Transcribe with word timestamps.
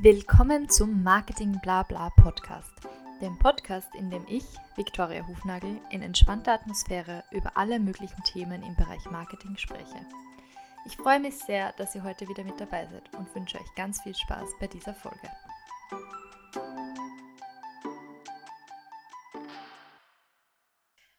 Willkommen 0.00 0.68
zum 0.68 1.02
Marketing 1.02 1.58
Blabla 1.60 2.10
Podcast, 2.10 2.72
dem 3.20 3.36
Podcast, 3.40 3.92
in 3.96 4.12
dem 4.12 4.24
ich, 4.28 4.44
Viktoria 4.76 5.26
Hufnagel, 5.26 5.80
in 5.90 6.02
entspannter 6.02 6.52
Atmosphäre 6.52 7.24
über 7.32 7.56
alle 7.56 7.80
möglichen 7.80 8.22
Themen 8.22 8.62
im 8.62 8.76
Bereich 8.76 9.04
Marketing 9.10 9.56
spreche. 9.56 10.06
Ich 10.86 10.96
freue 10.96 11.18
mich 11.18 11.36
sehr, 11.36 11.72
dass 11.78 11.96
ihr 11.96 12.04
heute 12.04 12.28
wieder 12.28 12.44
mit 12.44 12.60
dabei 12.60 12.86
seid 12.86 13.12
und 13.16 13.34
wünsche 13.34 13.58
euch 13.58 13.74
ganz 13.74 14.00
viel 14.00 14.14
Spaß 14.14 14.50
bei 14.60 14.68
dieser 14.68 14.94
Folge. 14.94 15.28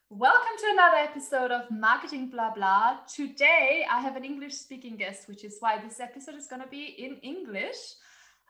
Welcome 0.07 0.55
to 0.57 0.67
another 0.71 1.03
episode 1.03 1.53
of 1.53 1.69
Marketing 1.69 2.29
Blah 2.29 2.51
Blah. 2.51 3.05
Today 3.13 3.85
I 3.91 4.01
have 4.01 4.15
an 4.15 4.23
English 4.23 4.53
speaking 4.53 4.95
guest, 4.95 5.27
which 5.27 5.43
is 5.43 5.61
why 5.61 5.77
this 5.85 5.99
episode 5.99 6.37
is 6.37 6.47
going 6.47 6.61
to 6.61 6.69
be 6.69 6.95
in 6.97 7.17
English. 7.17 7.97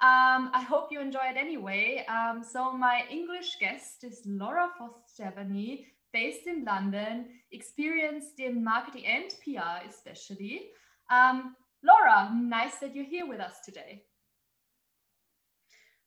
Um, 0.02 0.50
I 0.54 0.62
hope 0.62 0.88
you 0.92 1.02
enjoy 1.02 1.26
it 1.30 1.36
anyway. 1.36 2.06
Um, 2.08 2.42
so, 2.42 2.72
my 2.72 3.04
English 3.12 3.58
guest 3.60 4.06
is 4.06 4.22
Laura 4.26 4.70
Foster-Stephanie, 4.78 5.88
based 6.14 6.48
in 6.48 6.64
London, 6.64 7.26
experienced 7.52 8.40
in 8.40 8.64
marketing 8.64 9.06
and 9.06 9.30
PR, 9.44 9.86
especially. 9.90 10.70
Um, 11.12 11.54
Laura, 11.84 12.32
nice 12.34 12.78
that 12.78 12.96
you're 12.96 13.04
here 13.04 13.28
with 13.28 13.42
us 13.42 13.60
today. 13.66 14.04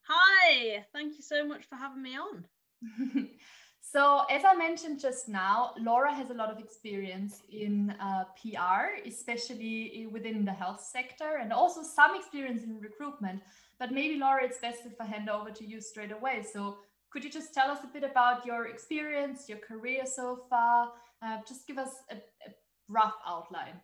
Hi, 0.08 0.86
thank 0.94 1.16
you 1.16 1.22
so 1.22 1.46
much 1.46 1.66
for 1.66 1.76
having 1.76 2.02
me 2.02 2.16
on. 2.16 3.28
So, 3.84 4.24
as 4.30 4.42
I 4.42 4.54
mentioned 4.54 5.00
just 5.00 5.28
now, 5.28 5.74
Laura 5.78 6.14
has 6.14 6.30
a 6.30 6.32
lot 6.32 6.50
of 6.50 6.58
experience 6.58 7.42
in 7.50 7.90
uh, 8.00 8.24
PR, 8.40 9.06
especially 9.06 10.06
within 10.10 10.46
the 10.46 10.52
health 10.52 10.80
sector, 10.80 11.36
and 11.38 11.52
also 11.52 11.82
some 11.82 12.16
experience 12.16 12.62
in 12.62 12.80
recruitment. 12.80 13.42
But 13.82 13.90
maybe, 13.90 14.16
Laura, 14.16 14.44
it's 14.44 14.58
best 14.58 14.86
if 14.86 14.92
I 15.00 15.06
hand 15.06 15.28
over 15.28 15.50
to 15.50 15.66
you 15.66 15.80
straight 15.80 16.12
away. 16.12 16.44
So, 16.44 16.76
could 17.10 17.24
you 17.24 17.30
just 17.30 17.52
tell 17.52 17.68
us 17.68 17.78
a 17.82 17.88
bit 17.88 18.04
about 18.04 18.46
your 18.46 18.68
experience, 18.68 19.48
your 19.48 19.58
career 19.58 20.06
so 20.06 20.44
far? 20.48 20.92
Uh, 21.20 21.38
just 21.48 21.66
give 21.66 21.78
us 21.78 21.90
a, 22.08 22.14
a 22.14 22.52
rough 22.88 23.14
outline. 23.26 23.80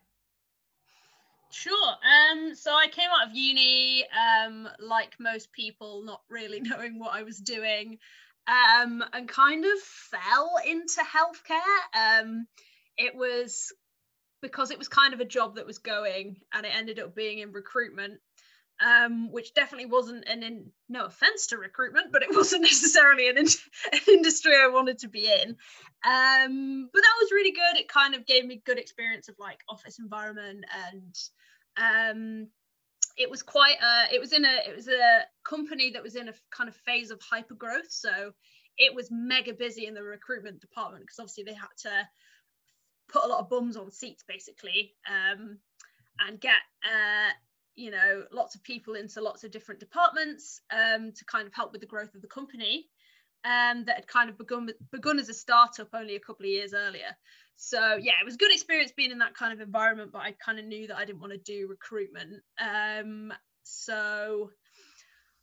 Sure. 1.51 1.89
Um, 1.89 2.55
so 2.55 2.71
I 2.71 2.87
came 2.87 3.09
out 3.09 3.27
of 3.27 3.35
uni, 3.35 4.05
um, 4.05 4.69
like 4.79 5.17
most 5.19 5.51
people, 5.51 6.03
not 6.05 6.21
really 6.29 6.61
knowing 6.63 6.97
what 6.97 7.13
I 7.13 7.23
was 7.23 7.37
doing 7.37 7.97
um, 8.47 9.03
and 9.11 9.27
kind 9.27 9.65
of 9.65 9.79
fell 9.81 10.53
into 10.65 11.01
healthcare. 11.01 12.21
Um, 12.21 12.47
it 12.97 13.15
was 13.15 13.73
because 14.41 14.71
it 14.71 14.77
was 14.77 14.87
kind 14.87 15.13
of 15.13 15.19
a 15.19 15.25
job 15.25 15.55
that 15.55 15.67
was 15.67 15.79
going 15.79 16.37
and 16.53 16.65
it 16.65 16.71
ended 16.73 16.99
up 16.99 17.15
being 17.15 17.39
in 17.39 17.51
recruitment. 17.51 18.21
Um, 18.81 19.29
which 19.33 19.53
definitely 19.53 19.87
wasn't 19.87 20.23
an 20.29 20.41
in, 20.41 20.71
no 20.87 21.03
offense 21.03 21.47
to 21.47 21.57
recruitment, 21.57 22.13
but 22.13 22.23
it 22.23 22.29
wasn't 22.33 22.61
necessarily 22.61 23.27
an, 23.27 23.37
in, 23.37 23.47
an 23.91 23.99
industry 24.07 24.53
I 24.55 24.67
wanted 24.67 24.99
to 24.99 25.09
be 25.09 25.25
in. 25.25 25.49
Um, 26.05 26.89
but 26.93 27.01
that 27.01 27.17
was 27.19 27.31
really 27.33 27.51
good. 27.51 27.77
It 27.77 27.89
kind 27.89 28.15
of 28.15 28.25
gave 28.25 28.45
me 28.45 28.61
good 28.65 28.79
experience 28.79 29.27
of 29.27 29.35
like 29.37 29.59
office 29.67 29.99
environment 29.99 30.63
and 30.87 31.15
um, 31.77 32.47
it 33.17 33.29
was 33.29 33.41
quite 33.41 33.77
a, 33.81 34.13
it 34.13 34.19
was 34.19 34.33
in 34.33 34.45
a 34.45 34.55
it 34.67 34.75
was 34.75 34.87
a 34.87 35.23
company 35.43 35.91
that 35.91 36.03
was 36.03 36.15
in 36.15 36.29
a 36.29 36.33
kind 36.51 36.69
of 36.69 36.75
phase 36.75 37.11
of 37.11 37.21
hyper 37.21 37.53
growth 37.53 37.89
so 37.89 38.31
it 38.77 38.95
was 38.95 39.09
mega 39.11 39.53
busy 39.53 39.85
in 39.85 39.93
the 39.93 40.01
recruitment 40.01 40.61
department 40.61 41.03
because 41.03 41.19
obviously 41.19 41.43
they 41.43 41.53
had 41.53 41.67
to 41.77 41.91
put 43.09 43.25
a 43.25 43.27
lot 43.27 43.39
of 43.39 43.49
bums 43.49 43.75
on 43.75 43.91
seats 43.91 44.23
basically 44.27 44.93
um, 45.07 45.57
and 46.25 46.39
get 46.39 46.61
uh, 46.85 47.31
you 47.75 47.91
know 47.91 48.23
lots 48.31 48.55
of 48.55 48.63
people 48.63 48.95
into 48.95 49.21
lots 49.21 49.43
of 49.43 49.51
different 49.51 49.79
departments 49.79 50.61
um, 50.71 51.11
to 51.11 51.25
kind 51.25 51.47
of 51.47 51.53
help 51.53 51.71
with 51.71 51.81
the 51.81 51.87
growth 51.87 52.13
of 52.15 52.21
the 52.21 52.27
company 52.27 52.87
um, 53.45 53.85
that 53.85 53.95
had 53.95 54.07
kind 54.07 54.29
of 54.29 54.37
begun 54.37 54.69
begun 54.91 55.19
as 55.19 55.29
a 55.29 55.33
startup 55.33 55.89
only 55.93 56.15
a 56.15 56.19
couple 56.19 56.45
of 56.45 56.51
years 56.51 56.73
earlier. 56.73 57.15
So 57.55 57.97
yeah, 57.97 58.13
it 58.21 58.25
was 58.25 58.37
good 58.37 58.53
experience 58.53 58.93
being 58.95 59.11
in 59.11 59.19
that 59.19 59.35
kind 59.35 59.53
of 59.53 59.59
environment, 59.59 60.11
but 60.13 60.21
I 60.21 60.33
kind 60.43 60.59
of 60.59 60.65
knew 60.65 60.87
that 60.87 60.97
I 60.97 61.05
didn't 61.05 61.19
want 61.19 61.33
to 61.33 61.39
do 61.39 61.67
recruitment. 61.67 62.41
Um, 62.59 63.33
so 63.63 64.49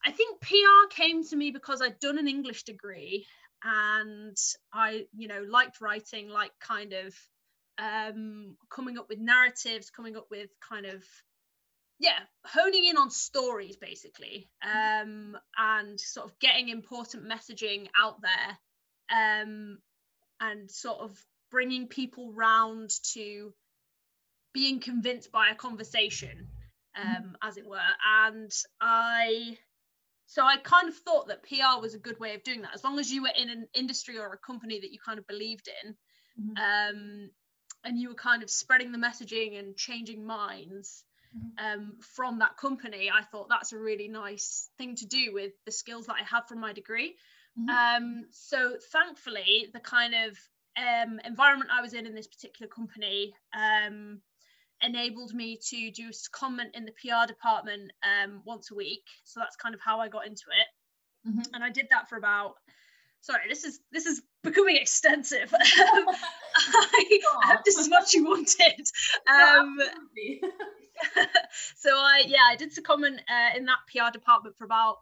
I 0.05 0.13
think 0.13 0.41
PR 0.41 0.89
came 0.91 1.25
to 1.25 1.37
me 1.37 1.51
because 1.51 1.83
I'd 1.83 1.99
done 1.99 2.19
an 2.19 2.29
English 2.29 2.65
degree 2.65 3.27
and 3.63 4.37
I, 4.73 5.07
you 5.17 5.29
know, 5.29 5.45
liked 5.49 5.81
writing, 5.81 6.29
like 6.29 6.53
kind 6.61 6.93
of 6.93 7.15
um, 7.79 8.57
coming 8.71 8.99
up 8.99 9.09
with 9.09 9.19
narratives, 9.19 9.91
coming 9.91 10.17
up 10.17 10.27
with 10.31 10.51
kind 10.67 10.87
of 10.87 11.05
yeah 11.99 12.19
honing 12.45 12.85
in 12.85 12.97
on 12.97 13.11
stories 13.11 13.77
basically 13.77 14.49
um, 14.63 15.37
and 15.57 15.99
sort 15.99 16.27
of 16.27 16.39
getting 16.39 16.69
important 16.69 17.25
messaging 17.25 17.89
out 17.99 18.21
there 18.21 18.59
um, 19.43 19.79
and 20.41 20.71
sort 20.71 21.01
of 21.01 21.19
bringing 21.51 21.89
people 21.89 22.33
round 22.33 22.91
to 23.15 23.53
being 24.53 24.81
convinced 24.81 25.31
by 25.33 25.49
a 25.51 25.55
conversation 25.55 26.49
um, 26.99 27.07
mm-hmm. 27.07 27.33
as 27.43 27.57
it 27.57 27.67
were 27.67 27.79
and 28.27 28.51
i 28.81 29.57
so 30.27 30.43
i 30.43 30.57
kind 30.57 30.89
of 30.89 30.97
thought 30.97 31.29
that 31.29 31.43
pr 31.43 31.81
was 31.81 31.95
a 31.95 31.99
good 31.99 32.19
way 32.21 32.35
of 32.35 32.43
doing 32.43 32.63
that 32.63 32.75
as 32.75 32.85
long 32.85 32.99
as 32.99 33.11
you 33.11 33.23
were 33.23 33.33
in 33.39 33.49
an 33.49 33.67
industry 33.75 34.19
or 34.19 34.33
a 34.33 34.47
company 34.47 34.81
that 34.81 34.93
you 34.93 34.99
kind 35.05 35.19
of 35.19 35.27
believed 35.27 35.69
in 35.85 35.95
mm-hmm. 36.43 36.57
um, 36.57 37.31
and 37.85 37.99
you 37.99 38.09
were 38.09 38.15
kind 38.15 38.43
of 38.43 38.51
spreading 38.51 38.93
the 38.93 38.99
messaging 38.99 39.59
and 39.59 39.77
changing 39.77 40.27
minds 40.27 41.05
Mm-hmm. 41.16 41.16
Um, 41.59 41.95
from 42.01 42.39
that 42.39 42.57
company, 42.57 43.11
I 43.11 43.23
thought 43.23 43.49
that's 43.49 43.73
a 43.73 43.79
really 43.79 44.09
nice 44.09 44.71
thing 44.79 44.97
to 44.97 45.07
do 45.07 45.33
with 45.33 45.53
the 45.65 45.73
skills 45.73 46.07
that 46.07 46.17
I 46.21 46.25
have 46.25 46.49
from 46.49 46.61
my 46.61 46.73
degree. 46.73 47.17
Mm-hmm. 47.59 47.69
Um, 48.05 48.25
so 48.31 48.77
thankfully, 48.93 49.69
the 49.73 49.81
kind 49.81 50.15
of 50.15 50.39
um, 50.77 51.21
environment 51.25 51.71
I 51.73 51.81
was 51.81 51.95
in 51.95 52.07
in 52.07 52.15
this 52.15 52.27
particular 52.27 52.69
company 52.69 53.33
um, 53.55 54.21
enabled 54.83 55.33
me 55.33 55.59
to 55.71 55.91
do 55.91 56.11
comment 56.33 56.71
in 56.75 56.85
the 56.85 56.93
PR 56.93 57.27
department 57.27 57.93
um, 58.05 58.43
once 58.45 58.71
a 58.71 58.75
week. 58.75 59.05
So 59.25 59.41
that's 59.41 59.57
kind 59.57 59.75
of 59.75 59.81
how 59.81 60.01
I 60.01 60.09
got 60.09 60.27
into 60.27 60.45
it, 60.61 61.29
mm-hmm. 61.29 61.55
and 61.55 61.65
I 61.65 61.71
did 61.71 61.87
that 61.91 62.09
for 62.09 62.17
about. 62.17 62.55
Sorry, 63.21 63.43
this 63.49 63.65
is 63.65 63.81
this 63.93 64.07
is 64.07 64.23
becoming 64.43 64.77
extensive. 64.77 65.53
I, 65.53 66.05
I 66.57 67.47
hope 67.47 67.65
this 67.65 67.77
is 67.77 67.91
what 67.91 68.13
you 68.13 68.25
wanted. 68.25 68.87
Um, 69.29 69.79
so 71.77 71.91
I 71.91 72.25
yeah 72.27 72.45
I 72.51 72.57
did 72.57 72.75
secondment 72.75 73.19
uh, 73.29 73.57
in 73.57 73.67
that 73.67 73.79
PR 73.91 74.11
department 74.13 74.57
for 74.57 74.65
about 74.65 74.97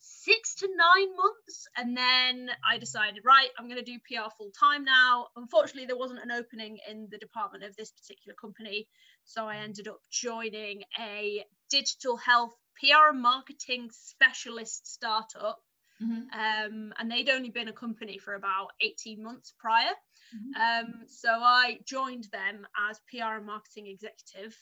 six 0.00 0.54
to 0.56 0.68
nine 0.68 1.16
months 1.16 1.66
and 1.76 1.96
then 1.96 2.50
I 2.68 2.78
decided 2.78 3.22
right 3.24 3.48
I'm 3.58 3.68
going 3.68 3.82
to 3.82 3.84
do 3.84 3.98
PR 3.98 4.30
full 4.36 4.50
time 4.58 4.84
now 4.84 5.26
unfortunately 5.36 5.86
there 5.86 5.98
wasn't 5.98 6.22
an 6.22 6.30
opening 6.30 6.78
in 6.88 7.08
the 7.10 7.18
department 7.18 7.64
of 7.64 7.76
this 7.76 7.92
particular 7.92 8.34
company 8.34 8.88
so 9.24 9.46
I 9.46 9.56
ended 9.56 9.88
up 9.88 10.00
joining 10.10 10.82
a 10.98 11.44
digital 11.70 12.16
health 12.16 12.54
PR 12.80 13.10
and 13.12 13.22
marketing 13.22 13.90
specialist 13.92 14.92
startup 14.92 15.58
Mm-hmm. 16.02 16.30
Um, 16.32 16.92
and 16.98 17.10
they'd 17.10 17.28
only 17.28 17.50
been 17.50 17.68
a 17.68 17.72
company 17.72 18.18
for 18.18 18.34
about 18.34 18.68
18 18.80 19.22
months 19.22 19.52
prior. 19.58 19.90
Mm-hmm. 20.34 20.86
Um, 20.88 20.94
so 21.08 21.28
I 21.30 21.78
joined 21.84 22.28
them 22.32 22.66
as 22.90 23.00
PR 23.10 23.36
and 23.36 23.46
marketing 23.46 23.86
executive 23.86 24.56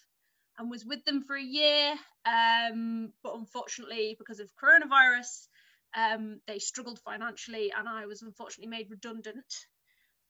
and 0.59 0.71
was 0.71 0.85
with 0.85 1.05
them 1.05 1.23
for 1.23 1.37
a 1.37 1.43
year. 1.43 1.95
Um, 2.25 3.13
but 3.23 3.35
unfortunately, 3.35 4.17
because 4.19 4.41
of 4.41 4.51
coronavirus, 4.63 5.49
um, 5.95 6.41
they 6.47 6.59
struggled 6.59 7.01
financially, 7.01 7.73
and 7.77 7.89
I 7.89 8.07
was 8.07 8.23
unfortunately 8.23 8.71
made 8.71 8.91
redundant. 8.91 9.53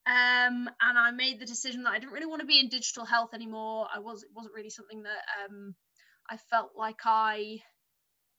Um, 0.06 0.70
and 0.80 0.96
I 0.96 1.10
made 1.10 1.40
the 1.40 1.46
decision 1.46 1.82
that 1.82 1.90
I 1.90 1.98
didn't 1.98 2.12
really 2.12 2.26
want 2.26 2.40
to 2.40 2.46
be 2.46 2.60
in 2.60 2.68
digital 2.68 3.04
health 3.04 3.34
anymore. 3.34 3.88
I 3.92 3.98
was 3.98 4.22
it 4.22 4.30
wasn't 4.34 4.54
really 4.54 4.70
something 4.70 5.02
that 5.02 5.22
um, 5.44 5.74
I 6.30 6.36
felt 6.36 6.70
like 6.76 7.00
I 7.04 7.58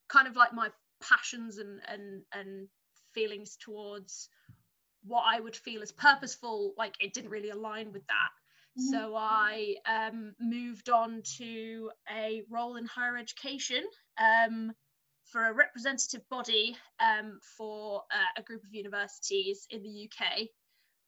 kind 0.08 0.28
of 0.28 0.38
like 0.38 0.54
my 0.54 0.70
passions 1.02 1.58
and 1.58 1.80
and 1.88 2.24
and 2.34 2.68
feelings 3.14 3.58
towards 3.58 4.30
what 5.04 5.24
I 5.26 5.40
would 5.40 5.56
feel 5.56 5.82
as 5.82 5.92
purposeful. 5.92 6.74
Like 6.78 6.96
it 7.00 7.14
didn't 7.14 7.32
really 7.32 7.50
align 7.50 7.92
with 7.92 8.06
that. 8.08 8.32
Mm-hmm. 8.80 8.92
So 8.92 9.16
I 9.16 9.76
um, 9.86 10.36
moved 10.40 10.90
on 10.90 11.24
to 11.38 11.90
a 12.16 12.44
role 12.50 12.76
in 12.76 12.86
higher 12.86 13.18
education 13.18 13.84
um, 14.20 14.72
for 15.26 15.48
a 15.48 15.54
representative 15.54 16.28
body 16.30 16.78
um, 17.00 17.40
for 17.58 18.04
uh, 18.12 18.40
a 18.40 18.44
group 18.44 18.64
of 18.64 18.74
universities 18.74 19.68
in 19.72 19.82
the 19.82 20.10
UK. 20.10 20.48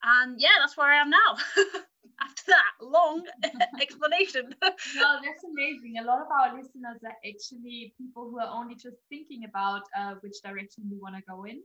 And 0.03 0.39
yeah, 0.39 0.57
that's 0.59 0.77
where 0.77 0.91
I 0.91 1.01
am 1.01 1.09
now. 1.09 1.35
After 2.21 2.43
that 2.47 2.85
long 2.85 3.23
explanation. 3.81 4.53
no, 4.61 5.09
that's 5.23 5.43
amazing. 5.43 5.95
A 6.01 6.03
lot 6.03 6.19
of 6.21 6.27
our 6.27 6.55
listeners 6.55 6.99
are 7.05 7.15
actually 7.25 7.93
people 7.97 8.29
who 8.29 8.39
are 8.39 8.49
only 8.51 8.75
just 8.75 8.97
thinking 9.09 9.45
about 9.45 9.83
uh, 9.97 10.15
which 10.19 10.41
direction 10.43 10.83
we 10.91 10.97
want 10.97 11.15
to 11.15 11.21
go 11.29 11.45
in. 11.45 11.61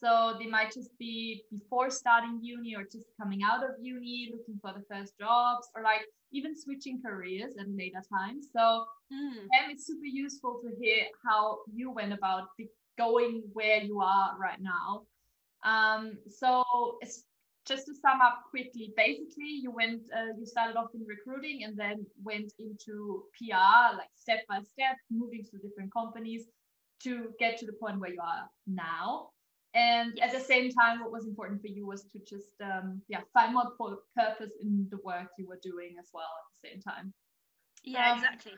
So 0.00 0.34
they 0.38 0.46
might 0.46 0.72
just 0.72 0.90
be 0.98 1.44
before 1.50 1.90
starting 1.90 2.40
uni 2.42 2.74
or 2.74 2.82
just 2.82 3.06
coming 3.20 3.40
out 3.42 3.64
of 3.64 3.70
uni, 3.80 4.30
looking 4.32 4.58
for 4.60 4.72
the 4.72 4.84
first 4.90 5.14
jobs, 5.18 5.68
or 5.74 5.82
like 5.82 6.02
even 6.32 6.58
switching 6.58 7.00
careers 7.00 7.54
at 7.58 7.66
a 7.66 7.70
later 7.70 8.02
time. 8.12 8.40
So 8.42 8.84
mm. 9.12 9.46
it's 9.70 9.86
super 9.86 10.04
useful 10.04 10.60
to 10.62 10.74
hear 10.78 11.04
how 11.24 11.60
you 11.72 11.90
went 11.90 12.12
about 12.12 12.48
going 12.98 13.44
where 13.52 13.78
you 13.78 14.00
are 14.00 14.36
right 14.38 14.60
now. 14.60 15.04
Um, 15.64 16.18
so 16.28 16.64
it's 17.00 17.24
just 17.66 17.86
to 17.86 17.94
sum 17.94 18.20
up 18.20 18.44
quickly, 18.50 18.92
basically 18.96 19.60
you 19.62 19.70
went, 19.70 20.02
uh, 20.14 20.36
you 20.38 20.44
started 20.44 20.76
off 20.76 20.88
in 20.94 21.04
recruiting 21.06 21.64
and 21.64 21.76
then 21.76 22.04
went 22.22 22.52
into 22.58 23.24
PR, 23.38 23.96
like 23.96 24.10
step 24.14 24.40
by 24.48 24.60
step, 24.60 24.96
moving 25.10 25.44
to 25.44 25.58
different 25.58 25.92
companies 25.92 26.44
to 27.02 27.28
get 27.38 27.58
to 27.58 27.66
the 27.66 27.72
point 27.72 28.00
where 28.00 28.10
you 28.10 28.20
are 28.20 28.48
now. 28.66 29.30
And 29.74 30.12
yes. 30.16 30.32
at 30.32 30.38
the 30.38 30.44
same 30.44 30.70
time 30.70 31.00
what 31.00 31.10
was 31.10 31.26
important 31.26 31.60
for 31.60 31.66
you 31.66 31.86
was 31.86 32.04
to 32.12 32.18
just 32.20 32.60
um, 32.62 33.02
yeah 33.08 33.20
find 33.32 33.54
more 33.54 33.72
purpose 34.16 34.52
in 34.62 34.86
the 34.90 34.98
work 35.04 35.28
you 35.36 35.48
were 35.48 35.58
doing 35.62 35.96
as 35.98 36.10
well 36.12 36.22
at 36.22 36.62
the 36.62 36.68
same 36.68 36.80
time. 36.80 37.12
Yeah 37.82 38.12
um, 38.12 38.18
exactly. 38.18 38.52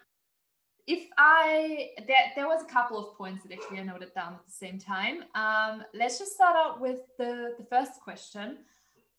if 0.87 1.09
i 1.17 1.89
there, 2.07 2.33
there 2.37 2.47
was 2.47 2.63
a 2.63 2.67
couple 2.67 2.99
of 2.99 3.17
points 3.17 3.43
that 3.43 3.53
actually 3.53 3.79
i 3.79 3.83
noted 3.83 4.13
down 4.15 4.35
at 4.35 4.45
the 4.45 4.53
same 4.53 4.79
time. 4.79 5.25
Um, 5.35 5.85
let's 5.95 6.19
just 6.19 6.35
start 6.35 6.55
out 6.55 6.83
with 6.83 7.01
the 7.19 7.55
the 7.59 7.65
first 7.71 7.93
question 8.05 8.59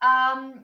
um, 0.02 0.62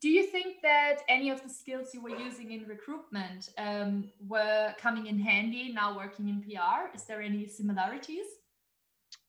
do 0.00 0.08
you 0.08 0.26
think 0.26 0.56
that 0.62 0.98
any 1.08 1.30
of 1.30 1.42
the 1.42 1.48
skills 1.48 1.94
you 1.94 2.02
were 2.02 2.16
using 2.16 2.52
in 2.52 2.66
recruitment 2.66 3.50
um, 3.58 4.10
were 4.28 4.74
coming 4.78 5.06
in 5.06 5.18
handy 5.18 5.72
now 5.72 5.96
working 5.96 6.28
in 6.28 6.42
pr 6.42 6.94
is 6.94 7.04
there 7.04 7.22
any 7.22 7.46
similarities 7.46 8.26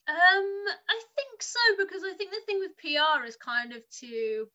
um, 0.07 0.15
I 0.87 1.01
think 1.15 1.41
so 1.41 1.59
because 1.79 2.03
I 2.03 2.13
think 2.13 2.29
the 2.29 2.41
thing 2.45 2.59
with 2.59 2.77
PR 2.77 3.25
is 3.25 3.35
kind 3.37 3.73
of 3.73 3.81
to, 4.01 4.47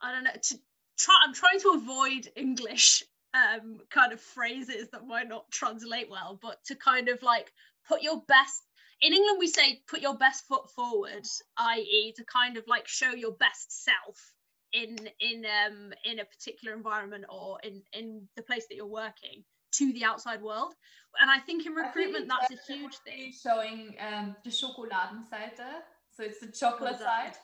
I 0.00 0.10
don't 0.12 0.24
know, 0.24 0.30
to 0.32 0.58
try. 0.98 1.14
I'm 1.24 1.32
trying 1.32 1.60
to 1.60 1.74
avoid 1.76 2.28
English 2.34 3.04
um 3.34 3.78
kind 3.88 4.12
of 4.12 4.20
phrases 4.20 4.88
that 4.90 5.06
might 5.06 5.28
not 5.28 5.50
translate 5.52 6.10
well, 6.10 6.40
but 6.42 6.58
to 6.64 6.74
kind 6.74 7.08
of 7.08 7.22
like 7.22 7.52
put 7.86 8.02
your 8.02 8.22
best. 8.26 8.62
In 9.02 9.12
England, 9.12 9.38
we 9.38 9.48
say 9.48 9.82
put 9.88 10.00
your 10.00 10.16
best 10.16 10.46
foot 10.46 10.70
forward, 10.70 11.26
i.e., 11.58 12.14
to 12.16 12.24
kind 12.24 12.56
of 12.56 12.64
like 12.68 12.86
show 12.86 13.10
your 13.10 13.32
best 13.32 13.84
self 13.84 14.32
in 14.72 14.96
in 15.20 15.44
um 15.44 15.92
in 16.04 16.18
a 16.18 16.24
particular 16.24 16.74
environment 16.74 17.24
or 17.28 17.58
in 17.62 17.82
in 17.92 18.26
the 18.36 18.42
place 18.42 18.66
that 18.68 18.76
you're 18.76 18.86
working 18.86 19.44
to 19.72 19.92
the 19.92 20.04
outside 20.04 20.40
world. 20.40 20.74
And 21.20 21.30
I 21.30 21.38
think 21.38 21.66
in 21.66 21.72
recruitment, 21.72 22.28
think 22.28 22.48
that's 22.48 22.68
a 22.68 22.72
huge 22.72 22.96
thing. 22.98 23.32
Showing 23.32 23.96
um, 24.00 24.36
the 24.44 24.50
Schokoladenseite. 24.50 25.82
So 26.14 26.22
it's 26.22 26.40
the 26.40 26.46
chocolate 26.46 26.98
side. 26.98 27.36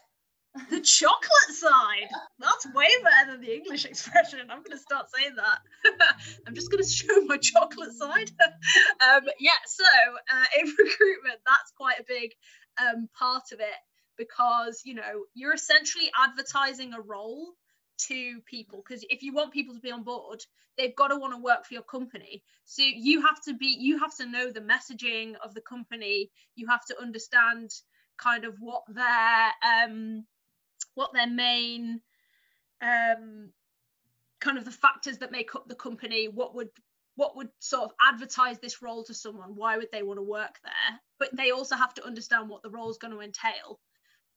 The 0.71 0.81
chocolate 0.81 1.53
side. 1.53 2.09
That's 2.39 2.67
way 2.75 2.89
better 3.03 3.33
than 3.33 3.41
the 3.41 3.55
English 3.55 3.85
expression. 3.85 4.41
I'm 4.51 4.63
going 4.63 4.77
to 4.77 4.79
start 4.79 5.07
saying 5.15 5.37
that. 5.37 5.61
I'm 6.47 6.55
just 6.55 6.71
going 6.71 6.83
to 6.83 6.89
show 6.89 7.21
my 7.27 7.37
chocolate 7.37 7.93
side. 7.93 8.31
um, 9.09 9.23
yeah, 9.39 9.53
so 9.67 9.85
uh, 10.33 10.45
in 10.59 10.67
recruitment, 10.79 11.41
that's 11.47 11.73
quite 11.77 12.01
a 12.01 12.05
big 12.07 12.33
um, 12.81 13.09
part 13.19 13.53
of 13.53 13.61
it 13.61 13.79
because, 14.17 14.83
you 14.85 14.95
know, 14.95 15.25
you're 15.35 15.55
essentially 15.55 16.11
advertising 16.19 16.93
a 16.93 17.01
role 17.01 17.53
to 17.99 18.41
people 18.43 18.83
because 18.87 19.05
if 19.11 19.23
you 19.23 19.33
want 19.33 19.53
people 19.53 19.75
to 19.75 19.81
be 19.81 19.91
on 19.91 20.05
board 20.05 20.41
they've 20.77 20.95
got 20.95 21.09
to 21.09 21.17
want 21.17 21.35
to 21.35 21.43
work 21.43 21.67
for 21.67 21.75
your 21.75 21.83
company 21.83 22.45
so 22.65 22.81
you 22.81 23.21
have 23.23 23.43
to 23.43 23.55
be 23.55 23.77
you 23.79 23.99
have 23.99 24.15
to 24.15 24.25
know 24.25 24.53
the 24.53 24.61
messaging 24.61 25.35
of 25.45 25.53
the 25.53 25.61
company 25.61 26.31
you 26.55 26.69
have 26.69 26.85
to 26.85 26.97
understand 27.01 27.71
kind 28.17 28.45
of 28.45 28.55
what 28.61 28.83
their 28.89 29.51
um 29.67 30.25
what 30.99 31.13
their 31.13 31.29
main 31.29 32.01
um 32.83 33.51
kind 34.41 34.59
of 34.59 34.65
the 34.65 34.71
factors 34.71 35.19
that 35.19 35.33
make 35.33 35.55
up 35.55 35.69
the 35.69 35.75
company 35.75 36.29
what 36.29 36.55
would 36.55 36.71
what 37.17 37.37
would 37.37 37.49
sort 37.59 37.85
of 37.85 37.93
advertise 38.07 38.59
this 38.59 38.83
role 38.83 39.05
to 39.05 39.15
someone 39.15 39.55
why 39.55 39.77
would 39.77 39.91
they 39.93 40.03
want 40.03 40.19
to 40.19 40.23
work 40.23 40.59
there 40.65 41.01
but 41.19 41.35
they 41.37 41.51
also 41.51 41.77
have 41.77 41.95
to 41.95 42.05
understand 42.05 42.49
what 42.49 42.63
the 42.63 42.71
role 42.71 42.91
is 42.91 42.99
going 42.99 43.13
to 43.13 43.21
entail 43.21 43.79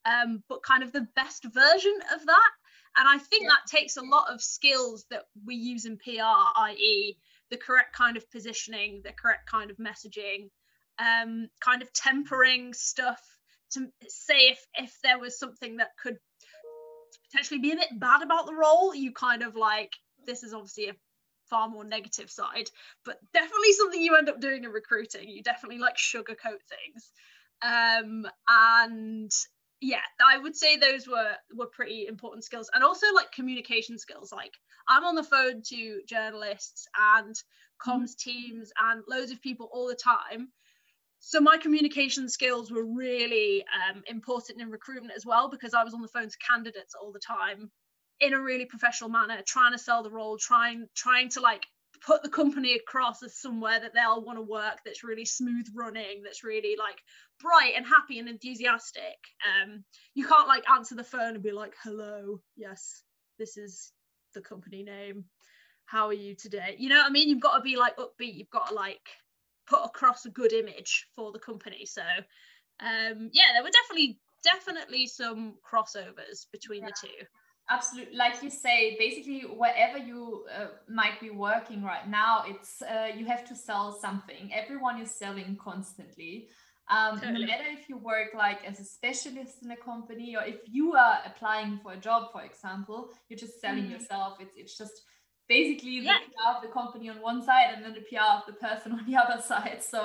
um, 0.03 0.41
but 0.49 0.63
kind 0.63 0.81
of 0.81 0.91
the 0.91 1.07
best 1.15 1.45
version 1.53 1.95
of 2.13 2.25
that 2.25 2.51
and 2.97 3.07
I 3.07 3.17
think 3.19 3.43
yeah. 3.43 3.49
that 3.49 3.77
takes 3.77 3.97
a 3.97 4.01
lot 4.01 4.29
of 4.29 4.41
skills 4.41 5.05
that 5.11 5.23
we 5.45 5.55
use 5.55 5.85
in 5.85 5.97
PR, 5.97 6.59
i.e., 6.59 7.17
the 7.49 7.57
correct 7.57 7.95
kind 7.95 8.17
of 8.17 8.29
positioning, 8.31 9.01
the 9.03 9.13
correct 9.13 9.49
kind 9.49 9.71
of 9.71 9.77
messaging, 9.77 10.49
um, 10.99 11.49
kind 11.61 11.81
of 11.81 11.93
tempering 11.93 12.73
stuff 12.73 13.21
to 13.71 13.87
say 14.07 14.49
if 14.49 14.65
if 14.75 14.97
there 15.03 15.19
was 15.19 15.39
something 15.39 15.77
that 15.77 15.91
could 16.01 16.17
potentially 17.31 17.59
be 17.59 17.71
a 17.71 17.75
bit 17.75 17.99
bad 17.99 18.21
about 18.21 18.45
the 18.45 18.53
role, 18.53 18.93
you 18.93 19.11
kind 19.13 19.43
of 19.43 19.55
like 19.55 19.93
this 20.25 20.43
is 20.43 20.53
obviously 20.53 20.89
a 20.89 20.95
far 21.49 21.67
more 21.67 21.83
negative 21.83 22.29
side, 22.29 22.69
but 23.05 23.17
definitely 23.33 23.73
something 23.73 24.01
you 24.01 24.15
end 24.15 24.29
up 24.29 24.39
doing 24.39 24.63
in 24.63 24.69
recruiting. 24.69 25.29
You 25.29 25.43
definitely 25.43 25.79
like 25.79 25.97
sugarcoat 25.97 26.61
things. 26.69 27.11
Um, 27.61 28.25
and 28.49 29.31
yeah 29.83 29.97
i 30.23 30.37
would 30.37 30.55
say 30.55 30.77
those 30.77 31.07
were 31.07 31.33
were 31.55 31.65
pretty 31.65 32.05
important 32.07 32.43
skills. 32.43 32.69
And 32.73 32.83
also 32.83 33.07
like 33.15 33.31
communication 33.31 33.97
skills. 33.97 34.31
Like 34.31 34.53
i'm 34.87 35.03
on 35.03 35.15
the 35.15 35.23
phone 35.23 35.61
to 35.69 36.01
journalists 36.07 36.87
and 37.17 37.35
comms 37.83 38.15
teams 38.15 38.71
and 38.79 39.03
loads 39.07 39.31
of 39.31 39.41
people 39.41 39.69
all 39.73 39.87
the 39.87 39.95
time 39.95 40.49
so 41.23 41.39
my 41.39 41.55
communication 41.57 42.27
skills 42.27 42.71
were 42.71 42.83
really 42.83 43.63
um, 43.89 44.03
important 44.07 44.59
in 44.59 44.69
recruitment 44.69 45.13
as 45.15 45.25
well 45.25 45.49
because 45.49 45.73
i 45.73 45.83
was 45.83 45.93
on 45.93 46.01
the 46.01 46.07
phone 46.07 46.29
to 46.29 46.37
candidates 46.37 46.93
all 46.99 47.11
the 47.11 47.19
time 47.19 47.71
in 48.19 48.33
a 48.33 48.41
really 48.41 48.65
professional 48.65 49.09
manner 49.09 49.41
trying 49.47 49.71
to 49.71 49.77
sell 49.77 50.03
the 50.03 50.11
role 50.11 50.37
trying 50.37 50.87
trying 50.95 51.29
to 51.29 51.39
like 51.39 51.63
put 52.05 52.23
the 52.23 52.29
company 52.29 52.73
across 52.75 53.21
as 53.23 53.39
somewhere 53.39 53.79
that 53.79 53.93
they'll 53.93 54.23
want 54.23 54.37
to 54.37 54.41
work 54.41 54.79
that's 54.83 55.03
really 55.03 55.25
smooth 55.25 55.65
running 55.75 56.21
that's 56.23 56.43
really 56.43 56.75
like 56.77 56.97
bright 57.39 57.73
and 57.75 57.85
happy 57.85 58.19
and 58.19 58.27
enthusiastic. 58.27 59.17
Um 59.45 59.83
you 60.15 60.27
can't 60.27 60.47
like 60.47 60.63
answer 60.69 60.95
the 60.95 61.03
phone 61.03 61.35
and 61.35 61.43
be 61.43 61.51
like 61.51 61.73
hello 61.83 62.39
yes 62.55 63.03
this 63.37 63.57
is 63.57 63.91
the 64.33 64.41
company 64.41 64.83
name. 64.83 65.25
How 65.85 66.07
are 66.07 66.13
you 66.13 66.35
today? 66.35 66.75
You 66.77 66.89
know 66.89 66.97
what 66.97 67.07
i 67.07 67.09
mean? 67.09 67.29
You've 67.29 67.41
got 67.41 67.57
to 67.57 67.61
be 67.61 67.75
like 67.75 67.97
upbeat. 67.97 68.35
You've 68.35 68.49
got 68.49 68.69
to 68.69 68.73
like 68.73 69.07
put 69.67 69.83
across 69.83 70.25
a 70.25 70.29
good 70.29 70.53
image 70.53 71.07
for 71.15 71.31
the 71.31 71.39
company 71.39 71.85
so 71.85 72.01
um 72.81 73.29
yeah 73.31 73.53
there 73.53 73.63
were 73.63 73.69
definitely 73.71 74.19
definitely 74.43 75.07
some 75.07 75.55
crossovers 75.63 76.47
between 76.51 76.81
yeah. 76.81 76.87
the 76.87 77.07
two 77.07 77.25
absolutely 77.69 78.15
like 78.15 78.41
you 78.41 78.49
say 78.49 78.95
basically 78.97 79.41
wherever 79.41 79.97
you 79.97 80.45
uh, 80.55 80.67
might 80.89 81.19
be 81.19 81.29
working 81.29 81.83
right 81.83 82.09
now 82.09 82.43
it's 82.47 82.81
uh, 82.81 83.09
you 83.15 83.25
have 83.25 83.45
to 83.45 83.55
sell 83.55 83.91
something 83.91 84.51
everyone 84.53 84.99
is 84.99 85.11
selling 85.11 85.57
constantly 85.61 86.47
um, 86.89 87.21
totally. 87.21 87.45
no 87.45 87.47
matter 87.47 87.63
if 87.67 87.87
you 87.87 87.97
work 87.97 88.33
like 88.35 88.65
as 88.65 88.79
a 88.79 88.83
specialist 88.83 89.63
in 89.63 89.71
a 89.71 89.77
company 89.77 90.35
or 90.35 90.43
if 90.43 90.57
you 90.65 90.93
are 90.93 91.19
applying 91.25 91.79
for 91.81 91.93
a 91.93 91.97
job 91.97 92.31
for 92.31 92.41
example 92.43 93.09
you're 93.29 93.39
just 93.39 93.61
selling 93.61 93.83
mm-hmm. 93.83 93.93
yourself 93.93 94.37
it's, 94.41 94.55
it's 94.57 94.77
just 94.77 95.03
basically 95.55 95.99
the 95.99 96.11
yeah. 96.11 96.23
pr 96.27 96.55
of 96.55 96.61
the 96.65 96.71
company 96.79 97.09
on 97.13 97.17
one 97.31 97.41
side 97.49 97.69
and 97.73 97.83
then 97.83 97.93
the 97.99 98.05
pr 98.09 98.27
of 98.39 98.43
the 98.51 98.57
person 98.65 98.91
on 98.97 99.03
the 99.09 99.15
other 99.23 99.39
side 99.41 99.81
so 99.93 100.01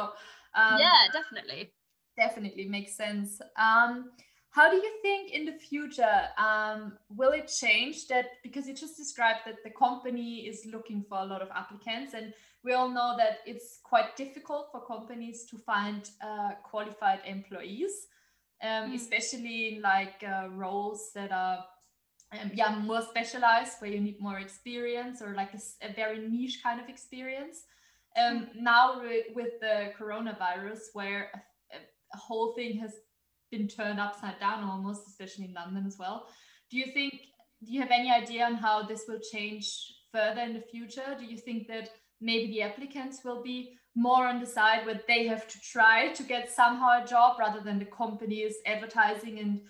um, 0.60 0.76
yeah 0.84 1.00
definitely 1.12 1.70
definitely 2.16 2.66
makes 2.76 2.92
sense 2.96 3.40
um, 3.68 3.92
how 4.56 4.70
do 4.70 4.76
you 4.78 4.92
think 5.02 5.32
in 5.32 5.44
the 5.44 5.52
future 5.52 6.18
um, 6.38 6.96
will 7.10 7.32
it 7.32 7.46
change 7.46 8.08
that? 8.08 8.24
Because 8.42 8.66
you 8.66 8.72
just 8.74 8.96
described 8.96 9.40
that 9.44 9.56
the 9.62 9.70
company 9.70 10.46
is 10.46 10.66
looking 10.72 11.04
for 11.06 11.18
a 11.18 11.26
lot 11.26 11.42
of 11.42 11.50
applicants, 11.54 12.14
and 12.14 12.32
we 12.64 12.72
all 12.72 12.88
know 12.88 13.16
that 13.18 13.40
it's 13.44 13.80
quite 13.84 14.16
difficult 14.16 14.68
for 14.72 14.80
companies 14.86 15.44
to 15.50 15.58
find 15.58 16.08
uh, 16.26 16.52
qualified 16.64 17.20
employees, 17.26 17.92
um, 18.62 18.92
mm. 18.92 18.94
especially 18.94 19.74
in 19.74 19.82
like 19.82 20.24
uh, 20.26 20.48
roles 20.48 21.10
that 21.14 21.32
are 21.32 21.62
um, 22.32 22.50
yeah 22.54 22.74
more 22.76 23.02
specialized, 23.02 23.74
where 23.80 23.90
you 23.90 24.00
need 24.00 24.20
more 24.20 24.38
experience 24.38 25.22
or 25.22 25.34
like 25.34 25.54
a, 25.54 25.60
a 25.88 25.92
very 25.92 26.18
niche 26.18 26.60
kind 26.62 26.80
of 26.80 26.88
experience. 26.88 27.64
Um, 28.16 28.46
mm. 28.46 28.62
Now 28.62 29.02
with 29.34 29.60
the 29.60 29.92
coronavirus, 29.98 30.80
where 30.94 31.30
a, 31.72 31.76
a 32.14 32.18
whole 32.18 32.54
thing 32.54 32.78
has 32.78 32.92
been 33.50 33.68
turned 33.68 34.00
upside 34.00 34.40
down 34.40 34.64
almost, 34.64 35.06
especially 35.06 35.46
in 35.46 35.54
London 35.54 35.84
as 35.86 35.96
well. 35.98 36.26
Do 36.70 36.78
you 36.78 36.86
think, 36.92 37.12
do 37.64 37.72
you 37.72 37.80
have 37.80 37.90
any 37.90 38.10
idea 38.10 38.44
on 38.44 38.54
how 38.54 38.82
this 38.82 39.04
will 39.06 39.20
change 39.32 39.66
further 40.12 40.40
in 40.40 40.54
the 40.54 40.60
future? 40.60 41.16
Do 41.18 41.24
you 41.24 41.38
think 41.38 41.68
that 41.68 41.90
maybe 42.20 42.48
the 42.48 42.62
applicants 42.62 43.20
will 43.24 43.42
be 43.42 43.76
more 43.94 44.26
on 44.26 44.40
the 44.40 44.46
side 44.46 44.84
where 44.84 45.00
they 45.08 45.26
have 45.26 45.46
to 45.48 45.60
try 45.60 46.12
to 46.12 46.22
get 46.22 46.52
somehow 46.52 47.02
a 47.02 47.06
job 47.06 47.38
rather 47.38 47.60
than 47.60 47.78
the 47.78 47.86
companies 47.86 48.56
advertising 48.66 49.38
and 49.38 49.60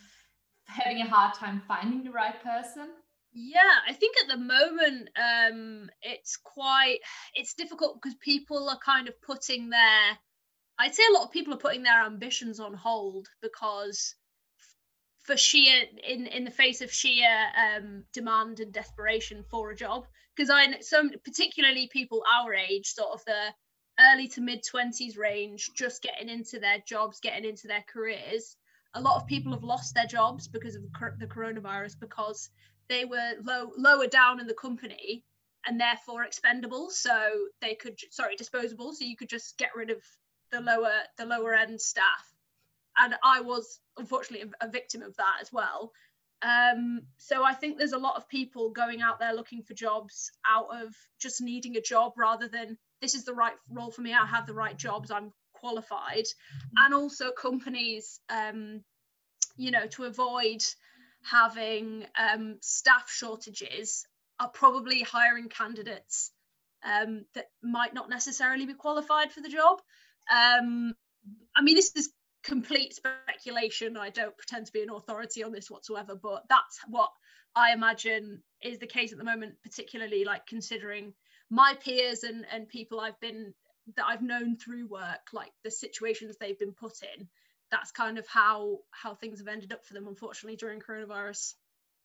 having 0.66 1.00
a 1.00 1.08
hard 1.08 1.34
time 1.34 1.62
finding 1.66 2.04
the 2.04 2.10
right 2.10 2.42
person? 2.42 2.88
Yeah, 3.32 3.60
I 3.86 3.92
think 3.92 4.16
at 4.22 4.28
the 4.28 4.42
moment 4.42 5.10
um, 5.16 5.90
it's 6.00 6.38
quite 6.38 7.00
it's 7.34 7.54
difficult 7.54 8.00
because 8.00 8.16
people 8.16 8.68
are 8.70 8.78
kind 8.78 9.08
of 9.08 9.20
putting 9.20 9.68
their 9.68 10.18
I'd 10.78 10.94
say 10.94 11.02
a 11.10 11.12
lot 11.12 11.24
of 11.24 11.32
people 11.32 11.54
are 11.54 11.58
putting 11.58 11.82
their 11.82 12.04
ambitions 12.04 12.60
on 12.60 12.72
hold 12.72 13.28
because 13.42 14.14
for 15.24 15.36
sheer 15.36 15.82
in 16.08 16.26
in 16.26 16.44
the 16.44 16.50
face 16.50 16.80
of 16.80 16.90
sheer 16.90 17.28
um, 17.56 18.04
demand 18.14 18.60
and 18.60 18.72
desperation 18.72 19.44
for 19.50 19.70
a 19.70 19.76
job 19.76 20.06
because 20.34 20.48
I 20.48 20.80
some 20.80 21.10
particularly 21.22 21.90
people 21.92 22.22
our 22.40 22.54
age 22.54 22.86
sort 22.86 23.12
of 23.12 23.24
the 23.26 23.52
early 23.98 24.28
to 24.28 24.40
mid 24.40 24.62
20s 24.62 25.18
range 25.18 25.70
just 25.74 26.02
getting 26.02 26.28
into 26.28 26.58
their 26.58 26.78
jobs 26.86 27.20
getting 27.20 27.48
into 27.48 27.66
their 27.66 27.84
careers 27.86 28.56
a 28.96 29.00
lot 29.00 29.16
of 29.16 29.26
people 29.26 29.52
have 29.52 29.62
lost 29.62 29.94
their 29.94 30.06
jobs 30.06 30.48
because 30.48 30.74
of 30.74 30.82
the 31.18 31.26
coronavirus 31.26 32.00
because 32.00 32.48
they 32.88 33.04
were 33.04 33.32
low 33.42 33.70
lower 33.76 34.06
down 34.06 34.40
in 34.40 34.46
the 34.46 34.54
company 34.54 35.22
and 35.66 35.80
therefore 35.80 36.24
expendable. 36.24 36.88
So 36.90 37.30
they 37.60 37.74
could 37.74 37.98
sorry 38.10 38.36
disposable. 38.36 38.94
So 38.94 39.04
you 39.04 39.16
could 39.16 39.28
just 39.28 39.58
get 39.58 39.70
rid 39.76 39.90
of 39.90 40.02
the 40.50 40.60
lower 40.60 40.92
the 41.18 41.26
lower 41.26 41.54
end 41.54 41.80
staff. 41.80 42.32
And 42.98 43.14
i 43.22 43.40
was 43.40 43.80
unfortunately 43.98 44.50
a, 44.62 44.68
victim 44.70 45.02
of 45.02 45.14
that 45.16 45.36
as 45.42 45.52
well. 45.52 45.92
Um, 46.42 47.02
so 47.16 47.44
i 47.44 47.54
think 47.54 47.78
there's 47.78 47.92
a 47.92 47.98
lot 47.98 48.16
of 48.16 48.28
people 48.28 48.70
going 48.70 49.00
out 49.00 49.18
there 49.18 49.34
looking 49.34 49.62
for 49.62 49.72
jobs 49.72 50.30
out 50.46 50.68
of 50.70 50.94
just 51.18 51.40
needing 51.40 51.76
a 51.76 51.80
job 51.80 52.12
rather 52.16 52.46
than 52.46 52.76
this 53.00 53.14
is 53.14 53.24
the 53.24 53.34
right 53.34 53.56
role 53.70 53.90
for 53.90 54.02
me. 54.02 54.12
I 54.12 54.26
have 54.26 54.46
the 54.46 54.54
right 54.54 54.76
jobs. 54.76 55.10
I'm 55.10 55.32
qualified 55.66 56.26
and 56.76 56.94
also 56.94 57.32
companies 57.32 58.20
um, 58.30 58.82
you 59.56 59.72
know 59.72 59.86
to 59.88 60.04
avoid 60.04 60.62
having 61.28 62.04
um, 62.16 62.56
staff 62.60 63.10
shortages 63.10 64.06
are 64.38 64.48
probably 64.48 65.02
hiring 65.02 65.48
candidates 65.48 66.30
um, 66.84 67.24
that 67.34 67.46
might 67.62 67.94
not 67.94 68.08
necessarily 68.08 68.64
be 68.64 68.74
qualified 68.74 69.32
for 69.32 69.40
the 69.40 69.48
job. 69.48 69.80
Um, 70.30 70.94
I 71.56 71.62
mean, 71.62 71.74
this 71.74 71.90
is 71.96 72.10
complete 72.44 72.94
speculation. 72.94 73.96
I 73.96 74.10
don't 74.10 74.36
pretend 74.36 74.66
to 74.66 74.72
be 74.72 74.82
an 74.82 74.90
authority 74.90 75.42
on 75.42 75.52
this 75.52 75.68
whatsoever, 75.68 76.14
but 76.14 76.44
that's 76.48 76.78
what 76.88 77.10
I 77.56 77.72
imagine 77.72 78.42
is 78.62 78.78
the 78.78 78.86
case 78.86 79.10
at 79.10 79.18
the 79.18 79.24
moment, 79.24 79.54
particularly 79.64 80.24
like 80.24 80.46
considering 80.46 81.14
my 81.50 81.74
peers 81.82 82.22
and, 82.22 82.44
and 82.52 82.68
people 82.68 83.00
I've 83.00 83.18
been 83.20 83.52
that 83.94 84.04
I've 84.06 84.22
known 84.22 84.56
through 84.56 84.86
work, 84.88 85.32
like 85.32 85.52
the 85.62 85.70
situations 85.70 86.36
they've 86.36 86.58
been 86.58 86.72
put 86.72 86.94
in. 87.16 87.28
That's 87.70 87.90
kind 87.90 88.18
of 88.18 88.26
how 88.26 88.78
how 88.90 89.14
things 89.14 89.40
have 89.40 89.48
ended 89.48 89.72
up 89.72 89.84
for 89.84 89.94
them, 89.94 90.06
unfortunately, 90.06 90.56
during 90.56 90.80
coronavirus. 90.80 91.54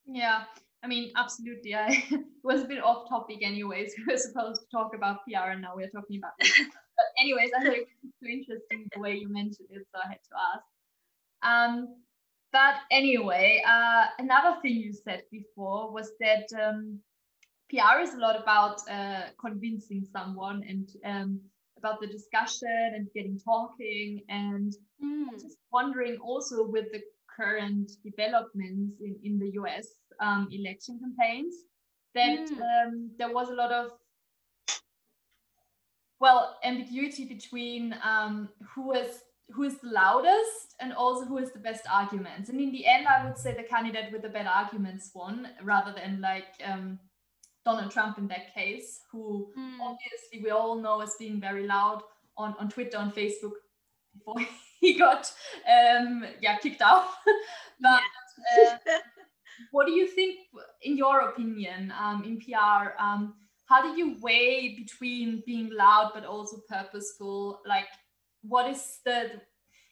Yeah, 0.05 0.43
I 0.83 0.88
mean, 0.88 1.11
absolutely. 1.15 1.75
I 1.75 2.03
it 2.09 2.21
was 2.43 2.61
a 2.63 2.67
bit 2.67 2.83
off 2.83 3.09
topic, 3.09 3.39
anyways. 3.43 3.93
We 4.07 4.13
were 4.13 4.17
supposed 4.17 4.61
to 4.61 4.67
talk 4.71 4.95
about 4.95 5.19
PR, 5.27 5.51
and 5.51 5.61
now 5.61 5.73
we're 5.75 5.89
talking 5.89 6.17
about. 6.17 6.33
but 6.39 7.07
anyways, 7.19 7.51
I 7.55 7.63
thought 7.63 7.73
it 7.73 7.88
was 8.03 8.13
so 8.21 8.27
interesting 8.27 8.89
the 8.93 9.00
way 9.00 9.15
you 9.15 9.29
mentioned 9.29 9.69
it, 9.69 9.85
so 9.93 10.00
I 10.03 10.07
had 10.07 10.19
to 10.23 10.35
ask. 10.53 10.65
Um, 11.43 11.95
but 12.51 12.75
anyway, 12.91 13.63
uh, 13.67 14.05
another 14.19 14.59
thing 14.61 14.73
you 14.73 14.93
said 14.93 15.23
before 15.31 15.91
was 15.91 16.11
that 16.19 16.47
um, 16.61 17.00
PR 17.69 18.01
is 18.01 18.13
a 18.13 18.17
lot 18.17 18.41
about 18.41 18.81
uh, 18.89 19.29
convincing 19.39 20.05
someone 20.11 20.61
and 20.67 20.89
um, 21.05 21.39
about 21.81 22.00
the 22.00 22.07
discussion 22.07 22.93
and 22.95 23.07
getting 23.15 23.39
talking. 23.39 24.21
And 24.29 24.73
mm. 25.03 25.31
just 25.33 25.57
wondering 25.71 26.17
also 26.17 26.67
with 26.67 26.85
the 26.93 27.01
current 27.35 27.91
developments 28.03 29.01
in, 29.01 29.15
in 29.23 29.39
the 29.39 29.51
US 29.61 29.88
um, 30.19 30.47
election 30.51 31.00
campaigns 31.00 31.55
that 32.13 32.47
mm. 32.50 32.61
um, 32.61 33.11
there 33.17 33.33
was 33.33 33.50
a 33.50 33.53
lot 33.53 33.71
of 33.71 33.91
well 36.19 36.57
ambiguity 36.63 37.25
between 37.25 37.95
um, 38.03 38.50
who 38.75 38.93
is 38.93 39.23
who 39.50 39.63
is 39.63 39.77
the 39.79 39.89
loudest 39.89 40.75
and 40.79 40.93
also 40.93 41.25
who 41.25 41.38
is 41.38 41.51
the 41.51 41.59
best 41.59 41.83
arguments 41.91 42.50
and 42.50 42.61
in 42.61 42.71
the 42.71 42.85
end 42.85 43.05
i 43.05 43.25
would 43.25 43.38
say 43.38 43.53
the 43.53 43.63
candidate 43.63 44.09
with 44.11 44.21
the 44.21 44.29
better 44.29 44.47
arguments 44.47 45.11
won 45.13 45.50
rather 45.61 45.93
than 45.93 46.21
like 46.21 46.53
um, 46.63 46.97
donald 47.65 47.91
trump 47.91 48.18
in 48.18 48.27
that 48.27 48.53
case 48.53 49.01
who 49.12 49.51
mm. 49.58 49.77
obviously 49.82 50.41
we 50.44 50.50
all 50.50 50.75
know 50.75 51.01
is 51.01 51.15
being 51.20 51.39
very 51.39 51.68
loud 51.68 52.01
on, 52.38 52.56
on 52.60 52.70
twitter 52.70 52.98
on 52.98 53.12
facebook 53.12 53.53
before 54.13 54.36
he 54.82 54.98
got 54.98 55.32
um, 55.70 56.25
yeah 56.41 56.58
kicked 56.58 56.82
out. 56.82 57.06
but 57.80 58.01
uh, 58.58 58.77
what 59.72 59.86
do 59.86 59.94
you 59.94 60.08
think, 60.08 60.39
in 60.82 60.98
your 60.98 61.22
opinion, 61.22 61.94
um, 61.98 62.24
in 62.24 62.39
PR? 62.39 62.94
Um, 63.00 63.36
how 63.65 63.82
do 63.82 63.98
you 63.98 64.18
weigh 64.20 64.75
between 64.75 65.44
being 65.46 65.70
loud 65.72 66.12
but 66.13 66.25
also 66.25 66.58
purposeful? 66.68 67.62
Like, 67.65 67.88
what 68.41 68.70
is 68.70 69.00
the 69.06 69.30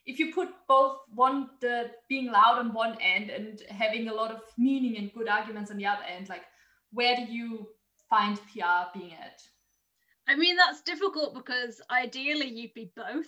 if 0.06 0.18
you 0.18 0.34
put 0.34 0.50
both 0.68 0.98
one 1.14 1.50
the 1.62 1.92
being 2.10 2.32
loud 2.32 2.58
on 2.58 2.74
one 2.74 2.98
end 3.00 3.30
and 3.30 3.62
having 3.70 4.08
a 4.08 4.14
lot 4.14 4.32
of 4.32 4.42
meaning 4.58 4.98
and 4.98 5.14
good 5.14 5.30
arguments 5.30 5.70
on 5.70 5.78
the 5.78 5.86
other 5.86 6.04
end, 6.04 6.30
like 6.30 6.44
where 6.91 7.15
do 7.15 7.24
you 7.24 7.67
find 8.10 8.38
PR 8.51 8.98
being 8.98 9.13
at? 9.13 9.41
I 10.27 10.36
mean, 10.36 10.58
that's 10.58 10.81
difficult 10.81 11.34
because 11.34 11.81
ideally 11.89 12.50
you'd 12.50 12.74
be 12.74 12.91
both. 12.96 13.27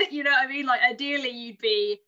you 0.10 0.24
know 0.24 0.30
what 0.30 0.44
I 0.44 0.48
mean? 0.48 0.66
Like, 0.66 0.80
ideally 0.82 1.30
you'd 1.30 1.58
be 1.58 2.00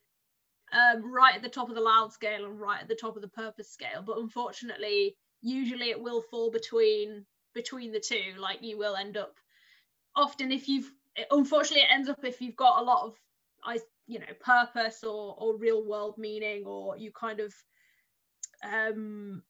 um, 0.72 1.12
right 1.12 1.36
at 1.36 1.42
the 1.42 1.48
top 1.48 1.68
of 1.68 1.76
the 1.76 1.80
loud 1.80 2.12
scale 2.12 2.44
and 2.44 2.60
right 2.60 2.80
at 2.82 2.88
the 2.88 2.96
top 2.96 3.14
of 3.16 3.22
the 3.22 3.28
purpose 3.28 3.70
scale. 3.70 4.02
But 4.04 4.18
unfortunately, 4.18 5.16
usually 5.40 5.90
it 5.90 6.00
will 6.00 6.22
fall 6.22 6.50
between 6.50 7.24
between 7.54 7.92
the 7.92 8.00
two. 8.00 8.34
Like, 8.38 8.62
you 8.62 8.76
will 8.76 8.96
end 8.96 9.16
up 9.16 9.36
often 10.16 10.52
if 10.52 10.68
you've 10.68 10.90
unfortunately 11.30 11.82
it 11.82 11.92
ends 11.92 12.08
up 12.08 12.24
if 12.24 12.40
you've 12.40 12.56
got 12.56 12.80
a 12.80 12.84
lot 12.84 13.04
of 13.04 13.14
I 13.64 13.78
you 14.06 14.18
know 14.18 14.26
purpose 14.40 15.02
or 15.04 15.34
or 15.38 15.56
real 15.56 15.84
world 15.84 16.18
meaning 16.18 16.64
or 16.66 16.96
you 16.96 17.12
kind 17.12 17.40
of 17.40 17.54
um 18.62 19.42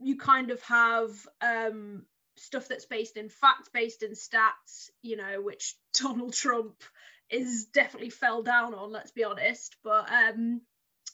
you 0.00 0.16
kind 0.16 0.50
of 0.50 0.60
have 0.62 1.10
um 1.40 2.04
stuff 2.36 2.66
that's 2.68 2.86
based 2.86 3.16
in 3.16 3.28
fact 3.28 3.72
based 3.72 4.02
in 4.02 4.10
stats 4.10 4.90
you 5.02 5.16
know 5.16 5.40
which 5.40 5.76
donald 5.94 6.32
trump 6.32 6.82
is 7.30 7.66
definitely 7.66 8.10
fell 8.10 8.42
down 8.42 8.74
on 8.74 8.92
let's 8.92 9.12
be 9.12 9.24
honest. 9.24 9.76
But 9.82 10.10
um 10.10 10.60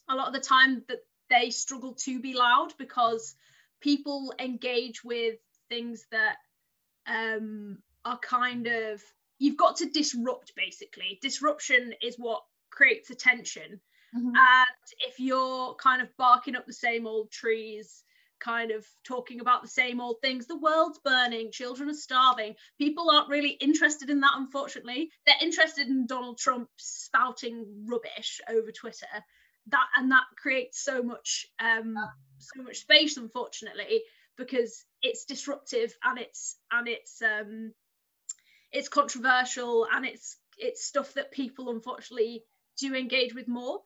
a 0.09 0.15
lot 0.15 0.29
of 0.29 0.35
the 0.35 0.41
time 0.41 0.83
that 0.89 0.99
they 1.29 1.51
struggle 1.51 1.95
to 1.95 2.21
be 2.21 2.35
loud 2.35 2.73
because 2.79 3.35
people 3.81 4.35
engage 4.39 5.05
with 5.05 5.37
things 5.69 6.05
that 6.11 6.37
um 7.07 7.79
are 8.05 8.19
kind 8.19 8.67
of 8.67 9.03
you've 9.39 9.57
got 9.57 9.77
to 9.77 9.91
disrupt 9.91 10.53
basically. 10.57 11.19
Disruption 11.23 11.95
is 12.03 12.17
what 12.17 12.43
creates 12.71 13.11
attention 13.11 13.81
mm-hmm. 14.15 14.29
and 14.29 14.67
if 15.09 15.19
you're 15.19 15.75
kind 15.75 16.03
of 16.03 16.17
barking 16.17 16.55
up 16.55 16.67
the 16.67 16.73
same 16.73 17.07
old 17.07 17.31
trees 17.31 18.05
kind 18.41 18.71
of 18.71 18.87
talking 19.05 19.41
about 19.41 19.63
the 19.63 19.69
same 19.69 20.01
old 20.01 20.17
things. 20.21 20.47
The 20.47 20.59
world's 20.59 20.99
burning, 20.99 21.53
children 21.53 21.89
are 21.91 21.95
starving. 21.95 22.55
People 22.79 23.11
aren't 23.11 23.29
really 23.29 23.51
interested 23.51 24.11
in 24.11 24.21
that, 24.21 24.33
unfortunately. 24.37 25.11
They're 25.27 25.35
interested 25.41 25.87
in 25.87 26.07
Donald 26.07 26.39
Trump 26.39 26.69
spouting 26.77 27.85
rubbish 27.87 28.41
over 28.49 28.73
Twitter. 28.73 29.07
That 29.69 29.87
and 29.97 30.11
that 30.11 30.25
creates 30.37 30.83
so 30.83 31.03
much 31.03 31.47
um, 31.63 31.95
so 32.39 32.63
much 32.63 32.79
space, 32.79 33.17
unfortunately, 33.17 34.03
because 34.37 34.85
it's 35.03 35.27
disruptive 35.27 35.95
and 36.03 36.19
it's 36.19 36.57
and 36.73 36.89
it's 36.89 37.23
um, 37.23 37.73
it's 38.73 38.89
controversial 38.89 39.87
and 39.93 40.07
it's 40.07 40.39
it's 40.59 40.85
stuff 40.85 41.15
that 41.15 41.33
people 41.33 41.71
unfortunately 41.71 42.45
do 42.79 42.95
engage 42.95 43.35
with 43.35 43.49
more. 43.49 43.81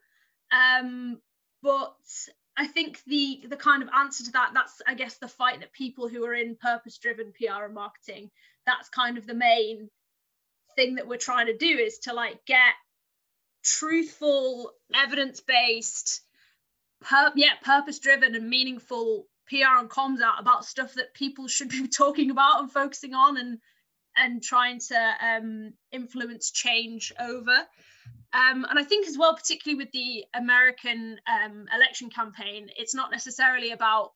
Um, 0.53 1.21
but 1.63 1.97
I 2.57 2.67
think 2.67 3.03
the 3.07 3.45
the 3.49 3.57
kind 3.57 3.83
of 3.83 3.89
answer 3.89 4.25
to 4.25 4.33
that 4.33 4.53
that's 4.55 4.81
I 4.87 4.95
guess 4.95 5.17
the 5.17 5.29
fight 5.29 5.61
that 5.61 5.73
people 5.73 6.09
who 6.09 6.25
are 6.25 6.35
in 6.35 6.57
purpose 6.57 6.99
driven 6.99 7.33
PR 7.33 7.65
and 7.65 7.75
marketing 7.75 8.31
that's 8.67 8.89
kind 8.89 9.19
of 9.19 9.27
the 9.27 9.35
main 9.35 9.91
thing 10.77 10.97
that 10.97 11.07
we're 11.09 11.17
trying 11.17 11.47
to 11.47 11.57
do 11.57 11.67
is 11.67 11.99
to 12.01 12.13
like 12.13 12.45
get 12.47 12.75
truthful 13.63 14.73
evidence 14.95 15.41
based 15.41 16.23
yeah 17.35 17.55
purpose 17.63 17.99
driven 17.99 18.35
and 18.35 18.49
meaningful 18.49 19.27
PR 19.49 19.79
and 19.79 19.91
comms 19.91 20.21
out 20.21 20.41
about 20.41 20.65
stuff 20.65 20.95
that 20.95 21.15
people 21.15 21.49
should 21.49 21.69
be 21.69 21.89
talking 21.97 22.31
about 22.31 22.61
and 22.61 22.71
focusing 22.71 23.15
on 23.15 23.37
and 23.37 23.59
and 24.17 24.43
trying 24.43 24.79
to 24.79 25.15
um, 25.21 25.73
influence 25.91 26.53
change 26.53 27.13
over 27.19 27.67
um, 28.35 28.67
and 28.69 28.79
I 28.79 28.83
think 28.83 29.07
as 29.07 29.17
well, 29.17 29.35
particularly 29.35 29.83
with 29.83 29.93
the 29.93 30.25
American 30.35 31.19
um, 31.27 31.67
election 31.75 32.11
campaign, 32.11 32.69
it's 32.77 32.95
not 32.95 33.13
necessarily 33.13 33.71
about 33.71 34.13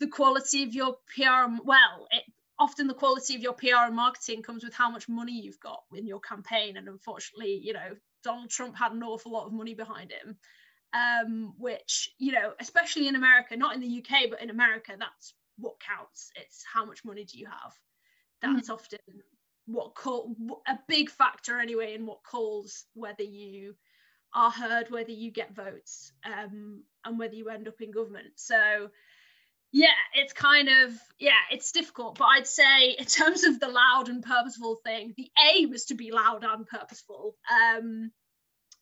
the 0.00 0.08
quality 0.08 0.64
of 0.64 0.74
your 0.74 0.96
PR. 1.14 1.46
Well, 1.64 2.08
it, 2.10 2.24
often 2.58 2.88
the 2.88 2.94
quality 2.94 3.36
of 3.36 3.42
your 3.42 3.52
PR 3.52 3.86
and 3.86 3.94
marketing 3.94 4.42
comes 4.42 4.64
with 4.64 4.74
how 4.74 4.90
much 4.90 5.08
money 5.08 5.40
you've 5.40 5.60
got 5.60 5.82
in 5.94 6.06
your 6.06 6.18
campaign. 6.18 6.76
And 6.76 6.88
unfortunately, 6.88 7.60
you 7.62 7.72
know, 7.72 7.96
Donald 8.24 8.50
Trump 8.50 8.76
had 8.76 8.90
an 8.90 9.04
awful 9.04 9.30
lot 9.30 9.46
of 9.46 9.52
money 9.52 9.74
behind 9.74 10.10
him, 10.10 10.36
um, 10.92 11.54
which, 11.56 12.10
you 12.18 12.32
know, 12.32 12.52
especially 12.58 13.06
in 13.06 13.14
America, 13.14 13.56
not 13.56 13.76
in 13.76 13.80
the 13.80 13.98
UK, 14.02 14.28
but 14.28 14.42
in 14.42 14.50
America, 14.50 14.92
that's 14.98 15.34
what 15.58 15.74
counts. 15.78 16.32
It's 16.34 16.64
how 16.72 16.84
much 16.84 17.04
money 17.04 17.24
do 17.24 17.38
you 17.38 17.46
have? 17.46 17.72
That's 18.42 18.68
mm-hmm. 18.68 18.72
often 18.72 18.98
what 19.66 19.94
call 19.94 20.34
a 20.66 20.78
big 20.88 21.10
factor 21.10 21.58
anyway 21.58 21.94
in 21.94 22.06
what 22.06 22.22
calls 22.22 22.84
whether 22.94 23.22
you 23.22 23.74
are 24.34 24.50
heard 24.50 24.90
whether 24.90 25.10
you 25.10 25.30
get 25.30 25.54
votes 25.54 26.12
um, 26.24 26.82
and 27.04 27.18
whether 27.18 27.34
you 27.34 27.48
end 27.48 27.68
up 27.68 27.80
in 27.80 27.90
government. 27.90 28.32
So 28.36 28.88
yeah, 29.72 29.88
it's 30.14 30.32
kind 30.32 30.68
of 30.68 30.92
yeah, 31.18 31.40
it's 31.50 31.72
difficult. 31.72 32.18
But 32.18 32.26
I'd 32.26 32.46
say 32.46 32.90
in 32.98 33.04
terms 33.04 33.44
of 33.44 33.60
the 33.60 33.68
loud 33.68 34.08
and 34.08 34.22
purposeful 34.22 34.76
thing, 34.84 35.14
the 35.16 35.30
aim 35.52 35.72
is 35.72 35.86
to 35.86 35.94
be 35.94 36.12
loud 36.12 36.44
and 36.44 36.66
purposeful. 36.66 37.36
Um, 37.50 38.10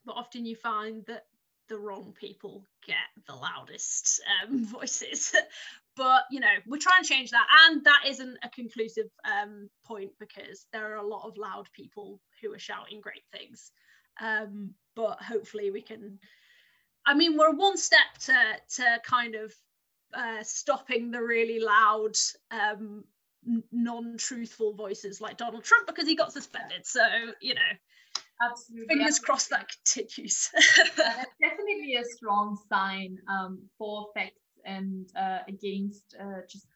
but 0.05 0.17
often 0.17 0.45
you 0.45 0.57
find 0.57 1.05
that 1.07 1.25
the 1.69 1.79
wrong 1.79 2.15
people 2.19 2.65
get 2.87 2.97
the 3.27 3.35
loudest 3.35 4.21
um, 4.43 4.65
voices. 4.81 5.35
But 5.97 6.25
you 6.31 6.41
know, 6.41 6.55
we're 6.67 6.79
trying 6.79 7.03
to 7.03 7.09
change 7.09 7.31
that, 7.31 7.47
and 7.67 7.85
that 7.85 8.03
isn't 8.07 8.39
a 8.43 8.49
conclusive 8.49 9.07
um, 9.25 9.69
point 9.87 10.11
because 10.19 10.67
there 10.73 10.93
are 10.93 10.97
a 10.97 11.07
lot 11.07 11.27
of 11.27 11.37
loud 11.37 11.69
people 11.73 12.21
who 12.43 12.53
are 12.53 12.59
shouting 12.59 13.01
great 13.01 13.25
things. 13.33 13.73
Um, 14.21 14.75
but 14.97 15.23
hopefully, 15.23 15.71
we 15.71 15.83
can. 15.83 16.19
I 17.07 17.15
mean, 17.15 17.37
we're 17.37 17.55
one 17.55 17.77
step 17.77 18.19
to 18.21 18.35
to 18.77 19.01
kind 19.05 19.35
of 19.35 19.53
uh, 20.15 20.43
stopping 20.43 21.11
the 21.11 21.23
really 21.23 21.61
loud 21.61 22.17
um, 22.51 23.05
non-truthful 23.73 24.75
voices 24.75 25.21
like 25.21 25.37
Donald 25.37 25.65
Trump 25.65 25.87
because 25.87 26.07
he 26.07 26.17
got 26.17 26.33
suspended. 26.33 26.87
So 26.87 27.03
you 27.41 27.55
know, 27.55 27.61
absolutely 28.43 28.97
fingers 28.97 29.19
crossed 29.19 29.51
that 29.51 29.69
continues. 29.69 30.51
that's 30.55 31.31
definitely 31.41 31.97
a 32.01 32.05
strong 32.05 32.59
sign 32.69 33.19
um, 33.29 33.63
for 33.79 34.09
facts 34.15 34.41
and 34.65 35.11
uh, 35.17 35.39
against 35.49 36.15
uh, 36.21 36.41
just 36.49 36.67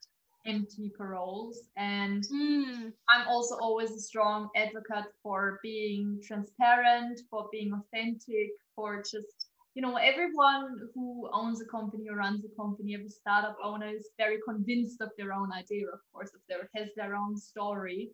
empty 0.47 0.91
paroles. 0.97 1.69
And 1.77 2.25
mm. 2.25 2.93
I'm 3.11 3.29
also 3.29 3.57
always 3.57 3.91
a 3.91 4.01
strong 4.01 4.49
advocate 4.57 5.13
for 5.23 5.59
being 5.63 6.21
transparent, 6.27 7.21
for 7.31 7.49
being 7.53 7.73
authentic, 7.73 8.51
for 8.75 9.03
just 9.03 9.49
you 9.79 9.83
know, 9.83 9.95
everyone 9.95 10.77
who 10.93 11.31
owns 11.33 11.61
a 11.61 11.65
company 11.67 12.09
or 12.11 12.17
runs 12.17 12.45
a 12.45 12.61
company, 12.61 12.97
every 12.97 13.09
startup 13.09 13.57
owner 13.63 13.87
is 13.87 14.11
very 14.19 14.39
convinced 14.45 15.01
of 15.01 15.11
their 15.17 15.33
own 15.33 15.53
idea, 15.53 15.87
of 15.93 16.01
course, 16.13 16.31
of 16.35 16.41
their 16.49 16.69
has 16.75 16.89
their 16.97 17.15
own 17.15 17.37
story. 17.37 18.11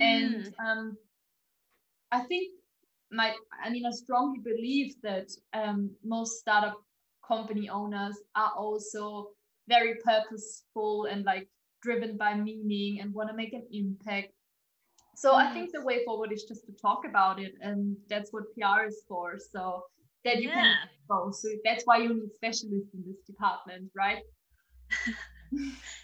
Mm. 0.00 0.04
And 0.04 0.54
um, 0.64 0.96
I 2.12 2.20
think 2.20 2.52
my, 3.10 3.34
I 3.60 3.70
mean, 3.70 3.86
I 3.86 3.90
strongly 3.90 4.38
believe 4.38 4.94
that 5.02 5.30
um, 5.52 5.90
most 6.04 6.38
startup 6.38 6.80
company 7.30 7.68
owners 7.68 8.16
are 8.34 8.52
also 8.56 9.28
very 9.68 9.94
purposeful 10.04 11.06
and 11.10 11.24
like 11.24 11.48
driven 11.82 12.16
by 12.16 12.34
meaning 12.34 13.00
and 13.00 13.14
want 13.14 13.28
to 13.30 13.36
make 13.36 13.52
an 13.52 13.66
impact. 13.72 14.32
So 15.16 15.32
mm. 15.32 15.36
I 15.36 15.52
think 15.52 15.70
the 15.72 15.84
way 15.84 16.04
forward 16.04 16.32
is 16.32 16.44
just 16.44 16.66
to 16.66 16.72
talk 16.72 17.02
about 17.08 17.40
it, 17.40 17.52
and 17.60 17.96
that's 18.08 18.32
what 18.32 18.44
PR 18.54 18.86
is 18.86 19.02
for. 19.08 19.38
So 19.38 19.82
that 20.24 20.42
you 20.42 20.48
yeah. 20.48 20.54
can 20.54 20.74
go. 21.08 21.30
So 21.30 21.48
that's 21.64 21.84
why 21.84 21.98
you 21.98 22.08
need 22.14 22.32
specialists 22.34 22.92
in 22.94 23.02
this 23.06 23.20
department, 23.26 23.90
right? 23.94 24.22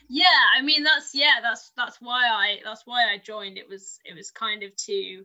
yeah, 0.08 0.42
I 0.56 0.62
mean 0.62 0.82
that's 0.82 1.10
yeah, 1.14 1.36
that's 1.42 1.72
that's 1.76 1.98
why 2.00 2.28
I 2.28 2.58
that's 2.64 2.82
why 2.84 3.12
I 3.12 3.18
joined. 3.18 3.58
It 3.58 3.68
was 3.68 3.98
it 4.04 4.14
was 4.14 4.30
kind 4.30 4.62
of 4.62 4.74
to 4.76 5.24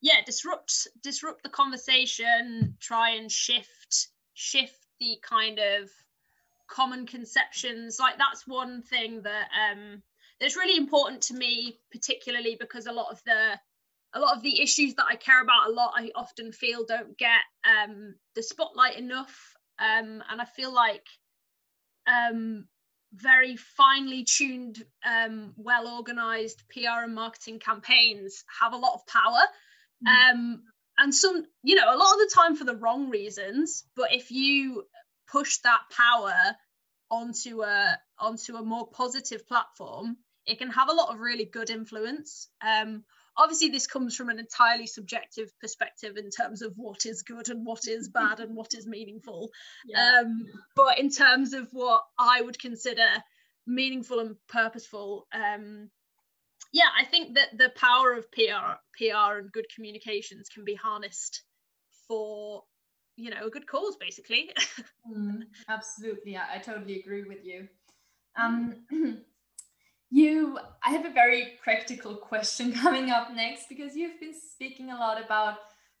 yeah, 0.00 0.20
disrupt 0.26 0.88
disrupt 1.02 1.42
the 1.42 1.48
conversation, 1.48 2.76
try 2.80 3.10
and 3.10 3.30
shift 3.30 4.08
shift 4.34 4.81
the 5.02 5.18
kind 5.28 5.58
of 5.58 5.90
common 6.68 7.06
conceptions. 7.06 7.98
Like 7.98 8.18
that's 8.18 8.46
one 8.46 8.82
thing 8.82 9.22
that 9.22 9.48
um 9.52 10.02
that's 10.40 10.56
really 10.56 10.76
important 10.76 11.22
to 11.22 11.34
me, 11.34 11.78
particularly 11.90 12.56
because 12.58 12.86
a 12.86 12.92
lot 12.92 13.10
of 13.10 13.22
the 13.24 13.58
a 14.14 14.20
lot 14.20 14.36
of 14.36 14.42
the 14.42 14.60
issues 14.60 14.94
that 14.94 15.06
I 15.08 15.16
care 15.16 15.42
about 15.42 15.68
a 15.68 15.72
lot, 15.72 15.94
I 15.96 16.10
often 16.14 16.52
feel 16.52 16.84
don't 16.84 17.16
get 17.16 17.40
um, 17.64 18.14
the 18.34 18.42
spotlight 18.42 18.98
enough. 18.98 19.54
Um, 19.78 20.22
and 20.30 20.40
I 20.40 20.44
feel 20.44 20.72
like 20.72 21.06
um, 22.06 22.66
very 23.14 23.56
finely 23.56 24.24
tuned, 24.24 24.84
um, 25.06 25.54
well 25.56 25.88
organized 25.88 26.62
PR 26.70 27.04
and 27.04 27.14
marketing 27.14 27.58
campaigns 27.58 28.44
have 28.60 28.74
a 28.74 28.76
lot 28.76 28.94
of 28.94 29.06
power. 29.06 29.40
Mm. 30.06 30.58
and 30.98 31.14
some, 31.14 31.46
you 31.62 31.76
know, 31.76 31.86
a 31.86 31.96
lot 31.96 32.12
of 32.12 32.18
the 32.18 32.32
time 32.34 32.56
for 32.56 32.64
the 32.64 32.76
wrong 32.76 33.08
reasons. 33.08 33.84
But 33.96 34.12
if 34.12 34.30
you 34.30 34.84
push 35.32 35.58
that 35.64 35.80
power 35.90 36.34
onto 37.10 37.62
a 37.62 37.98
onto 38.18 38.56
a 38.56 38.62
more 38.62 38.86
positive 38.86 39.46
platform, 39.48 40.16
it 40.46 40.58
can 40.58 40.70
have 40.70 40.88
a 40.88 40.94
lot 40.94 41.12
of 41.12 41.20
really 41.20 41.44
good 41.44 41.70
influence. 41.70 42.48
Um, 42.64 43.04
obviously 43.36 43.68
this 43.68 43.86
comes 43.86 44.14
from 44.14 44.28
an 44.28 44.38
entirely 44.38 44.86
subjective 44.86 45.50
perspective 45.60 46.16
in 46.16 46.30
terms 46.30 46.62
of 46.62 46.72
what 46.76 47.06
is 47.06 47.22
good 47.22 47.48
and 47.48 47.64
what 47.64 47.86
is 47.86 48.08
bad 48.08 48.40
and 48.40 48.54
what 48.54 48.74
is 48.74 48.86
meaningful 48.86 49.50
yeah. 49.86 50.20
um, 50.20 50.44
but 50.76 50.98
in 50.98 51.10
terms 51.10 51.52
of 51.52 51.68
what 51.72 52.02
i 52.18 52.40
would 52.40 52.58
consider 52.58 53.08
meaningful 53.66 54.20
and 54.20 54.36
purposeful 54.48 55.26
um, 55.32 55.88
yeah 56.72 56.88
i 56.98 57.04
think 57.04 57.34
that 57.34 57.56
the 57.56 57.70
power 57.70 58.12
of 58.12 58.30
pr 58.32 58.76
pr 58.96 59.38
and 59.38 59.52
good 59.52 59.66
communications 59.74 60.48
can 60.48 60.64
be 60.64 60.74
harnessed 60.74 61.42
for 62.08 62.62
you 63.16 63.30
know 63.30 63.46
a 63.46 63.50
good 63.50 63.66
cause 63.66 63.96
basically 63.96 64.50
mm, 65.10 65.42
absolutely 65.68 66.36
I, 66.36 66.56
I 66.56 66.58
totally 66.58 67.00
agree 67.00 67.24
with 67.24 67.44
you 67.44 67.68
um 68.36 68.76
you 70.10 70.58
i 70.84 70.90
have 70.90 71.04
a 71.04 71.12
very 71.12 71.58
practical 71.62 72.16
question 72.16 72.72
coming 72.84 73.10
up 73.10 73.32
next 73.34 73.68
because 73.68 73.94
you've 73.96 74.20
been 74.20 74.34
speaking 74.34 74.90
a 74.90 74.96
lot 74.96 75.22
about 75.22 75.56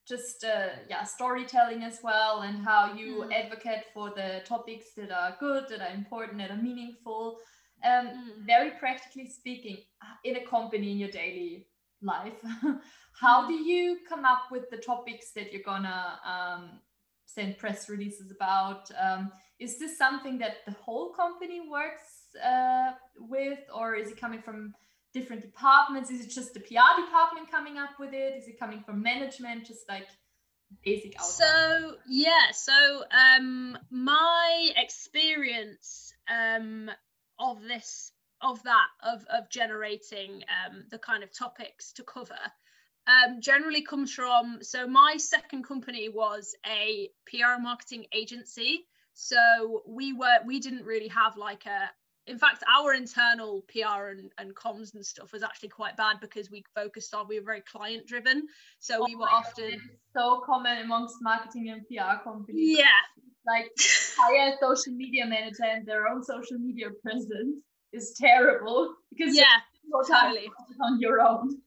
just 0.06 0.44
uh, 0.44 0.70
yeah 0.88 1.04
storytelling 1.04 1.84
as 1.84 2.00
well 2.02 2.40
and 2.40 2.64
how 2.64 2.92
you 2.92 3.24
mm. 3.24 3.32
advocate 3.32 3.84
for 3.94 4.10
the 4.10 4.42
topics 4.44 4.86
that 4.96 5.12
are 5.12 5.36
good 5.38 5.64
that 5.68 5.80
are 5.80 5.94
important 5.94 6.38
that 6.38 6.50
are 6.50 6.62
meaningful 6.62 7.38
um, 7.84 8.06
mm. 8.06 8.46
very 8.46 8.70
practically 8.80 9.28
speaking 9.28 9.78
in 10.24 10.36
a 10.36 10.44
company 10.46 10.90
in 10.90 10.98
your 10.98 11.10
daily 11.10 11.68
life 12.02 12.34
how 13.20 13.44
mm. 13.44 13.48
do 13.48 13.54
you 13.54 13.98
come 14.08 14.24
up 14.24 14.50
with 14.50 14.68
the 14.70 14.76
topics 14.76 15.30
that 15.36 15.52
you're 15.52 15.62
gonna 15.62 16.18
um, 16.26 16.80
send 17.34 17.58
press 17.58 17.88
releases 17.88 18.30
about 18.30 18.90
um, 19.00 19.30
is 19.58 19.78
this 19.78 19.96
something 19.96 20.38
that 20.38 20.56
the 20.66 20.72
whole 20.72 21.12
company 21.12 21.60
works 21.70 22.36
uh, 22.44 22.92
with, 23.16 23.60
or 23.74 23.94
is 23.94 24.10
it 24.10 24.20
coming 24.20 24.42
from 24.42 24.74
different 25.12 25.42
departments? 25.42 26.10
Is 26.10 26.24
it 26.24 26.30
just 26.30 26.54
the 26.54 26.60
PR 26.60 27.00
department 27.00 27.50
coming 27.50 27.78
up 27.78 27.90
with 28.00 28.12
it? 28.12 28.36
Is 28.36 28.48
it 28.48 28.58
coming 28.58 28.82
from 28.84 29.02
management? 29.02 29.64
Just 29.66 29.88
like 29.88 30.08
basic 30.84 31.14
outline. 31.16 31.32
So 31.32 31.94
yeah, 32.08 32.50
so 32.52 33.04
um, 33.10 33.78
my 33.90 34.70
experience 34.76 36.12
um, 36.28 36.90
of 37.38 37.62
this 37.62 38.12
of 38.40 38.62
that 38.64 38.88
of 39.02 39.24
of 39.32 39.48
generating 39.50 40.42
um, 40.50 40.84
the 40.90 40.98
kind 40.98 41.22
of 41.22 41.36
topics 41.36 41.92
to 41.92 42.02
cover 42.02 42.38
um, 43.06 43.40
generally 43.40 43.82
comes 43.82 44.12
from 44.12 44.58
so 44.62 44.86
my 44.86 45.16
second 45.16 45.64
company 45.64 46.08
was 46.08 46.54
a 46.66 47.10
PR 47.26 47.60
marketing 47.60 48.06
agency 48.12 48.86
so 49.14 49.82
we 49.86 50.12
were 50.12 50.38
we 50.46 50.60
didn't 50.60 50.84
really 50.84 51.08
have 51.08 51.36
like 51.36 51.66
a 51.66 51.90
in 52.26 52.38
fact, 52.38 52.62
our 52.72 52.94
internal 52.94 53.64
PR 53.68 54.08
and, 54.10 54.30
and 54.38 54.54
comms 54.54 54.94
and 54.94 55.04
stuff 55.04 55.32
was 55.32 55.42
actually 55.42 55.70
quite 55.70 55.96
bad 55.96 56.20
because 56.20 56.50
we 56.50 56.62
focused 56.74 57.14
on 57.14 57.26
we 57.28 57.38
were 57.38 57.44
very 57.44 57.62
client 57.62 58.06
driven. 58.06 58.46
So 58.78 58.98
oh 59.00 59.04
we 59.06 59.16
were 59.16 59.28
often 59.28 59.70
God, 59.70 59.80
so 60.16 60.42
common 60.46 60.78
amongst 60.78 61.16
marketing 61.20 61.70
and 61.70 61.82
PR 61.88 62.22
companies. 62.22 62.78
Yeah. 62.78 62.86
Like 63.46 63.70
hire 64.16 64.52
a 64.52 64.56
social 64.60 64.92
media 64.92 65.26
manager 65.26 65.64
and 65.64 65.84
their 65.84 66.06
own 66.06 66.22
social 66.22 66.58
media 66.58 66.88
presence 67.02 67.56
is 67.92 68.14
terrible 68.18 68.94
because 69.10 69.36
yeah, 69.36 69.58
totally 70.08 70.48
on 70.80 71.00
your 71.00 71.20
own 71.20 71.58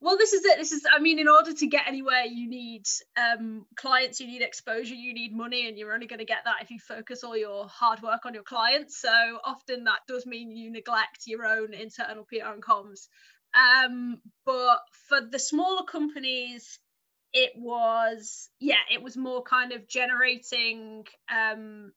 well 0.00 0.16
this 0.16 0.32
is 0.32 0.44
it. 0.44 0.58
This 0.58 0.72
is 0.72 0.84
i 0.92 1.00
mean 1.00 1.18
in 1.18 1.28
order 1.28 1.52
to 1.52 1.66
get 1.66 1.86
anywhere 1.86 2.24
you 2.24 2.48
need 2.48 2.84
um, 3.16 3.66
clients 3.76 4.20
you 4.20 4.26
need 4.26 4.42
exposure 4.42 4.94
you 4.94 5.14
need 5.14 5.34
money 5.34 5.68
and 5.68 5.76
you're 5.76 5.92
only 5.92 6.06
going 6.06 6.20
to 6.20 6.24
get 6.24 6.44
that 6.44 6.62
if 6.62 6.70
you 6.70 6.78
focus 6.78 7.24
all 7.24 7.36
your 7.36 7.66
hard 7.68 8.02
work 8.02 8.24
on 8.26 8.34
your 8.34 8.42
clients. 8.42 9.00
So 9.00 9.10
often 9.44 9.84
that 9.84 10.00
does 10.06 10.26
mean 10.26 10.50
you 10.50 10.70
neglect 10.70 11.22
your 11.26 11.46
own 11.46 11.74
internal 11.74 12.24
pr 12.24 12.46
and 12.46 12.62
comms. 12.62 13.08
Um, 13.54 14.20
but 14.44 14.80
for 15.08 15.20
the 15.20 15.38
smaller 15.38 15.84
companies 15.84 16.78
it 17.32 17.52
was 17.56 18.48
yeah 18.58 18.76
it 18.90 19.02
was 19.02 19.16
more 19.16 19.42
kind 19.42 19.72
of 19.72 19.86
generating 19.88 21.04
um, 21.30 21.92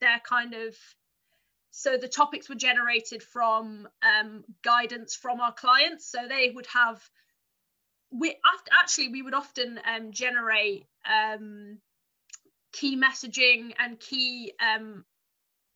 their 0.00 0.20
kind 0.26 0.54
of 0.54 0.74
so 1.72 1.96
the 1.96 2.08
topics 2.08 2.48
were 2.48 2.54
generated 2.54 3.22
from 3.22 3.88
um, 4.02 4.44
guidance 4.62 5.16
from 5.16 5.40
our 5.40 5.52
clients. 5.52 6.10
So 6.10 6.18
they 6.28 6.52
would 6.54 6.66
have 6.66 7.00
we 8.12 8.36
actually 8.78 9.08
we 9.08 9.22
would 9.22 9.34
often 9.34 9.80
um, 9.86 10.12
generate 10.12 10.86
um, 11.10 11.78
key 12.72 12.96
messaging 12.96 13.72
and 13.78 13.98
key 13.98 14.52
um, 14.60 15.04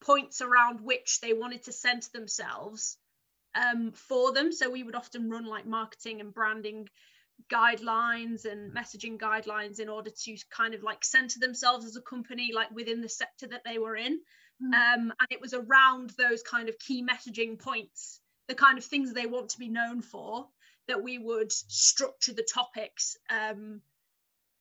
points 0.04 0.40
around 0.40 0.80
which 0.82 1.20
they 1.20 1.32
wanted 1.32 1.64
to 1.64 1.72
center 1.72 2.08
themselves 2.12 2.98
um, 3.54 3.92
for 3.92 4.32
them. 4.32 4.52
So 4.52 4.70
we 4.70 4.82
would 4.82 4.94
often 4.94 5.30
run 5.30 5.46
like 5.46 5.66
marketing 5.66 6.20
and 6.20 6.32
branding 6.32 6.88
guidelines 7.52 8.44
and 8.44 8.74
messaging 8.74 9.18
guidelines 9.18 9.78
in 9.78 9.88
order 9.88 10.10
to 10.10 10.36
kind 10.50 10.74
of 10.74 10.82
like 10.82 11.04
center 11.04 11.38
themselves 11.38 11.84
as 11.84 11.96
a 11.96 12.00
company 12.00 12.50
like 12.54 12.70
within 12.70 13.02
the 13.02 13.08
sector 13.08 13.46
that 13.46 13.62
they 13.64 13.78
were 13.78 13.94
in 13.94 14.18
mm. 14.62 14.74
um, 14.74 15.12
and 15.20 15.28
it 15.30 15.40
was 15.40 15.52
around 15.52 16.10
those 16.16 16.42
kind 16.42 16.70
of 16.70 16.78
key 16.78 17.04
messaging 17.04 17.58
points 17.58 18.20
the 18.48 18.54
kind 18.54 18.78
of 18.78 18.84
things 18.84 19.12
they 19.12 19.26
want 19.26 19.50
to 19.50 19.58
be 19.58 19.68
known 19.68 20.00
for 20.00 20.46
that 20.88 21.02
we 21.02 21.18
would 21.18 21.52
structure 21.52 22.32
the 22.32 22.46
topics 22.52 23.16
um, 23.30 23.80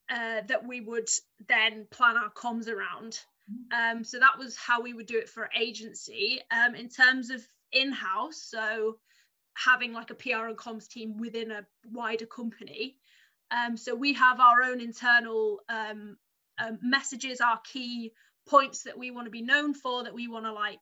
uh, 0.10 0.42
that 0.48 0.68
we 0.68 0.82
would 0.82 1.10
then 1.48 1.88
plan 1.90 2.16
our 2.18 2.32
comms 2.32 2.68
around 2.68 3.20
mm. 3.52 3.92
um, 3.92 4.04
so 4.04 4.20
that 4.20 4.38
was 4.38 4.56
how 4.56 4.82
we 4.82 4.94
would 4.94 5.08
do 5.08 5.18
it 5.18 5.30
for 5.30 5.50
agency 5.60 6.42
um, 6.52 6.76
in 6.76 6.90
terms 6.90 7.30
of 7.30 7.42
in-house 7.72 8.38
so 8.38 8.98
having 9.56 9.94
like 9.94 10.12
a 10.12 10.16
PR 10.16 10.48
and 10.48 10.58
comms 10.58 10.88
team 10.88 11.18
within 11.18 11.52
a 11.52 11.66
wider 11.92 12.26
company. 12.26 12.98
Um, 13.52 13.78
so 13.78 13.96
we 13.96 14.14
have 14.14 14.40
our 14.40 14.64
own 14.64 14.82
internal 14.82 15.62
um, 15.70 16.18
um, 16.60 16.80
messages, 16.82 17.42
our 17.42 17.60
key 17.72 18.12
points 18.48 18.84
that 18.84 18.98
we 18.98 19.12
want 19.12 19.26
to 19.26 19.32
be 19.32 19.42
known 19.42 19.74
for, 19.74 20.04
that 20.04 20.14
we 20.14 20.28
want 20.28 20.46
to 20.46 20.54
like 20.54 20.82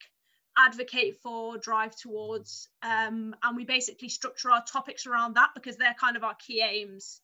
advocate 0.57 1.17
for, 1.21 1.57
drive 1.57 1.95
towards, 1.95 2.69
um, 2.81 3.35
and 3.43 3.55
we 3.55 3.65
basically 3.65 4.09
structure 4.09 4.51
our 4.51 4.63
topics 4.63 5.05
around 5.07 5.35
that 5.35 5.49
because 5.55 5.77
they're 5.77 5.95
kind 5.99 6.17
of 6.17 6.23
our 6.23 6.35
key 6.35 6.61
aims. 6.61 7.21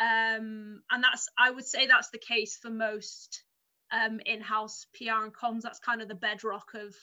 Um, 0.00 0.82
and 0.90 1.02
that's, 1.02 1.28
I 1.36 1.50
would 1.50 1.66
say, 1.66 1.86
that's 1.86 2.10
the 2.10 2.18
case 2.18 2.56
for 2.56 2.70
most 2.70 3.42
um, 3.90 4.20
in-house 4.24 4.86
PR 4.94 5.24
and 5.24 5.34
comms. 5.34 5.62
That's 5.62 5.80
kind 5.80 6.02
of 6.02 6.08
the 6.08 6.14
bedrock 6.14 6.74
of 6.74 6.94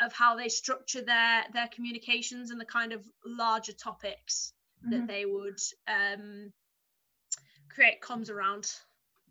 of 0.00 0.12
how 0.12 0.36
they 0.36 0.48
structure 0.48 1.02
their 1.02 1.44
their 1.52 1.68
communications 1.68 2.50
and 2.50 2.60
the 2.60 2.64
kind 2.64 2.92
of 2.92 3.06
larger 3.26 3.72
topics 3.72 4.54
mm-hmm. 4.82 4.92
that 4.92 5.06
they 5.06 5.26
would 5.26 5.60
um, 5.86 6.52
create 7.68 8.00
comms 8.00 8.30
around. 8.30 8.64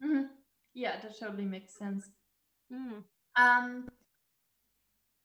Mm-hmm. 0.03 0.27
Yeah, 0.73 0.99
that 1.01 1.19
totally 1.19 1.45
makes 1.45 1.77
sense. 1.77 2.05
Mm. 2.71 3.03
Um, 3.35 3.87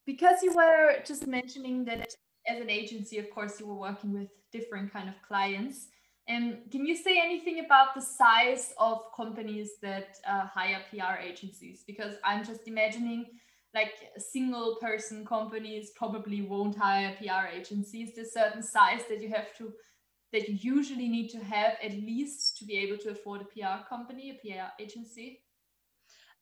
because 0.07 0.41
you 0.41 0.53
were 0.53 0.95
just 1.05 1.27
mentioning 1.27 1.85
that 1.85 2.15
as 2.47 2.59
an 2.59 2.69
agency, 2.69 3.19
of 3.19 3.29
course, 3.29 3.59
you 3.59 3.67
were 3.67 3.75
working 3.75 4.13
with 4.13 4.29
different 4.51 4.91
kind 4.91 5.09
of 5.09 5.15
clients. 5.27 5.87
And 6.29 6.53
um, 6.53 6.59
can 6.71 6.85
you 6.85 6.95
say 6.95 7.19
anything 7.23 7.63
about 7.63 7.93
the 7.93 8.01
size 8.01 8.73
of 8.79 9.01
companies 9.15 9.71
that 9.81 10.15
uh, 10.27 10.45
hire 10.47 10.81
PR 10.89 11.21
agencies? 11.21 11.83
Because 11.85 12.15
I'm 12.23 12.43
just 12.43 12.67
imagining 12.67 13.25
like 13.73 13.93
single 14.17 14.77
person 14.81 15.25
companies 15.25 15.91
probably 15.95 16.41
won't 16.41 16.77
hire 16.77 17.15
PR 17.19 17.53
agencies. 17.53 18.11
There's 18.15 18.33
certain 18.33 18.63
size 18.63 19.01
that 19.09 19.21
you 19.21 19.29
have 19.29 19.53
to 19.57 19.73
that 20.33 20.49
you 20.49 20.55
usually 20.75 21.07
need 21.07 21.29
to 21.29 21.39
have 21.39 21.73
at 21.81 21.91
least 21.91 22.57
to 22.57 22.65
be 22.65 22.77
able 22.77 22.97
to 22.97 23.11
afford 23.11 23.41
a 23.41 23.45
PR 23.45 23.87
company, 23.87 24.31
a 24.31 24.35
PR 24.41 24.81
agency. 24.81 25.39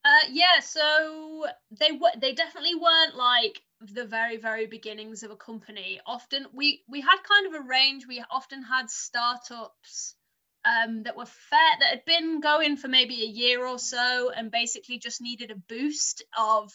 Uh, 0.05 0.27
yeah, 0.31 0.59
so 0.61 1.47
they 1.71 1.91
were 1.91 2.11
they 2.21 2.33
definitely 2.33 2.75
weren't 2.75 3.15
like 3.15 3.59
the 3.81 4.05
very 4.05 4.37
very 4.37 4.67
beginnings 4.67 5.23
of 5.23 5.31
a 5.31 5.35
company. 5.35 5.99
Often 6.05 6.45
we 6.53 6.83
we 6.87 7.01
had 7.01 7.17
kind 7.27 7.47
of 7.47 7.59
a 7.59 7.67
range. 7.67 8.05
We 8.07 8.23
often 8.29 8.61
had 8.61 8.91
startups 8.91 10.15
um, 10.63 11.03
that 11.03 11.17
were 11.17 11.25
fair 11.25 11.71
that 11.79 11.89
had 11.89 12.05
been 12.05 12.39
going 12.39 12.77
for 12.77 12.87
maybe 12.87 13.23
a 13.23 13.27
year 13.27 13.65
or 13.65 13.79
so 13.79 14.29
and 14.29 14.51
basically 14.51 14.99
just 14.99 15.21
needed 15.21 15.49
a 15.49 15.55
boost 15.55 16.23
of 16.37 16.71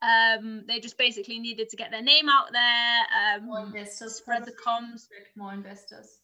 um, 0.00 0.64
they 0.66 0.80
just 0.80 0.98
basically 0.98 1.38
needed 1.38 1.68
to 1.70 1.76
get 1.76 1.90
their 1.90 2.02
name 2.02 2.28
out 2.28 2.52
there, 2.52 3.36
um, 3.36 3.46
more 3.46 3.60
investors, 3.60 4.16
spread 4.16 4.44
the 4.44 4.52
comms, 4.52 5.06
more 5.36 5.52
investors. 5.52 6.18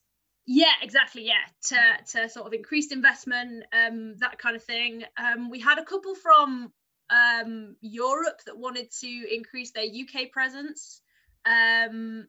Yeah, 0.53 0.73
exactly. 0.83 1.29
Yeah, 1.29 1.47
to 1.69 1.79
to 2.13 2.29
sort 2.29 2.49
of 2.49 2.53
increased 2.53 2.91
investment, 2.91 3.67
um, 3.73 4.17
that 4.17 4.37
kind 4.41 4.57
of 4.57 4.65
thing. 4.65 5.05
Um, 5.17 5.49
we 5.49 5.61
had 5.61 5.79
a 5.79 5.85
couple 5.85 6.17
from 6.17 6.73
um, 7.09 7.77
Europe 7.81 8.41
that 8.47 8.59
wanted 8.59 8.91
to 9.01 9.27
increase 9.33 9.71
their 9.71 9.85
UK 9.85 10.33
presence. 10.33 11.03
Um, 11.47 12.27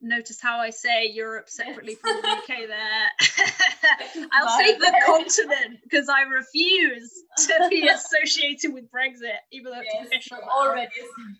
notice 0.00 0.40
how 0.40 0.58
I 0.58 0.70
say 0.70 1.10
Europe 1.12 1.48
separately 1.48 1.92
yes. 1.92 2.00
from 2.00 2.22
the 2.22 2.28
UK 2.28 2.68
there. 2.68 4.28
I'll 4.32 4.56
say 4.56 4.78
the 4.78 4.94
continent 5.04 5.80
because 5.82 6.08
I 6.08 6.22
refuse 6.22 7.10
to 7.48 7.66
be 7.68 7.88
associated 7.92 8.72
with 8.72 8.84
Brexit, 8.92 9.40
even 9.50 9.72
though 9.72 9.80
yes, 9.80 10.06
it's 10.12 10.28
official. 10.28 10.38
Already, 10.48 10.92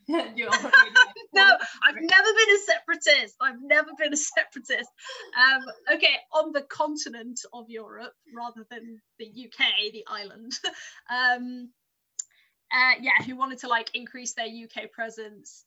you're 0.08 0.48
already 0.48 0.74
no, 1.32 1.42
I've 1.42 1.94
never 1.94 2.28
been 2.34 2.54
a 2.54 2.58
separatist. 2.58 3.36
I've 3.40 3.62
never 3.62 3.90
been 3.98 4.12
a 4.12 4.16
separatist. 4.36 4.90
Um, 5.36 5.62
okay, 5.94 6.16
on 6.32 6.52
the 6.52 6.62
continent 6.62 7.40
of 7.52 7.68
Europe 7.68 8.14
rather 8.34 8.66
than 8.70 9.00
the 9.18 9.26
UK, 9.26 9.92
the 9.92 10.04
island. 10.06 10.52
Um, 11.10 11.70
uh, 12.72 12.94
yeah, 13.00 13.24
who 13.24 13.36
wanted 13.36 13.58
to 13.58 13.68
like 13.68 13.90
increase 13.94 14.34
their 14.34 14.46
UK 14.46 14.92
presence. 14.92 15.64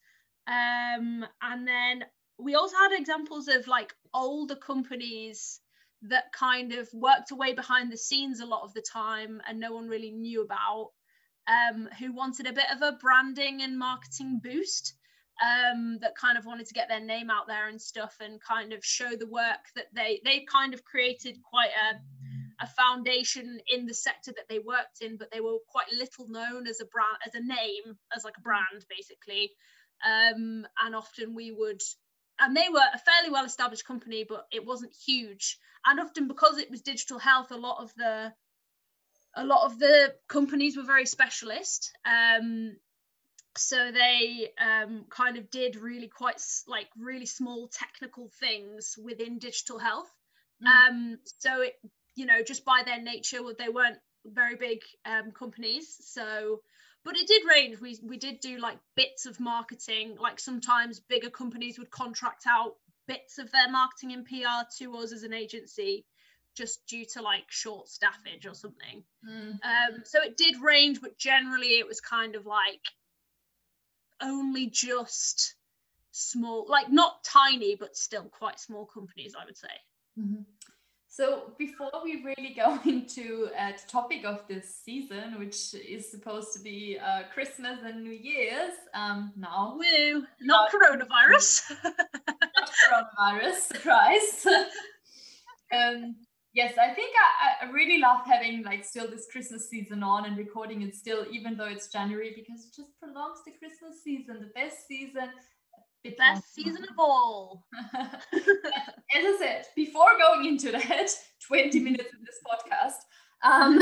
Um, 0.47 1.26
and 1.41 1.67
then 1.67 2.06
we 2.39 2.56
also 2.56 2.78
had 2.78 2.97
examples 2.97 3.47
of 3.49 3.67
like 3.67 3.93
older 4.13 4.56
companies 4.56 5.60
that 6.04 6.32
kind 6.34 6.73
of 6.73 6.88
worked 6.93 7.32
away 7.32 7.54
behind 7.54 7.91
the 7.91 7.97
scenes 7.97 8.39
a 8.39 8.45
lot 8.45 8.63
of 8.63 8.73
the 8.73 8.82
time 8.82 9.41
and 9.47 9.60
no 9.60 9.73
one 9.73 9.88
really 9.88 10.12
knew 10.12 10.43
about 10.43 10.91
um, 11.47 11.89
who 11.99 12.13
wanted 12.13 12.47
a 12.47 12.54
bit 12.54 12.65
of 12.73 12.82
a 12.82 12.97
branding 13.02 13.62
and 13.62 13.78
marketing 13.78 14.39
boost 14.43 14.93
um, 15.41 15.98
that 16.02 16.15
kind 16.15 16.38
of 16.38 16.46
wanted 16.46 16.67
to 16.67 16.74
get 16.74 16.88
their 16.88 17.00
name 17.04 17.30
out 17.30 17.48
there 17.48 17.67
and 17.67 17.82
stuff 17.82 18.15
and 18.19 18.39
kind 18.41 18.74
of 18.74 18.86
show 18.86 19.15
the 19.15 19.28
work 19.28 19.65
that 19.76 19.88
they 19.93 20.22
they 20.24 20.46
kind 20.52 20.74
of 20.74 20.84
created 20.84 21.41
quite 21.43 21.72
a 21.72 22.00
a 22.63 22.67
foundation 22.67 23.60
in 23.67 23.86
the 23.86 23.93
sector 23.93 24.32
that 24.32 24.48
they 24.48 24.60
worked 24.60 25.02
in 25.02 25.17
but 25.17 25.32
they 25.32 25.41
were 25.41 25.58
quite 25.67 25.91
little 25.91 26.28
known 26.30 26.67
as 26.67 26.80
a 26.80 26.86
brand 26.86 27.17
as 27.26 27.34
a 27.34 27.41
name 27.41 27.98
as 28.15 28.24
like 28.24 28.38
a 28.38 28.41
brand 28.41 28.86
basically. 28.89 29.52
Um, 30.06 30.65
and 30.84 30.96
often 30.96 31.34
we 31.34 31.52
would 31.52 31.82
and 32.39 32.56
they 32.56 32.67
were 32.72 32.80
a 32.93 33.00
fairly 33.00 33.32
well 33.32 33.46
established 33.46 33.86
company 33.86 34.26
but 34.28 34.46
it 34.52 34.65
wasn't 34.65 34.93
huge. 34.93 35.58
And 35.86 36.00
often 36.00 36.28
because 36.28 36.58
it 36.58 36.69
was 36.69 36.82
digital 36.82 37.19
health 37.19 37.52
a 37.52 37.58
lot 37.58 37.82
of 37.82 37.93
the 37.96 38.34
a 39.36 39.43
lot 39.43 39.65
of 39.65 39.80
the 39.80 40.13
companies 40.30 40.78
were 40.78 40.84
very 40.84 41.08
specialist. 41.08 41.91
Um, 42.06 42.76
so 43.58 43.92
they 43.92 44.52
um, 44.60 45.06
kind 45.10 45.38
of 45.38 45.50
did 45.52 45.76
really 45.76 46.08
quite 46.08 46.42
like 46.68 46.88
really 46.98 47.26
small 47.26 47.68
technical 47.68 48.30
things 48.39 48.96
within 49.04 49.39
digital 49.39 49.80
health. 49.80 50.10
Mm. 50.63 50.89
um, 50.89 51.18
so 51.39 51.62
it 51.62 51.74
you 52.16 52.26
know 52.26 52.44
just 52.44 52.63
by 52.63 52.84
their 52.86 53.02
nature 53.02 53.39
they 53.58 53.70
weren't 53.70 53.98
very 54.26 54.56
big 54.56 54.80
um, 55.06 55.32
companies. 55.32 55.98
So 56.02 56.62
but 57.04 57.18
it 57.18 57.28
did 57.28 57.44
range. 57.50 57.80
We 57.80 58.00
we 58.04 58.18
did 58.18 58.39
do 58.39 58.58
like 58.60 58.78
bits 58.96 59.26
of 59.26 59.39
marketing. 59.39 60.16
Like 60.20 60.39
sometimes 60.39 61.00
bigger 61.00 61.30
companies 61.30 61.78
would 61.78 61.92
contract 61.92 62.46
out 62.48 62.76
bits 63.08 63.38
of 63.38 63.52
their 63.52 63.70
marketing 63.70 64.13
and 64.13 64.26
PR 64.26 64.66
to 64.80 64.96
us 64.98 65.12
as 65.12 65.24
an 65.24 65.34
agency 65.34 66.06
just 66.56 66.86
due 66.88 67.04
to 67.04 67.22
like 67.22 67.44
short 67.50 67.89
staffage 67.89 68.46
or 68.46 68.54
something. 68.54 69.04
Mm. 69.28 69.52
um, 69.52 70.04
so 70.06 70.22
it 70.22 70.38
did 70.38 70.62
range 70.62 71.02
but 71.02 71.18
generally 71.18 71.80
it 71.80 71.88
was 71.88 72.00
kind 72.00 72.36
of 72.36 72.46
like 72.46 72.82
only 74.24 74.68
just 74.68 75.56
small 76.12 76.66
like 76.70 76.92
not 76.92 77.24
tiny 77.24 77.76
but 77.76 77.96
still 77.96 78.26
quite 78.26 78.60
small 78.60 78.86
companies 78.86 79.34
i 79.40 79.46
would 79.46 79.58
say 79.58 79.68
mm-hmm. 80.20 80.42
So 81.16 81.54
before 81.60 81.92
we 82.04 82.24
really 82.24 82.56
go 82.56 82.80
into 82.86 83.50
uh, 83.56 83.74
the 83.74 83.88
topic 83.88 84.26
of 84.26 84.48
this 84.48 84.82
season, 84.84 85.38
which 85.38 85.76
is 85.76 86.10
supposed 86.10 86.54
to 86.54 86.60
be 86.60 86.98
uh, 86.98 87.24
Christmas 87.32 87.78
and 87.86 88.04
New 88.04 88.14
Year's, 88.14 88.74
um, 88.96 89.32
now 89.38 89.78
woo, 89.78 90.24
not 90.42 90.72
coronavirus, 90.72 91.72
not 91.84 92.72
coronavirus, 92.84 93.58
surprise. 93.58 94.48
um, 95.72 96.16
yes, 96.54 96.78
I 96.78 96.94
think 96.94 97.13
I, 97.62 97.66
I 97.66 97.72
really 97.72 98.00
love 98.00 98.22
having 98.26 98.63
like 98.63 98.86
still 98.86 99.10
this 99.10 99.28
Christmas 99.32 99.70
season 99.70 100.04
on 100.04 100.26
and 100.26 100.38
recording 100.38 100.82
it 100.82 100.96
still, 100.96 101.26
even 101.32 101.58
though 101.58 101.66
it's 101.66 101.88
January, 101.88 102.34
because 102.36 102.66
it 102.66 102.76
just 102.76 102.98
prolongs 103.00 103.39
the 103.46 103.52
Christmas 103.52 104.04
season, 104.04 104.39
the 104.39 104.52
best 104.54 104.88
season 104.88 105.30
the 106.04 106.12
best 106.18 106.54
season 106.54 106.84
of 106.84 107.00
all. 107.00 107.66
As 108.34 108.42
I 109.13 109.36
said, 109.39 109.66
before 109.76 110.18
going 110.18 110.46
into 110.46 110.72
that, 110.72 111.10
20 111.48 111.80
minutes 111.80 112.10
in 112.13 112.26
this 112.26 112.39
podcast, 112.46 113.00
um, 113.44 113.78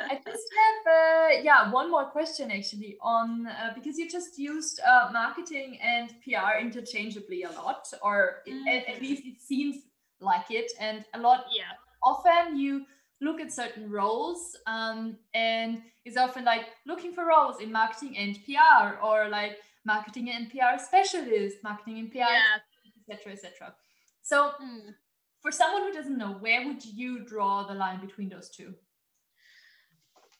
I 0.00 0.18
just 0.24 0.26
have, 0.26 0.92
uh, 0.92 1.42
yeah, 1.42 1.70
one 1.70 1.90
more 1.90 2.06
question 2.06 2.50
actually 2.50 2.96
on, 3.00 3.46
uh, 3.46 3.70
because 3.72 3.98
you 3.98 4.10
just 4.10 4.36
used 4.36 4.80
uh, 4.80 5.10
marketing 5.12 5.78
and 5.80 6.12
PR 6.24 6.58
interchangeably 6.60 7.44
a 7.44 7.52
lot, 7.52 7.86
or 8.02 8.42
mm. 8.48 8.66
at, 8.68 8.88
at, 8.88 9.00
least 9.00 9.22
it 9.26 9.40
seems 9.40 9.76
like 10.20 10.50
it. 10.50 10.72
And 10.80 11.04
a 11.14 11.18
lot, 11.18 11.46
yeah. 11.54 11.64
often 12.02 12.56
you 12.56 12.84
look 13.20 13.40
at 13.40 13.52
certain 13.52 13.90
roles 13.90 14.56
um, 14.66 15.16
and 15.34 15.82
it's 16.04 16.16
often 16.16 16.44
like 16.44 16.66
looking 16.86 17.12
for 17.12 17.26
roles 17.26 17.60
in 17.60 17.72
marketing 17.72 18.16
and 18.18 18.38
PR 18.44 19.02
or 19.04 19.28
like 19.28 19.58
marketing 19.84 20.30
and 20.30 20.50
PR 20.50 20.78
specialist, 20.78 21.56
marketing 21.62 21.98
and 21.98 22.12
PR, 22.12 23.10
etc., 23.10 23.32
etc. 23.32 23.74
So, 24.22 24.52
mm. 24.62 24.94
for 25.40 25.50
someone 25.50 25.82
who 25.82 25.92
doesn't 25.92 26.16
know, 26.18 26.32
where 26.40 26.66
would 26.66 26.84
you 26.84 27.24
draw 27.24 27.66
the 27.66 27.74
line 27.74 28.00
between 28.00 28.28
those 28.28 28.50
two? 28.50 28.74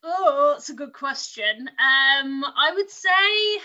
Oh, 0.02 0.52
that's 0.52 0.68
a 0.68 0.74
good 0.74 0.92
question. 0.92 1.68
Um, 1.68 2.44
I 2.44 2.72
would 2.74 2.90
say 2.90 3.58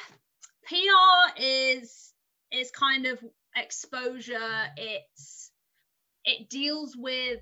PR 0.67 1.41
is 1.41 2.13
is 2.51 2.71
kind 2.71 3.05
of 3.05 3.19
exposure. 3.55 4.67
It's 4.77 5.48
it 6.29 6.49
deals 6.49 6.95
with 6.95 7.41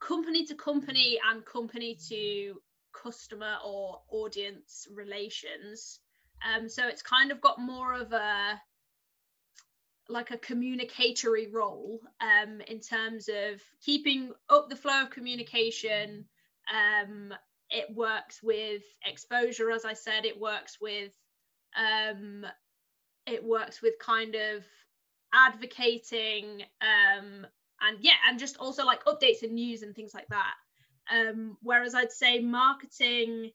company 0.00 0.46
to 0.46 0.54
company 0.54 1.18
and 1.30 1.44
company 1.44 1.98
to 2.08 2.54
customer 2.92 3.56
or 3.64 4.00
audience 4.10 4.86
relations. 4.94 6.00
Um, 6.46 6.68
so 6.68 6.86
it's 6.88 7.02
kind 7.02 7.30
of 7.30 7.40
got 7.40 7.60
more 7.60 7.94
of 7.94 8.12
a 8.12 8.60
like 10.10 10.30
a 10.30 10.38
communicatory 10.38 11.48
role 11.48 12.00
um, 12.22 12.62
in 12.66 12.80
terms 12.80 13.28
of 13.28 13.60
keeping 13.84 14.32
up 14.48 14.70
the 14.70 14.76
flow 14.76 15.02
of 15.02 15.10
communication. 15.10 16.24
Um, 16.72 17.34
it 17.70 17.94
works 17.94 18.42
with 18.42 18.82
exposure, 19.04 19.70
as 19.70 19.84
I 19.84 19.92
said. 19.92 20.24
It 20.24 20.40
works 20.40 20.78
with 20.80 21.12
um, 21.76 22.46
it 23.26 23.44
works 23.44 23.82
with 23.82 23.98
kind 24.00 24.34
of 24.34 24.64
advocating 25.34 26.62
um, 26.80 27.46
and 27.80 27.98
yeah, 28.00 28.14
and 28.28 28.38
just 28.38 28.56
also 28.58 28.84
like 28.84 29.04
updates 29.04 29.42
and 29.42 29.52
news 29.52 29.82
and 29.82 29.94
things 29.94 30.12
like 30.14 30.28
that. 30.28 30.54
Um, 31.10 31.56
whereas 31.62 31.94
I'd 31.94 32.12
say 32.12 32.40
marketing, 32.40 33.50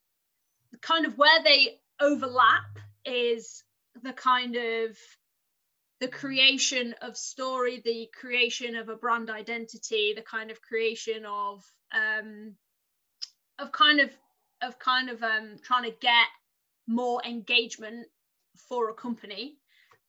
kind 0.81 1.05
of 1.05 1.17
where 1.17 1.43
they 1.43 1.79
overlap 1.99 2.79
is 3.05 3.63
the 4.01 4.13
kind 4.13 4.55
of 4.55 4.97
the 5.99 6.07
creation 6.07 6.95
of 7.01 7.15
story, 7.15 7.81
the 7.83 8.09
creation 8.19 8.75
of 8.75 8.89
a 8.89 8.95
brand 8.95 9.29
identity, 9.29 10.13
the 10.15 10.21
kind 10.21 10.51
of 10.51 10.61
creation 10.61 11.25
of 11.25 11.63
um, 11.93 12.55
of 13.59 13.71
kind 13.71 13.99
of 13.99 14.09
of 14.61 14.79
kind 14.79 15.09
of 15.09 15.21
um, 15.21 15.57
trying 15.63 15.83
to 15.83 15.95
get 16.01 16.27
more 16.87 17.21
engagement 17.25 18.07
for 18.67 18.89
a 18.89 18.93
company. 18.93 19.57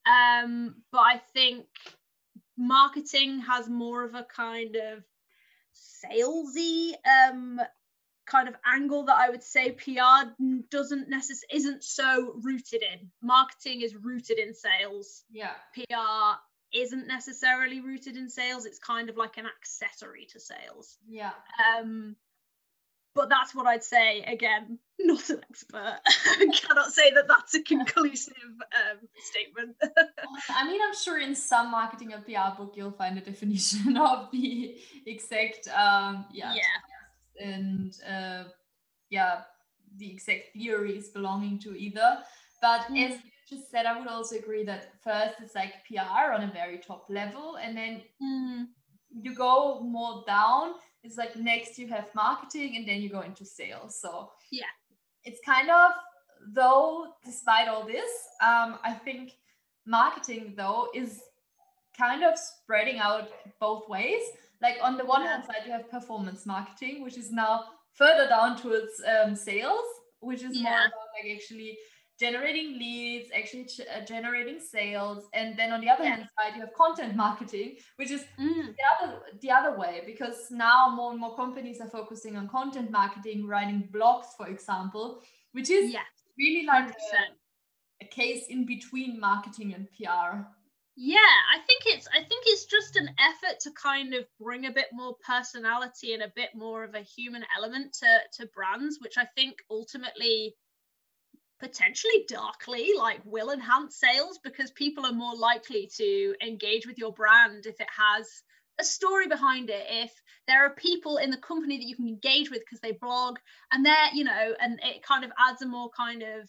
Um, 0.07 0.77
but 0.93 1.01
I 1.01 1.21
think 1.33 1.67
marketing 2.57 3.41
has 3.41 3.69
more 3.69 4.05
of 4.05 4.15
a 4.15 4.25
kind 4.25 4.77
of 4.77 5.05
salesy 5.75 6.93
um, 7.05 7.61
kind 8.27 8.49
of 8.49 8.55
angle 8.65 9.05
that 9.05 9.17
I 9.17 9.31
would 9.31 9.43
say 9.43 9.73
PR 9.73 10.31
doesn't 10.71 11.09
necessarily 11.09 11.59
isn't 11.59 11.85
so 11.85 12.35
rooted 12.43 12.83
in. 12.83 13.11
Marketing 13.23 13.83
is 13.83 13.95
rooted 13.95 14.39
in 14.39 14.55
sales. 14.55 15.25
Yeah. 15.31 15.53
PR 15.75 16.39
isn't 16.73 17.07
necessarily 17.07 17.81
rooted 17.81 18.17
in 18.17 18.29
sales. 18.29 18.67
It's 18.67 18.79
kind 18.79 19.09
of 19.09 19.17
like 19.17 19.37
an 19.37 19.47
accessory 19.47 20.27
to 20.33 20.41
sales. 20.41 20.99
Yeah. 21.09 21.33
Um 21.79 22.17
but 23.15 23.29
that's 23.29 23.55
what 23.55 23.67
I'd 23.67 23.85
say. 23.85 24.23
Again, 24.23 24.79
not 24.99 25.29
an 25.31 25.41
expert. 25.51 25.99
Cannot 26.39 26.93
say 26.93 27.11
that 27.13 27.27
that's 27.29 27.55
a 27.55 27.63
conclusive 27.63 28.35
um, 28.61 28.99
statement. 29.31 29.77
I 30.51 30.67
mean, 30.67 30.81
I'm 30.87 30.95
sure 30.95 31.21
in 31.21 31.35
some 31.35 31.71
marketing 31.71 32.13
and 32.13 32.25
PR 32.25 32.57
book 32.57 32.75
you'll 32.77 32.93
find 32.93 33.17
a 33.19 33.21
definition 33.21 33.97
of 33.97 34.31
the 34.33 34.77
exact, 35.07 35.69
um, 35.69 36.27
yeah, 36.33 36.55
yeah, 36.55 37.47
and 37.47 37.97
uh, 38.09 38.45
yeah, 39.11 39.43
the 39.97 40.11
exact 40.11 40.53
theories 40.55 41.09
belonging 41.09 41.59
to 41.61 41.77
either. 41.77 42.19
But 42.61 42.83
mm. 42.83 43.05
as 43.05 43.13
you 43.17 43.31
just 43.49 43.71
said, 43.71 43.87
I 43.87 43.99
would 43.99 44.09
also 44.09 44.37
agree 44.37 44.65
that 44.65 44.93
first 45.03 45.35
it's 45.41 45.55
like 45.55 45.73
PR 45.87 46.33
on 46.33 46.43
a 46.43 46.53
very 46.53 46.79
top 46.79 47.07
level, 47.09 47.57
and 47.57 47.77
then 47.77 48.03
mm. 48.23 48.67
you 49.13 49.35
go 49.35 49.81
more 49.81 50.25
down 50.27 50.75
it's 51.05 51.19
like 51.19 51.37
next 51.37 51.79
you 51.79 51.87
have 51.87 52.07
marketing 52.15 52.77
and 52.77 52.89
then 52.89 53.01
you 53.01 53.09
go 53.09 53.21
into 53.21 53.45
sales 53.45 54.01
so 54.01 54.31
yeah 54.51 54.73
it's 55.25 55.41
kind 55.45 55.71
of 55.71 55.93
though 56.53 57.07
despite 57.25 57.69
all 57.69 57.85
this 57.85 58.11
um, 58.43 58.79
i 58.83 58.93
think 58.93 59.33
marketing 59.87 60.55
though 60.57 60.89
is 60.95 61.21
kind 61.97 62.25
of 62.25 62.37
spreading 62.39 62.99
out 62.99 63.29
both 63.61 63.89
ways 63.89 64.23
like 64.61 64.77
on 64.83 64.97
the 64.97 65.05
one 65.05 65.23
yeah. 65.23 65.33
hand 65.33 65.45
side 65.45 65.63
you 65.67 65.73
have 65.73 65.89
performance 65.91 66.47
marketing 66.47 67.03
which 67.05 67.17
is 67.17 67.31
now 67.31 67.65
further 67.93 68.27
down 68.29 68.57
towards 68.57 69.01
um, 69.07 69.37
sales 69.37 69.87
which 70.21 70.43
is 70.43 70.57
yeah. 70.57 70.63
more 70.63 70.79
about 70.79 71.09
like 71.15 71.37
actually 71.37 71.79
generating 72.19 72.79
leads, 72.79 73.31
actually 73.37 73.69
uh, 73.81 74.05
generating 74.05 74.61
sales, 74.61 75.25
and 75.33 75.59
then 75.59 75.73
on 75.73 75.81
the 75.81 75.89
other 75.89 76.05
yeah. 76.05 76.17
hand 76.17 76.29
side, 76.39 76.55
you 76.55 76.61
have 76.61 76.73
content 76.75 77.17
marketing, 77.27 77.77
which 77.97 78.11
is 78.11 78.23
mm. 78.41 78.67
the 78.67 78.85
other 79.07 79.19
the 79.41 79.51
other 79.51 79.77
way 79.79 80.03
because 80.07 80.51
now 80.51 80.93
more 80.95 81.11
and 81.11 81.21
more 81.21 81.37
companies 81.37 81.81
are 81.81 81.89
focusing 81.89 82.37
on 82.37 82.49
content 82.49 82.91
marketing, 82.91 83.47
writing 83.47 83.89
blogs, 83.93 84.27
for 84.37 84.49
example, 84.49 85.23
which 85.53 85.71
is 85.71 85.93
yeah. 85.93 86.01
really 86.39 86.67
like 86.67 86.91
a, 86.91 88.05
a 88.05 88.09
case 88.09 88.47
in 88.49 88.67
between 88.67 89.19
marketing 89.19 89.75
and 89.75 89.89
PR. 89.97 90.45
Yeah, 90.97 91.19
I 91.19 91.59
think 91.67 91.83
it's 91.87 92.07
I 92.15 92.19
think 92.19 92.45
it's 92.47 92.67
just 92.67 92.95
an 92.95 93.11
effort 93.19 93.59
to 93.61 93.71
kind 93.73 94.15
of 94.15 94.27
bring 94.41 94.67
a 94.67 94.71
bit 94.71 94.87
more 94.93 95.17
personality 95.27 96.15
and 96.15 96.23
a 96.23 96.33
bit 96.37 96.51
more 96.55 96.85
of 96.85 96.95
a 96.95 97.01
human 97.01 97.45
element 97.57 97.95
to 97.95 98.19
to 98.35 98.49
brands, 98.55 98.99
which 99.01 99.19
I 99.19 99.27
think 99.35 99.57
ultimately 99.69 100.55
potentially 101.61 102.25
darkly 102.29 102.91
like 102.99 103.21
will 103.25 103.51
enhance 103.51 103.99
sales 103.99 104.39
because 104.43 104.71
people 104.73 105.07
are 105.07 105.13
more 105.13 105.37
likely 105.37 105.89
to 105.97 106.35
engage 106.43 106.87
with 106.87 106.99
your 106.99 107.13
brand 107.13 107.67
if 107.67 107.81
it 107.81 107.89
has 107.97 108.29
a 108.81 108.85
story 108.85 109.29
behind 109.29 109.71
it 109.71 109.87
if 109.89 110.13
there 110.49 110.65
are 110.67 110.75
people 110.75 111.17
in 111.17 111.31
the 111.31 111.37
company 111.37 111.79
that 111.79 111.87
you 111.87 111.95
can 111.95 112.09
engage 112.09 112.51
with 112.51 112.61
because 112.61 112.81
they 112.81 112.93
blog 113.01 113.37
and 113.73 113.87
they're 113.87 114.09
you 114.13 114.25
know 114.25 114.55
and 114.61 114.81
it 114.83 115.03
kind 115.03 115.25
of 115.25 115.31
adds 115.39 115.63
a 115.63 115.67
more 115.67 115.91
kind 115.97 116.23
of 116.23 116.49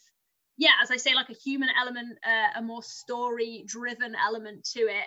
yeah 0.58 0.72
as 0.82 0.90
i 0.90 0.96
say 0.96 1.14
like 1.14 1.30
a 1.30 1.34
human 1.34 1.68
element 1.80 2.18
uh, 2.26 2.58
a 2.58 2.62
more 2.62 2.82
story 2.82 3.64
driven 3.66 4.14
element 4.16 4.64
to 4.64 4.80
it 4.80 5.06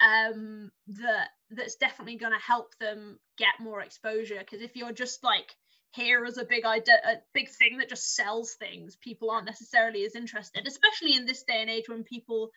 um 0.00 0.70
that 0.86 1.28
that's 1.56 1.76
definitely 1.76 2.16
going 2.16 2.32
to 2.32 2.38
help 2.38 2.74
them 2.80 3.18
get 3.38 3.60
more 3.60 3.80
exposure. 3.80 4.38
Because 4.38 4.62
if 4.62 4.76
you're 4.76 4.92
just 4.92 5.22
like 5.22 5.54
here 5.94 6.24
as 6.24 6.38
a 6.38 6.44
big 6.44 6.64
idea, 6.64 6.94
a 7.04 7.16
big 7.34 7.48
thing 7.50 7.78
that 7.78 7.88
just 7.88 8.14
sells 8.14 8.54
things, 8.54 8.96
people 8.96 9.30
aren't 9.30 9.46
necessarily 9.46 10.04
as 10.04 10.14
interested, 10.14 10.66
especially 10.66 11.14
in 11.14 11.26
this 11.26 11.42
day 11.42 11.60
and 11.60 11.70
age 11.70 11.88
when 11.88 12.02
people 12.02 12.50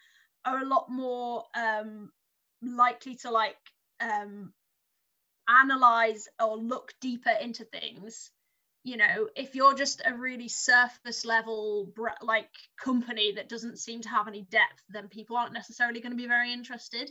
are 0.45 0.59
a 0.59 0.65
lot 0.65 0.89
more 0.89 1.43
um, 1.55 2.11
likely 2.61 3.15
to 3.15 3.31
like 3.31 3.57
um, 3.99 4.53
analyze 5.49 6.27
or 6.41 6.57
look 6.57 6.93
deeper 7.01 7.33
into 7.41 7.65
things. 7.65 8.31
You 8.83 8.97
know, 8.97 9.27
if 9.35 9.55
you're 9.55 9.73
just 9.73 10.01
a 10.05 10.13
really 10.13 10.47
surface 10.47 11.25
level 11.25 11.91
like 12.21 12.51
company 12.79 13.33
that 13.33 13.49
doesn't 13.49 13.79
seem 13.79 14.01
to 14.01 14.09
have 14.09 14.27
any 14.27 14.43
depth, 14.43 14.83
then 14.89 15.07
people 15.09 15.37
aren't 15.37 15.53
necessarily 15.53 16.01
going 16.01 16.11
to 16.11 16.17
be 16.17 16.27
very 16.27 16.53
interested. 16.53 17.09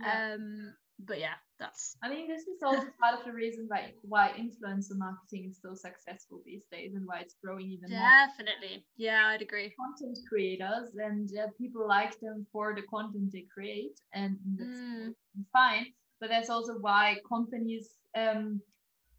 Yeah. 0.00 0.34
Um, 0.34 0.74
but 1.06 1.18
yeah, 1.18 1.34
that's. 1.58 1.96
I 2.02 2.08
mean, 2.08 2.28
this 2.28 2.42
is 2.42 2.62
also 2.64 2.88
part 3.00 3.18
of 3.18 3.24
the 3.24 3.32
reason 3.32 3.66
why 3.68 3.92
why 4.02 4.32
influencer 4.38 4.96
marketing 4.96 5.48
is 5.50 5.58
so 5.62 5.74
successful 5.74 6.40
these 6.44 6.64
days 6.70 6.94
and 6.94 7.06
why 7.06 7.20
it's 7.20 7.36
growing 7.42 7.70
even 7.70 7.90
Definitely. 7.90 7.98
more. 7.98 8.26
Definitely, 8.26 8.86
yeah, 8.96 9.26
I'd 9.28 9.42
agree. 9.42 9.74
Content 9.78 10.18
creators 10.28 10.94
and 10.96 11.28
uh, 11.38 11.48
people 11.58 11.86
like 11.86 12.18
them 12.20 12.46
for 12.52 12.74
the 12.74 12.82
content 12.82 13.30
they 13.32 13.46
create, 13.52 14.00
and 14.12 14.36
that's 14.58 14.80
mm. 14.80 15.14
fine. 15.52 15.86
But 16.20 16.28
that's 16.28 16.50
also 16.50 16.74
why 16.80 17.16
companies 17.28 17.96
um, 18.16 18.60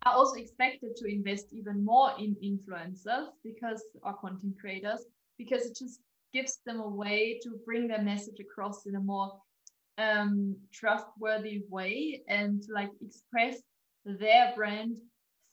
are 0.06 0.14
also 0.14 0.36
expected 0.36 0.96
to 0.98 1.06
invest 1.08 1.48
even 1.52 1.84
more 1.84 2.12
in 2.20 2.36
influencers 2.44 3.28
because 3.44 3.84
or 4.04 4.14
content 4.14 4.56
creators 4.60 5.06
because 5.38 5.66
it 5.66 5.76
just 5.76 6.02
gives 6.34 6.60
them 6.66 6.80
a 6.80 6.88
way 6.88 7.40
to 7.44 7.60
bring 7.66 7.88
their 7.88 8.02
message 8.02 8.40
across 8.40 8.86
in 8.86 8.96
a 8.96 9.00
more 9.00 9.32
um, 9.98 10.56
trustworthy 10.74 11.64
way 11.70 12.24
and 12.28 12.62
to 12.64 12.74
like 12.74 12.90
express 13.02 13.58
their 14.06 14.54
brand 14.56 14.98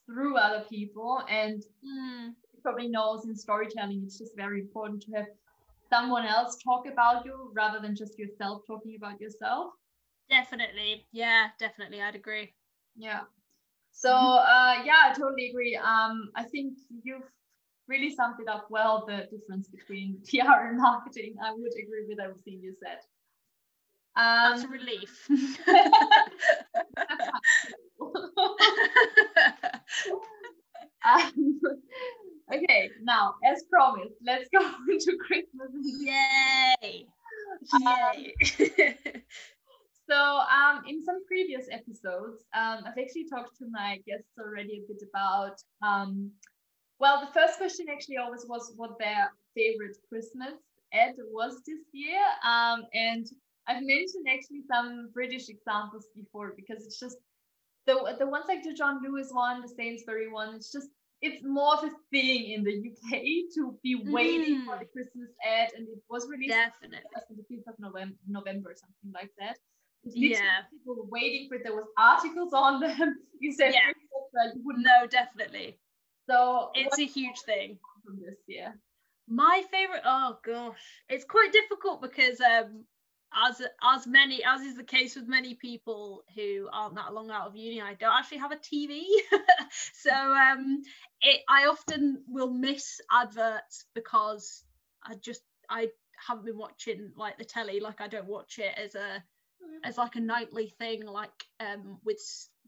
through 0.07 0.37
other 0.37 0.65
people. 0.69 1.23
And 1.29 1.63
mm. 1.85 2.33
probably 2.63 2.89
knows 2.89 3.27
in 3.27 3.37
storytelling, 3.37 4.03
it's 4.05 4.19
just 4.19 4.37
very 4.37 4.61
important 4.61 5.03
to 5.03 5.13
have 5.13 5.27
someone 5.91 6.27
else 6.27 6.59
talk 6.63 6.87
about 6.91 7.25
you 7.25 7.51
rather 7.55 7.81
than 7.81 7.95
just 7.95 8.19
yourself 8.19 8.63
talking 8.67 8.97
about 8.97 9.21
yourself. 9.21 9.73
Definitely. 10.29 11.07
Yeah, 11.13 11.49
definitely. 11.59 12.03
I'd 12.03 12.15
agree. 12.15 12.53
Yeah. 12.97 13.21
So 13.93 14.13
uh, 14.13 14.83
yeah, 14.85 15.11
I 15.11 15.13
totally 15.15 15.51
agree. 15.51 15.77
Um, 15.77 16.31
I 16.37 16.45
think 16.45 16.79
you've 17.03 17.29
really 17.89 18.15
summed 18.15 18.37
it 18.41 18.49
up 18.49 18.67
well, 18.71 19.05
the 19.07 19.27
difference 19.31 19.69
between 19.69 20.19
PR 20.29 20.69
and 20.69 20.79
marketing. 20.79 21.35
I 21.43 21.53
would 21.53 21.73
agree 21.73 22.05
with 22.07 22.21
everything 22.21 22.61
you 22.63 22.75
said. 22.83 22.99
Um, 24.19 24.51
That's 24.51 24.65
a 24.65 24.69
relief. 24.69 25.29
um, 31.07 31.61
okay, 32.53 32.91
now 33.03 33.35
as 33.45 33.63
promised, 33.71 34.15
let's 34.27 34.49
go 34.53 34.59
into 34.91 35.17
Christmas. 35.25 35.71
Yay! 35.83 37.07
Yay! 37.81 38.35
Um, 38.67 39.23
So 40.09 40.17
um, 40.17 40.85
in 40.89 41.05
some 41.05 41.23
previous 41.27 41.67
episodes, 41.71 42.43
um, 42.57 42.81
I've 42.87 42.97
actually 42.99 43.27
talked 43.29 43.59
to 43.59 43.67
my 43.71 43.99
guests 44.07 44.33
already 44.41 44.83
a 44.83 44.89
bit 44.89 45.03
about. 45.05 45.61
Um, 45.87 46.33
well, 46.99 47.21
the 47.21 47.31
first 47.39 47.59
question 47.59 47.87
actually 47.93 48.17
always 48.17 48.47
was 48.49 48.73
what 48.77 48.99
their 48.99 49.31
favorite 49.55 49.99
Christmas 50.09 50.55
ad 50.95 51.15
was 51.31 51.61
this 51.67 51.85
year, 51.93 52.25
um, 52.43 52.85
and 52.95 53.27
I've 53.69 53.83
mentioned 53.83 54.27
actually 54.29 54.63
some 54.73 55.11
British 55.13 55.49
examples 55.49 56.07
before 56.17 56.55
because 56.57 56.85
it's 56.85 56.99
just 56.99 57.19
the 57.87 58.17
the 58.19 58.27
ones 58.27 58.47
like 58.49 58.63
the 58.63 58.73
John 58.73 59.01
Lewis 59.03 59.29
one, 59.31 59.61
the 59.61 59.69
Sainsbury 59.69 60.31
one. 60.31 60.55
It's 60.55 60.73
just 60.73 60.89
it's 61.21 61.43
more 61.45 61.75
of 61.75 61.85
a 61.85 61.91
thing 62.11 62.51
in 62.53 62.65
the 62.65 62.73
UK 62.73 63.23
to 63.55 63.79
be 63.83 64.03
waiting 64.07 64.63
mm. 64.63 64.65
for 64.67 64.79
the 64.79 64.87
Christmas 64.87 65.31
ad, 65.45 65.69
and 65.77 65.87
it 65.89 65.99
was 66.09 66.27
released 66.29 66.55
definitely 66.55 66.99
on 67.15 67.37
the 67.37 67.45
fifth 67.49 67.69
of 67.69 67.75
November, 67.79 68.17
November 68.27 68.71
or 68.71 68.77
something 68.77 69.13
like 69.13 69.31
that. 69.39 69.59
Yeah, 70.05 70.63
people 70.71 70.97
were 70.97 71.11
waiting 71.11 71.49
for 71.49 71.57
it. 71.57 71.63
There 71.65 71.75
was 71.75 71.89
articles 71.99 72.53
on 72.53 72.81
them. 72.81 73.17
You 73.41 73.53
said 73.53 73.73
yeah. 73.73 73.93
you 74.53 74.63
wouldn't. 74.65 74.85
No, 74.85 75.07
definitely. 75.07 75.79
So 76.29 76.71
it's 76.75 76.99
a 76.99 77.07
huge 77.07 77.39
thing 77.47 77.79
from 78.05 78.19
this 78.21 78.35
year. 78.49 78.75
My 79.29 79.63
favorite. 79.71 80.03
Oh 80.05 80.39
gosh, 80.45 80.81
it's 81.09 81.25
quite 81.25 81.53
difficult 81.53 82.03
because 82.03 82.41
um 82.41 82.85
as 83.35 83.61
as 83.83 84.07
many 84.07 84.43
as 84.45 84.63
is 84.63 84.77
the 84.77 84.85
case 84.85 85.15
with 85.15 85.29
many 85.29 85.55
people 85.55 86.25
who 86.35 86.69
aren't 86.73 86.95
that 86.95 87.13
long 87.13 87.31
out 87.31 87.47
of 87.47 87.57
uni 87.57 87.81
i 87.81 87.95
don't 87.95 88.15
actually 88.15 88.39
have 88.39 88.53
a 88.53 88.57
tv 88.57 89.03
so 89.93 90.11
um 90.11 90.81
it 91.21 91.43
i 91.49 91.67
often 91.67 92.23
will 92.27 92.51
miss 92.51 93.01
adverts 93.13 93.85
because 93.95 94.65
i 95.05 95.15
just 95.17 95.43
i 95.69 95.89
haven't 96.27 96.47
been 96.47 96.59
watching 96.59 97.13
like 97.17 97.37
the 97.39 97.45
telly 97.45 97.81
like 97.81 98.01
i 98.01 98.09
don't 98.09 98.27
watch 98.27 98.59
it 98.59 98.73
as 98.77 98.95
a 98.95 99.23
as 99.85 99.99
like 99.99 100.17
a 100.17 100.21
nightly 100.21 100.73
thing 100.79 101.05
like 101.05 101.45
um 101.61 101.99
with 102.05 102.21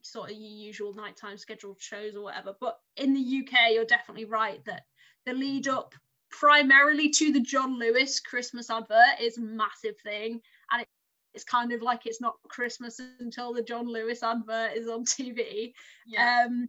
sort 0.02 0.30
of 0.30 0.36
your 0.36 0.50
usual 0.50 0.94
nighttime 0.94 1.36
scheduled 1.36 1.80
shows 1.80 2.16
or 2.16 2.22
whatever. 2.22 2.54
But 2.58 2.78
in 2.96 3.14
the 3.14 3.40
uk 3.40 3.52
you're 3.70 3.84
definitely 3.84 4.24
right 4.24 4.64
that 4.64 4.84
the 5.26 5.32
lead 5.32 5.68
up 5.68 5.94
primarily 6.30 7.10
to 7.10 7.32
the 7.32 7.40
John 7.40 7.78
Lewis 7.78 8.20
Christmas 8.20 8.70
advert 8.70 9.20
is 9.20 9.38
a 9.38 9.42
massive 9.42 9.98
thing. 10.02 10.40
And 10.72 10.86
it's 11.34 11.44
kind 11.44 11.72
of 11.72 11.82
like 11.82 12.06
it's 12.06 12.20
not 12.20 12.36
Christmas 12.48 13.00
until 13.20 13.52
the 13.52 13.62
John 13.62 13.86
Lewis 13.86 14.22
advert 14.22 14.72
is 14.74 14.88
on 14.88 15.04
TV. 15.04 15.72
Yeah. 16.06 16.44
Um, 16.46 16.68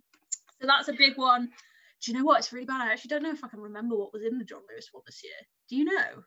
so 0.60 0.68
that's 0.68 0.90
a 0.90 0.94
big 0.94 1.18
one. 1.18 1.50
Do 2.02 2.12
you 2.12 2.18
know 2.18 2.26
what? 2.26 2.40
It's 2.40 2.52
really 2.52 2.66
bad. 2.66 2.82
I 2.82 2.92
actually 2.92 3.10
don't 3.10 3.24
know 3.24 3.32
if 3.32 3.44
I 3.44 3.48
can 3.48 3.60
remember 3.60 3.96
what 3.96 4.14
was 4.14 4.24
in 4.24 4.38
the 4.38 4.46
John 4.46 4.62
Lewis 4.70 4.90
one 4.92 5.04
this 5.06 5.24
year. 5.24 5.34
Do 5.70 5.76
you 5.76 5.86
know? 5.86 6.24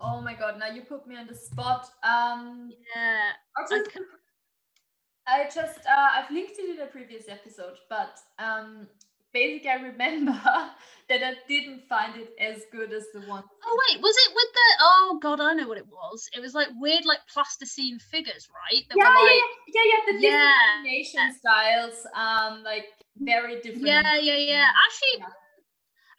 Oh 0.00 0.22
my 0.22 0.34
god! 0.34 0.58
Now 0.58 0.68
you 0.68 0.80
put 0.80 1.06
me 1.06 1.16
on 1.16 1.26
the 1.26 1.34
spot. 1.34 1.86
Um, 2.02 2.70
yeah. 2.96 3.32
I 3.56 3.62
just, 3.68 3.90
I 5.26 5.44
just 5.44 5.80
uh, 5.80 6.08
I've 6.14 6.30
linked 6.30 6.58
it 6.58 6.74
in 6.74 6.80
a 6.80 6.86
previous 6.86 7.28
episode, 7.28 7.76
but 7.90 8.18
um, 8.38 8.88
basically 9.32 9.70
I 9.70 9.74
remember 9.74 10.32
that 11.08 11.22
I 11.22 11.34
didn't 11.48 11.82
find 11.88 12.16
it 12.16 12.30
as 12.40 12.62
good 12.72 12.92
as 12.92 13.06
the 13.12 13.20
one. 13.20 13.44
Oh 13.64 13.78
wait, 13.88 14.00
was 14.00 14.16
it 14.26 14.34
with 14.34 14.52
the? 14.52 14.76
Oh 14.80 15.18
god, 15.22 15.40
I 15.40 15.54
know 15.54 15.68
what 15.68 15.78
it 15.78 15.86
was. 15.88 16.28
It 16.36 16.40
was 16.40 16.54
like 16.54 16.68
weird, 16.78 17.04
like 17.04 17.20
plasticine 17.32 17.98
figures, 17.98 18.48
right? 18.54 18.84
That 18.88 18.96
yeah, 18.96 19.08
like, 19.08 19.42
yeah, 19.68 19.74
yeah, 19.74 19.82
yeah. 19.84 20.06
The 20.06 20.12
different 20.20 20.44
yeah. 20.44 20.78
animation 20.78 21.34
styles, 21.38 22.06
um, 22.14 22.62
like 22.62 22.86
very 23.18 23.60
different. 23.60 23.86
Yeah, 23.86 24.16
yeah, 24.16 24.36
yeah. 24.36 24.66
Actually. 24.66 25.20
Yeah. 25.20 25.34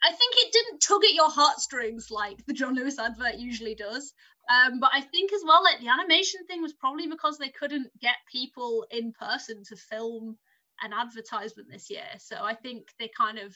I 0.04 0.10
think 0.10 0.34
it 0.36 0.52
didn't 0.52 0.80
tug 0.80 1.04
at 1.04 1.14
your 1.14 1.30
heartstrings 1.30 2.08
like 2.10 2.44
the 2.46 2.52
John 2.52 2.74
Lewis 2.74 2.98
advert 2.98 3.36
usually 3.38 3.76
does. 3.76 4.12
Um, 4.50 4.80
but 4.80 4.90
I 4.92 5.00
think 5.00 5.32
as 5.32 5.42
well, 5.46 5.62
like 5.62 5.78
the 5.80 5.88
animation 5.88 6.44
thing 6.46 6.60
was 6.60 6.72
probably 6.72 7.06
because 7.06 7.38
they 7.38 7.50
couldn't 7.50 7.88
get 8.00 8.16
people 8.30 8.84
in 8.90 9.12
person 9.12 9.62
to 9.68 9.76
film 9.76 10.38
an 10.80 10.92
advertisement 10.92 11.68
this 11.70 11.90
year. 11.90 12.06
So 12.18 12.36
I 12.42 12.54
think 12.54 12.88
they 12.98 13.10
kind 13.16 13.38
of 13.38 13.54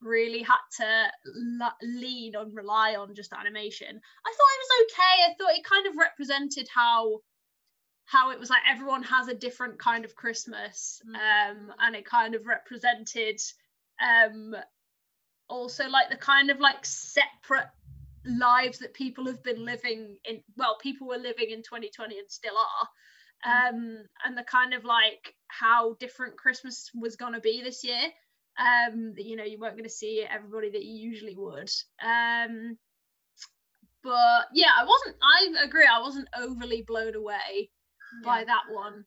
really 0.00 0.42
had 0.42 0.58
to 0.78 1.10
lean 1.82 2.34
on 2.34 2.52
rely 2.54 2.96
on 2.96 3.14
just 3.14 3.32
animation. 3.32 4.00
I 4.26 4.32
thought 4.32 4.54
it 4.54 4.62
was 4.62 4.86
okay. 4.92 5.22
I 5.30 5.34
thought 5.38 5.58
it 5.58 5.64
kind 5.64 5.86
of 5.86 5.96
represented 5.96 6.68
how 6.74 7.20
how 8.04 8.30
it 8.30 8.40
was 8.40 8.50
like 8.50 8.62
everyone 8.68 9.02
has 9.04 9.28
a 9.28 9.34
different 9.34 9.78
kind 9.78 10.04
of 10.04 10.14
Christmas, 10.14 11.00
mm. 11.08 11.14
um, 11.14 11.72
and 11.80 11.96
it 11.96 12.04
kind 12.04 12.34
of 12.34 12.46
represented 12.46 13.40
um, 14.00 14.54
also 15.48 15.88
like 15.88 16.10
the 16.10 16.16
kind 16.16 16.50
of 16.50 16.60
like 16.60 16.84
separate 16.84 17.68
lives 18.24 18.78
that 18.78 18.94
people 18.94 19.26
have 19.26 19.42
been 19.42 19.64
living 19.64 20.16
in. 20.24 20.42
Well, 20.56 20.78
people 20.82 21.06
were 21.06 21.16
living 21.16 21.50
in 21.50 21.62
2020 21.62 22.18
and 22.18 22.30
still 22.30 22.56
are 22.56 22.88
um, 23.44 23.98
and 24.24 24.36
the 24.36 24.44
kind 24.44 24.74
of 24.74 24.84
like 24.84 25.34
how 25.48 25.94
different 25.94 26.36
Christmas 26.36 26.90
was 26.94 27.16
going 27.16 27.34
to 27.34 27.40
be 27.40 27.62
this 27.62 27.84
year. 27.84 28.02
Um, 28.58 29.14
you 29.16 29.36
know, 29.36 29.44
you 29.44 29.58
weren't 29.58 29.74
going 29.74 29.84
to 29.84 29.90
see 29.90 30.24
everybody 30.28 30.70
that 30.70 30.84
you 30.84 31.10
usually 31.10 31.34
would. 31.36 31.70
Um, 32.04 32.76
but 34.02 34.46
yeah, 34.52 34.70
I 34.78 34.84
wasn't. 34.84 35.16
I 35.22 35.64
agree. 35.64 35.86
I 35.86 36.00
wasn't 36.00 36.28
overly 36.36 36.82
blown 36.82 37.14
away 37.14 37.70
yeah. 37.70 38.24
by 38.24 38.44
that 38.44 38.64
one. 38.70 39.04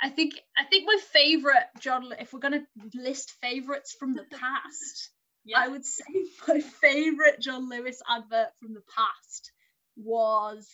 I 0.00 0.08
think. 0.08 0.34
I 0.56 0.64
think 0.64 0.86
my 0.86 0.98
favorite 1.12 1.66
John. 1.80 2.12
If 2.18 2.32
we're 2.32 2.40
going 2.40 2.60
to 2.60 3.00
list 3.00 3.34
favorites 3.42 3.94
from 3.98 4.14
the 4.14 4.24
past, 4.30 5.10
yeah. 5.44 5.58
I 5.60 5.68
would 5.68 5.84
say 5.84 6.04
my 6.48 6.60
favorite 6.60 7.40
John 7.40 7.68
Lewis 7.68 8.00
advert 8.08 8.48
from 8.60 8.74
the 8.74 8.82
past 8.96 9.52
was 9.96 10.68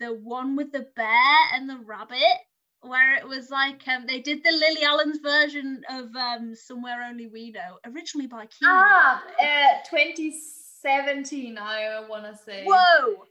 the 0.00 0.12
one 0.12 0.56
with 0.56 0.72
the 0.72 0.86
bear 0.96 1.36
and 1.52 1.68
the 1.68 1.78
rabbit 1.84 2.38
where 2.80 3.16
it 3.16 3.26
was 3.26 3.50
like 3.50 3.86
um, 3.88 4.06
they 4.06 4.20
did 4.20 4.44
the 4.44 4.50
Lily 4.50 4.84
Allen's 4.84 5.18
version 5.18 5.82
of 5.90 6.14
um, 6.14 6.54
Somewhere 6.54 7.02
Only 7.02 7.26
We 7.26 7.50
Know, 7.50 7.78
originally 7.86 8.26
by 8.26 8.46
Keane. 8.46 8.68
Ah, 8.68 9.22
uh, 9.40 9.88
2017, 9.88 11.58
I 11.58 12.06
want 12.08 12.24
to 12.24 12.36
say. 12.44 12.64
Whoa! 12.66 13.24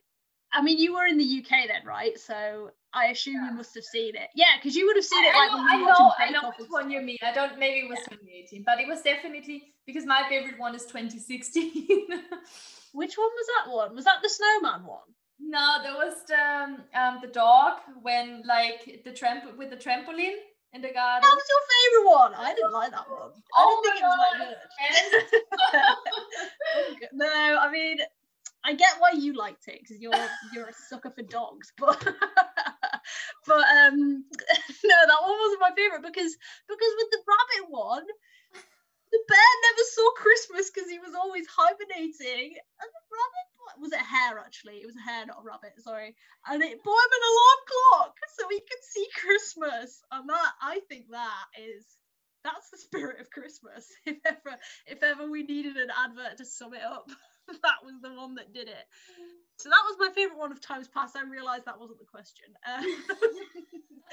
I 0.51 0.61
mean, 0.61 0.77
you 0.77 0.93
were 0.93 1.05
in 1.05 1.17
the 1.17 1.23
UK 1.23 1.67
then, 1.67 1.85
right? 1.85 2.17
So 2.17 2.71
I 2.93 3.05
assume 3.07 3.35
yeah. 3.35 3.49
you 3.49 3.55
must 3.55 3.73
have 3.75 3.83
seen 3.83 4.15
it. 4.15 4.29
Yeah, 4.35 4.45
because 4.57 4.75
you 4.75 4.85
would 4.85 4.95
have 4.95 5.05
seen 5.05 5.23
it. 5.23 5.33
I, 5.35 5.47
like, 5.47 5.51
I 5.51 5.77
know, 5.77 5.83
I 5.83 5.85
know, 5.85 6.11
I 6.19 6.29
know 6.29 6.53
which 6.57 6.69
one 6.69 6.91
you 6.91 7.01
mean. 7.01 7.17
I 7.23 7.33
don't. 7.33 7.57
Maybe 7.57 7.79
it 7.79 7.89
was 7.89 7.99
yeah. 7.99 8.17
2018, 8.17 8.63
but 8.65 8.79
it 8.79 8.87
was 8.87 9.01
definitely 9.01 9.73
because 9.85 10.05
my 10.05 10.23
favorite 10.29 10.59
one 10.59 10.75
is 10.75 10.85
2016. 10.85 11.63
which 12.93 13.17
one 13.17 13.29
was 13.29 13.47
that 13.55 13.71
one? 13.71 13.95
Was 13.95 14.05
that 14.05 14.21
the 14.21 14.29
snowman 14.29 14.85
one? 14.85 15.09
No, 15.45 15.77
there 15.83 15.93
was 15.93 16.23
the 16.27 16.39
um, 16.39 16.83
um, 16.95 17.19
the 17.21 17.27
dog 17.27 17.79
when 18.01 18.43
like 18.47 19.01
the 19.03 19.11
tramp 19.11 19.43
with 19.57 19.69
the 19.69 19.75
trampoline 19.75 20.39
in 20.73 20.81
the 20.81 20.91
garden. 20.91 21.21
That 21.21 21.35
was 21.35 21.47
your 21.53 21.63
favorite 21.73 22.09
one. 22.09 22.33
I 22.33 22.53
didn't 22.55 22.71
like 22.71 22.91
that 22.91 23.09
one. 23.09 23.31
I 23.31 23.59
oh 23.59 23.81
didn't 23.83 23.93
think 23.93 24.03
it 24.03 24.07
was 24.07 24.19
like 24.23 24.37
good. 26.91 27.09
no, 27.13 27.57
I 27.59 27.71
mean, 27.71 27.97
I 28.63 28.73
get 28.73 28.95
why 28.99 29.11
you 29.11 29.33
liked 29.33 29.67
it 29.67 29.79
because 29.81 29.99
you're 29.99 30.13
you're 30.53 30.67
a 30.67 30.73
sucker 30.89 31.11
for 31.11 31.23
dogs, 31.23 31.73
but 31.77 32.01
but 33.45 33.65
um, 33.83 34.23
no, 34.83 34.97
that 35.07 35.21
one 35.21 35.37
wasn't 35.39 35.61
my 35.61 35.71
favorite 35.75 36.03
because 36.03 36.35
because 36.67 36.93
with 36.97 37.09
the 37.11 37.21
rabbit 37.27 37.69
one, 37.69 38.05
the 39.11 39.19
bear 39.27 39.53
never 39.69 39.83
saw 39.91 40.09
Christmas 40.15 40.71
because 40.71 40.89
he 40.89 40.99
was 40.99 41.13
always 41.13 41.45
hibernating, 41.51 42.55
and 42.55 42.89
the 42.89 43.03
rabbit 43.11 43.47
was 43.79 43.91
it 43.91 44.01
a 44.01 44.03
hare 44.03 44.39
actually? 44.39 44.77
It 44.77 44.85
was 44.85 44.95
a 44.95 45.09
hare, 45.09 45.25
not 45.25 45.41
a 45.41 45.43
rabbit. 45.43 45.73
Sorry, 45.79 46.15
and 46.47 46.63
it 46.63 46.83
bought 46.83 47.07
him 47.07 47.17
an 47.17 47.29
alarm 47.31 47.61
clock 47.71 48.15
so 48.37 48.47
he 48.49 48.59
could 48.59 48.83
see 48.83 49.07
Christmas, 49.19 50.01
and 50.11 50.29
that 50.29 50.51
I 50.61 50.79
think 50.89 51.05
that 51.11 51.45
is 51.59 51.85
that's 52.43 52.69
the 52.69 52.77
spirit 52.77 53.19
of 53.19 53.29
Christmas. 53.31 53.87
If 54.05 54.17
ever 54.25 54.57
if 54.87 55.03
ever 55.03 55.29
we 55.29 55.43
needed 55.43 55.77
an 55.77 55.89
advert 55.91 56.37
to 56.37 56.45
sum 56.45 56.73
it 56.73 56.83
up, 56.83 57.07
that 57.47 57.83
was 57.83 57.95
the 58.01 58.13
one 58.13 58.35
that 58.35 58.53
did 58.53 58.67
it. 58.67 58.85
So 59.57 59.69
that 59.69 59.83
was 59.85 59.95
my 59.99 60.09
favorite 60.13 60.37
one 60.37 60.51
of 60.51 60.61
times 60.61 60.87
past. 60.87 61.15
I 61.15 61.23
realized 61.23 61.65
that 61.65 61.79
wasn't 61.79 61.99
the 61.99 62.05
question. 62.05 62.45
Um, 62.67 62.83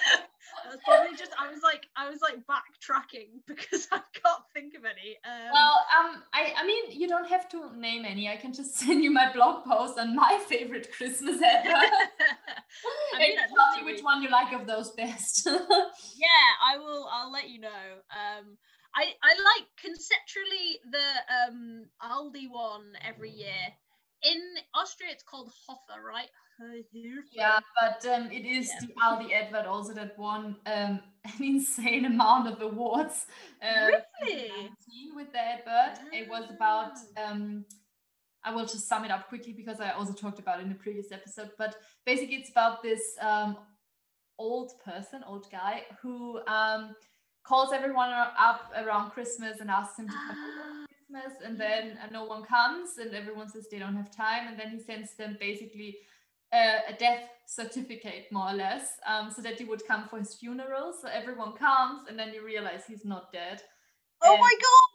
that's 0.71 0.83
probably 0.85 1.17
just 1.17 1.33
I 1.39 1.51
was 1.51 1.61
like 1.63 1.87
I 1.97 2.09
was 2.09 2.21
like 2.23 2.37
backtracking 2.47 3.29
because 3.47 3.87
I 3.93 4.01
can't 4.15 4.43
think 4.55 4.75
of 4.75 4.85
any. 4.85 5.17
Um, 5.25 5.51
well, 5.53 5.75
um, 5.99 6.23
I 6.33 6.55
I 6.57 6.67
mean 6.67 6.91
you 6.91 7.07
don't 7.07 7.29
have 7.29 7.49
to 7.51 7.77
name 7.79 8.05
any. 8.05 8.29
I 8.29 8.37
can 8.37 8.53
just 8.53 8.77
send 8.77 9.05
you 9.05 9.11
my 9.11 9.33
blog 9.33 9.65
post 9.65 9.99
on 9.99 10.17
my 10.17 10.43
favorite 10.49 10.91
Christmas 10.93 11.37
ever. 11.37 11.69
I 13.15 13.19
mean, 13.19 13.37
tell 13.37 13.85
me 13.85 13.93
which 13.93 14.03
one 14.03 14.23
you 14.23 14.31
like 14.31 14.53
of 14.53 14.67
those 14.67 14.91
best. 14.93 15.47
yeah, 15.47 16.51
I 16.65 16.79
will. 16.79 17.09
I'll 17.13 17.31
let 17.31 17.51
you 17.51 17.61
know. 17.61 17.83
Um, 18.11 18.57
I 18.95 19.13
I 19.23 19.35
like 19.35 19.67
conceptually 19.81 20.81
the 20.91 21.09
um 21.37 21.87
Aldi 22.03 22.51
one 22.51 22.93
every 23.07 23.31
year 23.31 23.75
in 24.23 24.41
Austria 24.75 25.11
it's 25.13 25.23
called 25.23 25.53
Hofer, 25.67 26.03
right? 26.03 26.29
Yeah, 27.33 27.59
but 27.81 28.07
um, 28.07 28.31
it 28.31 28.45
is 28.45 28.69
yeah. 28.69 28.87
the 28.87 28.93
Aldi 29.03 29.33
advert 29.33 29.67
also 29.67 29.95
that 29.95 30.19
won 30.19 30.57
um, 30.67 31.01
an 31.25 31.41
insane 31.41 32.05
amount 32.05 32.49
of 32.49 32.61
awards. 32.61 33.27
Uh, 33.63 33.87
really? 34.23 34.51
With 35.15 35.33
the 35.33 35.39
advert, 35.39 36.01
it 36.13 36.29
was 36.29 36.45
about. 36.51 36.93
Ah. 37.17 37.31
Um, 37.31 37.65
I 38.43 38.55
will 38.55 38.65
just 38.65 38.89
sum 38.89 39.05
it 39.05 39.11
up 39.11 39.29
quickly 39.29 39.53
because 39.53 39.81
I 39.81 39.91
also 39.91 40.15
talked 40.15 40.39
about 40.39 40.61
it 40.61 40.63
in 40.63 40.71
the 40.71 40.75
previous 40.75 41.13
episode. 41.13 41.51
But 41.59 41.77
basically, 42.07 42.37
it's 42.37 42.51
about 42.51 42.83
this 42.83 43.03
um, 43.21 43.59
old 44.39 44.73
person, 44.83 45.23
old 45.27 45.47
guy, 45.53 45.83
who 46.01 46.41
um, 46.47 46.95
calls 47.45 47.73
everyone 47.73 48.11
up 48.11 48.73
around 48.77 49.11
Christmas 49.11 49.61
and 49.61 49.71
asks 49.71 49.99
him 49.99 50.07
to 50.09 50.15
come 50.15 50.37
over 50.59 50.80
Christmas, 51.11 51.39
and 51.45 51.59
then 51.59 51.99
uh, 52.03 52.09
no 52.13 52.25
one 52.25 52.43
comes, 52.43 52.99
and 52.99 53.15
everyone 53.15 53.49
says 53.49 53.67
they 53.71 53.79
don't 53.79 53.97
have 53.97 54.15
time, 54.15 54.49
and 54.49 54.59
then 54.59 54.71
he 54.71 54.79
sends 54.79 55.15
them 55.15 55.37
basically 55.41 55.99
uh, 56.53 56.79
a 56.89 56.93
death 56.99 57.29
certificate, 57.47 58.27
more 58.31 58.51
or 58.51 58.55
less, 58.55 58.89
um, 59.07 59.31
so 59.31 59.43
that 59.43 59.59
he 59.59 59.65
would 59.65 59.87
come 59.87 60.09
for 60.09 60.19
his 60.19 60.35
funeral. 60.35 60.93
So 61.01 61.09
everyone 61.09 61.53
comes, 61.53 62.09
and 62.09 62.19
then 62.19 62.33
you 62.33 62.45
realize 62.45 62.85
he's 62.87 63.05
not 63.05 63.33
dead. 63.33 63.63
Oh 64.23 64.37
my 64.37 64.53
god! 64.53 64.89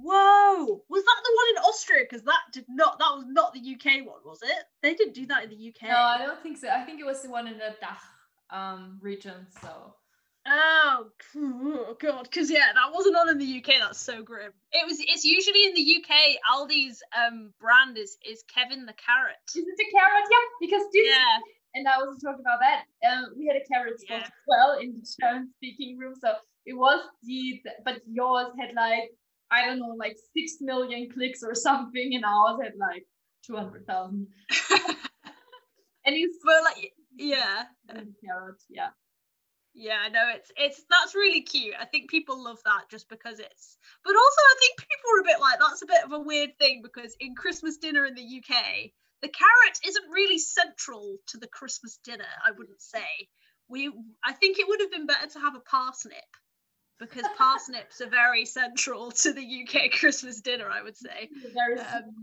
Whoa! 0.00 0.82
Was 0.88 1.04
that 1.04 1.20
the 1.24 1.32
one 1.34 1.46
in 1.50 1.68
Austria? 1.68 2.04
Because 2.08 2.24
that 2.24 2.40
did 2.52 2.66
not. 2.68 2.98
That 2.98 3.14
was 3.14 3.24
not 3.28 3.52
the 3.52 3.60
UK 3.60 4.06
one, 4.06 4.20
was 4.24 4.40
it? 4.42 4.64
They 4.82 4.94
didn't 4.94 5.14
do 5.14 5.26
that 5.26 5.44
in 5.44 5.50
the 5.50 5.68
UK. 5.68 5.90
No, 5.90 5.96
I 5.96 6.18
don't 6.18 6.42
think 6.42 6.58
so. 6.58 6.68
I 6.68 6.84
think 6.84 7.00
it 7.00 7.06
was 7.06 7.22
the 7.22 7.30
one 7.30 7.48
in 7.48 7.54
the 7.54 7.74
DACH 7.80 8.02
um, 8.50 8.98
region. 9.00 9.46
So. 9.60 9.94
Oh, 10.50 11.06
god! 12.00 12.24
Because 12.24 12.50
yeah, 12.50 12.72
that 12.74 12.92
wasn't 12.92 13.16
on 13.16 13.28
in 13.28 13.38
the 13.38 13.58
UK. 13.58 13.80
That's 13.80 14.00
so 14.00 14.22
grim. 14.22 14.52
It 14.72 14.86
was. 14.86 14.98
It's 15.00 15.24
usually 15.24 15.66
in 15.66 15.74
the 15.74 15.96
UK. 15.98 16.38
Aldi's 16.50 17.02
um 17.16 17.52
brand 17.60 17.98
is 17.98 18.16
is 18.26 18.42
Kevin 18.52 18.86
the 18.86 18.94
carrot. 18.94 19.36
Is 19.48 19.56
it 19.56 19.76
the 19.76 19.86
carrot? 19.92 20.24
Yeah, 20.30 20.66
because 20.66 20.82
this. 20.92 21.06
Yeah. 21.06 21.38
And 21.74 21.86
I 21.86 21.98
was 21.98 22.18
talking 22.22 22.40
about 22.40 22.60
that. 22.60 22.84
Um, 23.06 23.34
we 23.36 23.46
had 23.46 23.60
a 23.60 23.64
carrot 23.66 24.00
spot 24.00 24.20
yeah. 24.20 24.24
as 24.24 24.32
well 24.46 24.78
in 24.80 24.94
the 24.94 25.06
German 25.20 25.50
speaking 25.56 25.98
room. 25.98 26.14
So 26.18 26.32
it 26.64 26.72
was 26.72 27.00
the, 27.22 27.60
but 27.84 28.00
yours 28.10 28.48
had 28.58 28.74
like 28.74 29.10
I 29.50 29.66
don't 29.66 29.78
know, 29.78 29.94
like 29.98 30.16
six 30.36 30.58
million 30.60 31.10
clicks 31.10 31.42
or 31.42 31.54
something, 31.54 32.14
and 32.14 32.24
ours 32.24 32.58
had 32.62 32.72
like 32.78 33.06
two 33.46 33.56
hundred 33.56 33.86
thousand. 33.86 34.28
and 36.04 36.16
he's 36.16 36.36
but 36.44 36.64
like 36.64 36.92
yeah, 37.16 37.64
carrot, 37.88 38.62
yeah. 38.68 38.88
Yeah, 39.78 40.08
no, 40.12 40.20
it's 40.34 40.50
it's 40.56 40.82
that's 40.90 41.14
really 41.14 41.42
cute. 41.42 41.74
I 41.78 41.84
think 41.84 42.10
people 42.10 42.42
love 42.42 42.58
that 42.64 42.90
just 42.90 43.08
because 43.08 43.38
it's 43.38 43.78
but 44.04 44.10
also 44.10 44.40
I 44.40 44.56
think 44.58 44.78
people 44.80 45.10
are 45.14 45.20
a 45.20 45.24
bit 45.24 45.40
like 45.40 45.58
that's 45.60 45.82
a 45.82 45.86
bit 45.86 46.04
of 46.04 46.12
a 46.12 46.18
weird 46.18 46.58
thing 46.58 46.82
because 46.82 47.14
in 47.20 47.36
Christmas 47.36 47.76
dinner 47.76 48.04
in 48.04 48.16
the 48.16 48.22
UK, 48.42 48.90
the 49.22 49.28
carrot 49.28 49.78
isn't 49.86 50.10
really 50.10 50.38
central 50.38 51.18
to 51.28 51.38
the 51.38 51.46
Christmas 51.46 52.00
dinner, 52.02 52.26
I 52.44 52.50
wouldn't 52.50 52.82
say. 52.82 53.28
We 53.68 53.92
I 54.24 54.32
think 54.32 54.58
it 54.58 54.66
would 54.66 54.80
have 54.80 54.90
been 54.90 55.06
better 55.06 55.28
to 55.28 55.38
have 55.38 55.54
a 55.54 55.60
parsnip 55.60 56.26
because 56.98 57.24
parsnips 57.36 58.00
are 58.00 58.10
very 58.10 58.46
central 58.46 59.12
to 59.12 59.32
the 59.32 59.62
UK 59.62 59.92
Christmas 59.92 60.40
dinner, 60.40 60.68
I 60.68 60.82
would 60.82 60.96
say. 60.96 61.30
Very 61.54 61.78
um, 61.78 62.14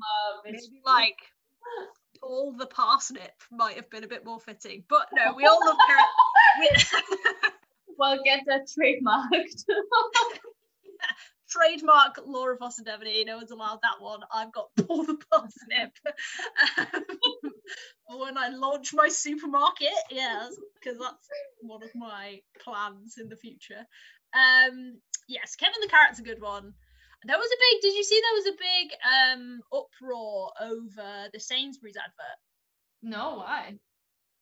maybe 0.44 0.82
like 0.86 1.16
all 2.22 2.52
the 2.52 2.66
parsnip 2.66 3.32
might 3.50 3.78
have 3.78 3.90
been 3.90 4.04
a 4.04 4.10
bit 4.10 4.26
more 4.26 4.42
fitting, 4.42 4.84
but 4.90 5.08
no, 5.14 5.34
we 5.36 5.46
all 5.46 5.60
love 5.66 5.78
carrot. 5.88 6.06
well, 7.98 8.20
get 8.24 8.42
that 8.48 8.68
trademarked. 8.68 9.64
Trademark 11.50 12.20
Laura 12.26 12.58
Foster 12.58 12.84
Devaney. 12.84 13.26
No 13.26 13.38
one's 13.38 13.52
allowed 13.52 13.80
that 13.84 14.02
one. 14.02 14.22
I've 14.34 14.52
got 14.52 14.70
Paul 14.76 15.06
the 15.06 15.18
parsnip. 15.32 15.92
um, 18.10 18.20
when 18.20 18.38
I 18.38 18.50
launch 18.50 18.94
my 18.94 19.08
supermarket, 19.08 19.94
yes, 20.10 20.56
because 20.82 21.00
that's 21.00 21.28
one 21.62 21.84
of 21.84 21.90
my 21.96 22.40
plans 22.62 23.16
in 23.20 23.30
the 23.30 23.38
future. 23.38 23.86
Um, 24.34 25.00
yes, 25.30 25.56
Kevin 25.56 25.80
the 25.82 25.88
Carrot's 25.88 26.20
a 26.20 26.24
good 26.24 26.42
one. 26.42 26.74
There 27.24 27.38
was 27.38 27.50
a 27.52 27.74
big. 27.74 27.82
Did 27.82 27.96
you 27.96 28.04
see 28.04 28.22
there 28.22 28.34
was 28.34 28.48
a 28.48 28.58
big 28.60 28.92
um 29.40 29.62
uproar 29.72 30.52
over 30.62 31.30
the 31.32 31.40
Sainsbury's 31.40 31.98
advert? 31.98 32.40
No, 33.02 33.38
why? 33.38 33.78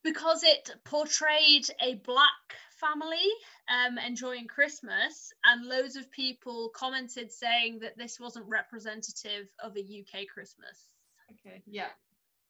Because 0.04 0.44
it 0.44 0.70
portrayed 0.84 1.68
a 1.82 1.96
black 1.96 2.58
family 2.80 3.30
um 3.70 3.98
enjoying 3.98 4.48
Christmas, 4.48 5.32
and 5.46 5.66
loads 5.66 5.96
of 5.96 6.12
people 6.12 6.72
commented 6.76 7.32
saying 7.32 7.80
that 7.80 7.98
this 7.98 8.20
wasn't 8.20 8.46
representative 8.48 9.48
of 9.64 9.78
a 9.78 9.80
UK 9.80 10.28
Christmas. 10.28 10.90
Okay, 11.32 11.62
yeah. 11.66 11.88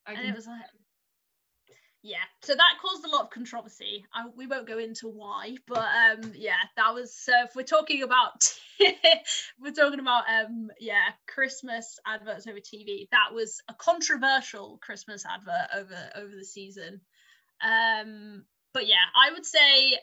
I 0.08 0.14
and 0.14 0.28
it 0.28 0.36
was 0.36 0.48
like, 0.48 0.62
yeah 2.04 2.18
so 2.42 2.54
that 2.54 2.78
caused 2.82 3.06
a 3.06 3.10
lot 3.10 3.24
of 3.24 3.30
controversy 3.30 4.06
I, 4.14 4.26
we 4.36 4.46
won't 4.46 4.68
go 4.68 4.78
into 4.78 5.08
why 5.08 5.56
but 5.66 5.80
um 5.80 6.34
yeah 6.36 6.62
that 6.76 6.94
was 6.94 7.16
so 7.16 7.32
if 7.46 7.56
we're 7.56 7.64
talking 7.64 8.04
about 8.04 8.54
we're 9.60 9.72
talking 9.72 10.02
about 10.02 10.26
um 10.30 10.70
yeah 10.80 11.12
christmas 11.34 11.98
adverts 12.06 12.46
over 12.46 12.60
tv 12.60 13.08
that 13.12 13.34
was 13.34 13.62
a 13.70 13.74
controversial 13.74 14.80
christmas 14.82 15.24
advert 15.26 15.70
over 15.74 16.10
over 16.18 16.36
the 16.36 16.46
season 16.46 17.00
um 17.64 18.44
but 18.74 18.88
yeah 18.88 19.06
i 19.16 19.32
would 19.32 19.46
say 19.46 19.98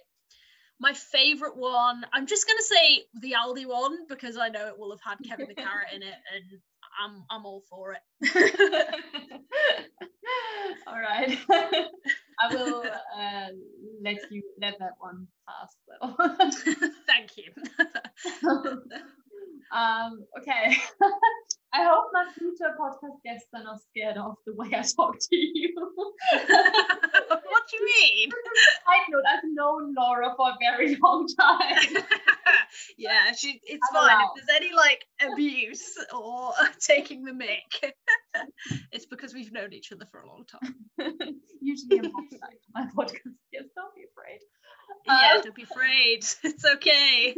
my 0.81 0.93
favorite 0.93 1.57
one 1.57 2.05
i'm 2.13 2.27
just 2.27 2.47
going 2.47 2.59
to 2.59 2.65
say 2.65 3.05
the 3.21 3.35
aldi 3.39 3.67
one 3.67 4.07
because 4.09 4.37
i 4.37 4.49
know 4.49 4.67
it 4.69 4.79
will 4.79 4.91
have 4.91 5.01
had 5.05 5.19
kevin 5.29 5.49
the 5.49 5.55
carrot 5.55 5.89
in 5.95 6.03
it 6.03 6.15
and 6.35 6.61
I'm 6.99 7.25
I'm 7.31 7.47
all 7.47 7.63
for 7.71 7.95
it. 7.95 8.03
all 10.87 11.01
right. 11.01 11.39
I 12.41 12.55
will 12.55 12.85
uh, 13.17 13.49
let 14.03 14.19
you 14.31 14.43
let 14.61 14.79
that 14.79 14.95
one 14.99 15.27
pass 15.47 15.77
though. 15.89 16.17
Thank 17.07 17.37
you. 17.37 17.53
um, 19.73 20.25
okay. 20.39 20.77
I 21.73 21.85
hope 21.85 22.07
my 22.13 22.27
future 22.37 22.75
podcast 22.79 23.23
guests 23.25 23.47
are 23.55 23.63
not 23.63 23.81
scared 23.91 24.17
of 24.17 24.35
the 24.45 24.55
way 24.55 24.69
I 24.75 24.83
talk 24.83 25.19
to 25.21 25.37
you. 25.37 25.73
what 26.33 27.63
do 27.71 27.77
you 27.77 27.87
mean? 28.03 28.31
I 28.87 28.99
know 29.09 29.21
I've 29.29 29.45
known 29.45 29.95
Laura 29.97 30.35
for 30.37 30.49
a 30.51 30.57
very 30.61 30.97
long 31.03 31.29
time. 31.29 32.03
yeah, 32.99 33.33
she 33.39 33.61
it's 33.63 33.81
I'm 33.91 33.95
fine. 33.95 34.17
Allowed. 34.17 34.31
If 34.37 34.47
there's 34.47 34.63
any 34.63 34.75
like 34.75 35.05
abuse 35.33 35.95
or 36.13 36.53
taking 36.81 37.25
the 37.25 37.35
mic, 37.35 37.95
it's 38.91 39.07
because 39.07 39.33
we've 39.33 39.53
known 39.53 39.73
each 39.73 39.93
other 39.93 40.07
for 40.11 40.23
a 40.23 40.29
long 40.29 40.45
time. 40.47 40.75
Usually 41.61 42.01
I'm 42.01 42.13
my 42.75 42.87
podcast 42.97 43.37
guests. 43.53 43.71
Don't 43.77 43.95
be 43.95 44.07
afraid. 44.11 44.41
Yeah, 45.07 45.35
um, 45.37 45.43
don't 45.43 45.55
be 45.55 45.63
afraid. 45.63 46.25
It's 46.43 46.65
okay. 46.65 47.35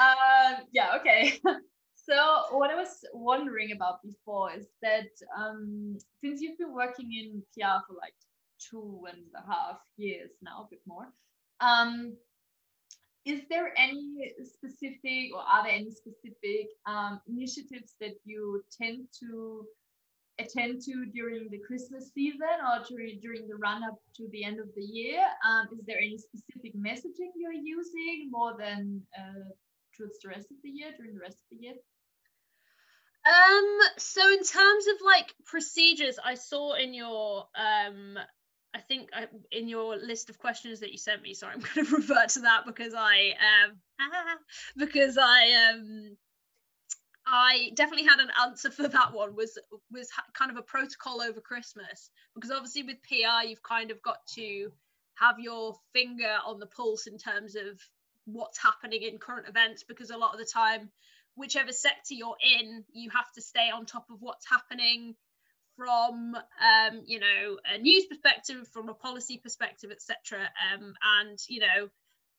um, 0.00 0.56
yeah, 0.72 0.96
okay. 1.00 1.40
So 2.08 2.56
what 2.56 2.70
I 2.70 2.76
was 2.76 3.04
wondering 3.12 3.72
about 3.72 4.00
before 4.04 4.52
is 4.52 4.66
that 4.80 5.10
um, 5.36 5.98
since 6.22 6.40
you've 6.40 6.56
been 6.56 6.72
working 6.72 7.12
in 7.12 7.42
PR 7.52 7.82
for 7.86 7.94
like 8.00 8.14
two 8.60 9.02
and 9.08 9.22
a 9.34 9.44
half 9.44 9.80
years 9.96 10.30
now, 10.40 10.66
a 10.66 10.70
bit 10.70 10.80
more, 10.86 11.08
um, 11.60 12.14
is 13.24 13.40
there 13.50 13.72
any 13.76 14.32
specific 14.44 15.34
or 15.34 15.40
are 15.40 15.64
there 15.64 15.72
any 15.72 15.90
specific 15.90 16.68
um, 16.86 17.20
initiatives 17.26 17.94
that 18.00 18.14
you 18.24 18.62
tend 18.70 19.08
to 19.18 19.66
attend 20.38 20.82
to 20.82 21.06
during 21.06 21.48
the 21.50 21.58
Christmas 21.66 22.12
season 22.14 22.56
or 22.70 22.84
during, 22.88 23.18
during 23.20 23.48
the 23.48 23.56
run 23.56 23.82
up 23.82 23.98
to 24.16 24.28
the 24.30 24.44
end 24.44 24.60
of 24.60 24.68
the 24.76 24.84
year? 24.84 25.24
Um, 25.44 25.66
is 25.72 25.84
there 25.86 25.98
any 25.98 26.18
specific 26.18 26.76
messaging 26.76 27.34
you're 27.34 27.52
using 27.52 28.28
more 28.30 28.54
than 28.56 29.02
uh, 29.18 29.50
towards 29.96 30.20
the 30.22 30.28
rest 30.28 30.52
of 30.52 30.58
the 30.62 30.70
year, 30.70 30.92
during 30.96 31.14
the 31.14 31.20
rest 31.20 31.38
of 31.38 31.50
the 31.50 31.64
year? 31.64 31.74
Um, 33.26 33.78
so 33.98 34.28
in 34.28 34.44
terms 34.44 34.86
of 34.86 34.96
like 35.04 35.34
procedures, 35.46 36.18
I 36.22 36.34
saw 36.34 36.74
in 36.74 36.94
your 36.94 37.46
um 37.56 38.18
I 38.74 38.80
think 38.80 39.08
I, 39.14 39.26
in 39.50 39.68
your 39.68 39.96
list 39.96 40.28
of 40.30 40.38
questions 40.38 40.80
that 40.80 40.92
you 40.92 40.98
sent 40.98 41.22
me, 41.22 41.34
sorry, 41.34 41.54
I'm 41.56 41.60
going 41.60 41.86
to 41.86 41.96
revert 41.96 42.28
to 42.30 42.40
that 42.40 42.66
because 42.66 42.94
I 42.96 43.34
um 43.40 43.78
because 44.76 45.18
I 45.18 45.70
um 45.72 46.16
I 47.26 47.70
definitely 47.74 48.06
had 48.06 48.20
an 48.20 48.30
answer 48.44 48.70
for 48.70 48.86
that 48.86 49.12
one 49.12 49.34
was 49.34 49.58
was 49.90 50.08
kind 50.34 50.50
of 50.50 50.56
a 50.56 50.62
protocol 50.62 51.20
over 51.20 51.40
Christmas. 51.40 52.10
Because 52.34 52.50
obviously 52.50 52.84
with 52.84 53.02
PR 53.02 53.46
you've 53.46 53.62
kind 53.62 53.90
of 53.90 54.00
got 54.02 54.18
to 54.34 54.70
have 55.14 55.40
your 55.40 55.74
finger 55.92 56.36
on 56.46 56.60
the 56.60 56.66
pulse 56.66 57.06
in 57.06 57.18
terms 57.18 57.56
of 57.56 57.80
what's 58.26 58.58
happening 58.58 59.02
in 59.02 59.18
current 59.18 59.48
events 59.48 59.84
because 59.84 60.10
a 60.10 60.16
lot 60.16 60.32
of 60.32 60.38
the 60.38 60.44
time 60.44 60.90
whichever 61.36 61.72
sector 61.72 62.14
you're 62.14 62.36
in, 62.42 62.84
you 62.92 63.10
have 63.10 63.30
to 63.34 63.42
stay 63.42 63.70
on 63.70 63.86
top 63.86 64.06
of 64.10 64.16
what's 64.20 64.48
happening 64.48 65.14
from 65.76 66.34
um, 66.34 67.02
you 67.04 67.20
know 67.20 67.58
a 67.72 67.78
news 67.78 68.06
perspective, 68.06 68.66
from 68.72 68.88
a 68.88 68.94
policy 68.94 69.38
perspective, 69.38 69.90
etc. 69.90 70.40
Um, 70.40 70.94
and 71.20 71.38
you 71.48 71.60
know 71.60 71.88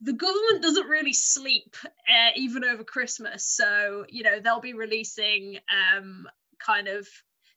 the 0.01 0.13
government 0.13 0.61
doesn't 0.61 0.87
really 0.87 1.13
sleep 1.13 1.75
uh, 1.85 2.31
even 2.35 2.63
over 2.63 2.83
Christmas, 2.83 3.45
so 3.45 4.05
you 4.09 4.23
know 4.23 4.39
they'll 4.39 4.59
be 4.59 4.73
releasing 4.73 5.59
um, 5.71 6.27
kind 6.59 6.87
of 6.87 7.07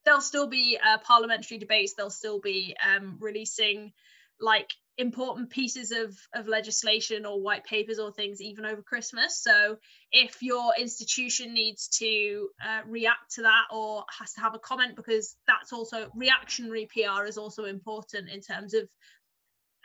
there'll 0.04 0.20
still 0.20 0.46
be 0.46 0.78
uh, 0.84 0.98
parliamentary 0.98 1.58
debates. 1.58 1.94
They'll 1.94 2.10
still 2.10 2.40
be 2.40 2.76
um, 2.84 3.16
releasing 3.20 3.92
like 4.40 4.70
important 4.98 5.50
pieces 5.50 5.92
of, 5.92 6.14
of 6.34 6.46
legislation 6.46 7.24
or 7.24 7.40
white 7.40 7.64
papers 7.64 7.98
or 7.98 8.12
things 8.12 8.40
even 8.40 8.66
over 8.66 8.82
Christmas. 8.82 9.42
So 9.42 9.76
if 10.12 10.42
your 10.42 10.72
institution 10.78 11.54
needs 11.54 11.88
to 11.98 12.48
uh, 12.62 12.80
react 12.86 13.34
to 13.36 13.42
that 13.42 13.64
or 13.72 14.04
has 14.18 14.34
to 14.34 14.40
have 14.40 14.54
a 14.54 14.58
comment, 14.58 14.96
because 14.96 15.36
that's 15.46 15.72
also 15.72 16.10
reactionary 16.14 16.88
PR 16.92 17.24
is 17.24 17.38
also 17.38 17.64
important 17.64 18.28
in 18.28 18.40
terms 18.40 18.74
of 18.74 18.88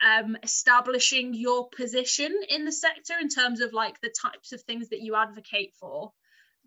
um, 0.04 0.36
establishing 0.42 1.32
your 1.32 1.68
position 1.70 2.38
in 2.50 2.64
the 2.64 2.72
sector 2.72 3.14
in 3.20 3.28
terms 3.28 3.60
of 3.60 3.72
like 3.72 4.00
the 4.00 4.12
types 4.22 4.52
of 4.52 4.60
things 4.62 4.90
that 4.90 5.00
you 5.00 5.16
advocate 5.16 5.72
for. 5.80 6.12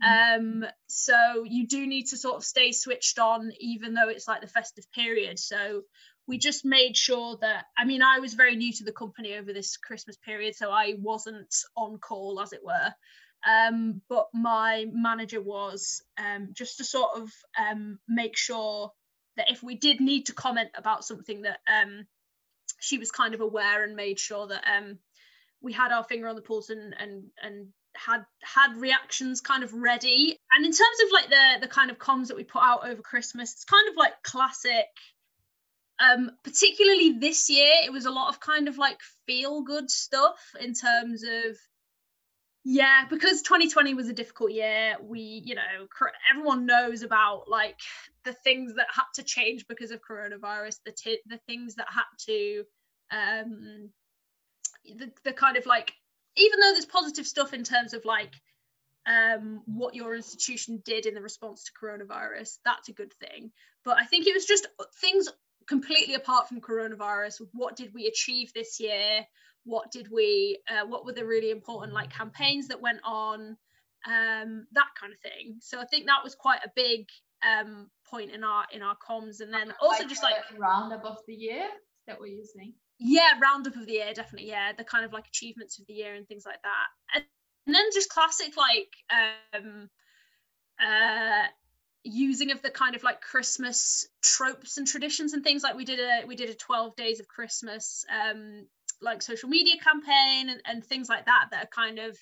Mm-hmm. 0.04 0.64
Um, 0.64 0.70
so 0.88 1.44
you 1.46 1.68
do 1.68 1.86
need 1.86 2.08
to 2.08 2.18
sort 2.18 2.38
of 2.38 2.44
stay 2.44 2.72
switched 2.72 3.20
on, 3.20 3.52
even 3.60 3.94
though 3.94 4.10
it's 4.10 4.28
like 4.28 4.42
the 4.42 4.48
festive 4.48 4.92
period. 4.94 5.38
So 5.38 5.84
we 6.30 6.38
just 6.38 6.64
made 6.64 6.96
sure 6.96 7.38
that 7.42 7.66
I 7.76 7.86
mean, 7.86 8.04
I 8.04 8.20
was 8.20 8.36
very 8.36 8.56
new 8.56 8.72
to 8.74 8.84
the 8.84 8.92
company 8.92 9.36
over 9.36 9.52
this 9.52 9.78
Christmas 9.78 10.16
period, 10.16 10.56
so 10.56 10.70
I 10.70 10.94
wasn't 11.00 11.54
on 11.76 11.98
call, 11.98 12.40
as 12.40 12.54
it 12.54 12.64
were. 12.64 12.94
Um, 13.48 14.02
but 14.08 14.28
my 14.32 14.86
manager 14.94 15.42
was 15.42 16.04
um, 16.20 16.50
just 16.54 16.78
to 16.78 16.84
sort 16.84 17.18
of 17.18 17.32
um, 17.60 17.98
make 18.08 18.38
sure 18.38 18.92
that 19.38 19.50
if 19.50 19.64
we 19.64 19.76
did 19.76 20.02
need 20.02 20.28
to 20.28 20.34
comment 20.34 20.70
about 20.78 21.04
something 21.04 21.42
that 21.42 21.60
um, 21.68 22.06
she 22.80 23.00
was 23.00 23.10
kind 23.10 23.34
of 23.34 23.42
aware 23.42 23.84
and 23.84 23.96
made 23.96 24.20
sure 24.20 24.48
that 24.48 24.64
um, 24.72 25.00
we 25.62 25.74
had 25.74 25.92
our 25.92 26.04
finger 26.04 26.28
on 26.28 26.36
the 26.36 26.44
pulse 26.44 26.70
and 26.70 26.94
and 27.00 27.24
and 27.42 27.70
had 27.96 28.24
had 28.44 28.78
reactions 28.78 29.42
kind 29.42 29.64
of 29.64 29.74
ready 29.74 30.38
and 30.52 30.64
in 30.64 30.72
terms 30.72 30.98
of 31.06 31.12
like 31.12 31.30
the 31.30 31.62
the 31.62 31.68
kind 31.68 31.90
of 31.90 31.98
comms 31.98 32.28
that 32.28 32.38
we 32.38 32.44
put 32.44 32.62
out 32.62 32.88
over 32.88 33.02
christmas 33.02 33.52
it's 33.52 33.66
kind 33.66 33.90
of 33.90 33.96
like 33.98 34.14
classic 34.22 34.86
um 36.00 36.32
particularly 36.43 37.18
this 37.20 37.50
year 37.50 37.74
it 37.84 37.91
was 37.91 38.06
a 38.06 38.12
lot 38.12 38.30
of 38.30 38.39
kind 38.39 38.68
of 38.68 38.78
like 38.78 39.00
feel 39.26 39.62
good 39.62 39.89
stuff 39.89 40.39
in 40.60 40.74
terms 40.74 41.24
of 41.24 41.58
yeah 42.64 43.06
because 43.10 43.41
2020 43.41 43.93
was 43.93 44.10
a 44.10 44.14
difficult 44.14 44.52
year 44.52 44.95
we 45.02 45.41
you 45.45 45.56
know 45.56 45.88
everyone 46.32 46.66
knows 46.66 47.04
about 47.04 47.43
like 47.47 47.80
the 48.26 48.34
things 48.34 48.76
that 48.76 48.88
had 48.93 49.06
to 49.16 49.24
change 49.24 49.66
because 49.68 49.91
of 49.91 50.02
coronavirus 50.02 50.78
the 50.86 50.91
t- 50.91 51.22
the 51.28 51.39
things 51.47 51.76
that 51.76 51.88
had 51.89 52.04
to 52.20 52.64
um 53.12 53.89
the, 54.97 55.12
the 55.24 55.34
kind 55.34 55.58
of 55.58 55.66
like 55.66 55.93
even 56.36 56.60
though 56.60 56.72
there's 56.74 56.86
positive 56.86 57.28
stuff 57.28 57.54
in 57.54 57.64
terms 57.64 57.93
of 57.93 58.06
like 58.06 58.34
um 59.08 59.62
what 59.66 59.95
your 59.95 60.16
institution 60.16 60.82
did 60.84 61.06
in 61.06 61.14
the 61.14 61.22
response 61.22 61.64
to 61.64 61.72
coronavirus 61.82 62.58
that's 62.66 62.89
a 62.89 62.93
good 62.93 63.14
thing. 63.16 63.52
But 63.86 63.97
i 63.97 64.06
think 64.06 64.28
it 64.28 64.34
was 64.34 64.45
just 64.45 64.68
things 65.00 65.30
completely 65.70 66.16
apart 66.16 66.50
from 66.50 66.60
coronavirus 66.60 67.42
what 67.54 67.76
did 67.76 67.94
we 67.94 68.08
achieve 68.08 68.52
this 68.54 68.80
year? 68.80 69.26
What 69.64 69.92
did 69.92 70.08
we 70.12 70.60
uh, 70.70 70.86
what 70.88 71.06
were 71.06 71.14
the 71.14 71.26
really 71.26 71.52
important 71.52 71.94
like 71.94 72.12
campaigns 72.12 72.68
that 72.70 72.82
went 72.82 73.02
on? 73.06 73.56
Um 74.08 74.66
that 74.72 74.92
kind 75.00 75.14
of 75.14 75.20
thing. 75.20 75.58
So 75.60 75.80
i 75.80 75.86
think 75.86 76.08
that 76.08 76.24
was 76.24 76.34
quite 76.34 76.62
a 76.66 76.72
big 76.76 77.06
um 77.48 77.90
point 78.10 78.32
in 78.32 78.44
our 78.44 78.66
in 78.74 78.82
our 78.82 78.98
comms. 79.08 79.42
And 79.42 79.54
then 79.54 79.74
also 79.82 80.04
like 80.04 80.10
just 80.10 80.24
like 80.24 80.36
roundup 80.58 81.06
of 81.06 81.18
the 81.28 81.36
year? 81.36 81.68
That 82.08 82.20
we're 82.20 82.28
using 82.28 82.74
yeah 82.98 83.32
roundup 83.42 83.76
of 83.76 83.86
the 83.86 83.94
year 83.94 84.14
definitely. 84.14 84.50
Yeah 84.50 84.72
the 84.76 84.84
kind 84.84 85.06
of 85.06 85.14
like 85.14 85.28
achievements 85.28 85.80
of 85.80 85.86
the 85.86 85.94
year 85.94 86.16
and 86.16 86.28
things 86.28 86.46
like 86.46 86.62
that. 86.64 86.88
And, 87.14 87.24
and 87.68 87.76
then 87.76 87.86
just 87.94 88.10
classic 88.10 88.58
like 88.58 88.92
um 89.54 89.90
uh 90.82 91.46
using 92.04 92.52
of 92.52 92.62
the 92.62 92.70
kind 92.70 92.95
of 92.95 93.04
like 93.04 93.22
christmas 93.22 94.08
tropes 94.22 94.78
and 94.78 94.88
traditions 94.88 95.34
and 95.34 95.43
things 95.43 95.64
like 95.64 95.76
we 95.76 95.86
did 95.86 96.00
a 96.00 96.26
we 96.26 96.36
did 96.36 96.50
a 96.50 96.54
12 96.54 96.95
days 96.95 97.20
of 97.20 97.28
christmas 97.28 98.06
um 98.10 98.66
like 99.02 99.22
social 99.22 99.50
media 99.50 99.76
campaign 99.84 100.50
and, 100.50 100.62
and 100.66 100.84
things 100.84 101.10
like 101.10 101.26
that 101.26 101.47
that 101.52 101.64
are 101.64 101.68
kind 101.68 102.00
of 102.00 102.18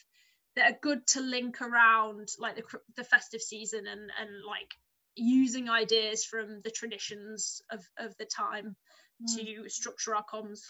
that 0.55 0.71
are 0.71 0.77
good 0.81 1.05
to 1.05 1.21
link 1.21 1.61
around 1.61 2.29
like 2.39 2.55
the, 2.55 2.63
the 2.95 3.03
festive 3.03 3.41
season 3.41 3.85
and 3.87 4.11
and 4.19 4.29
like 4.47 4.73
using 5.15 5.69
ideas 5.69 6.23
from 6.23 6.61
the 6.63 6.71
traditions 6.71 7.61
of 7.71 7.83
of 7.97 8.15
the 8.17 8.25
time 8.25 8.75
mm. 9.21 9.35
to 9.35 9.69
structure 9.69 10.15
our 10.15 10.23
comms 10.31 10.61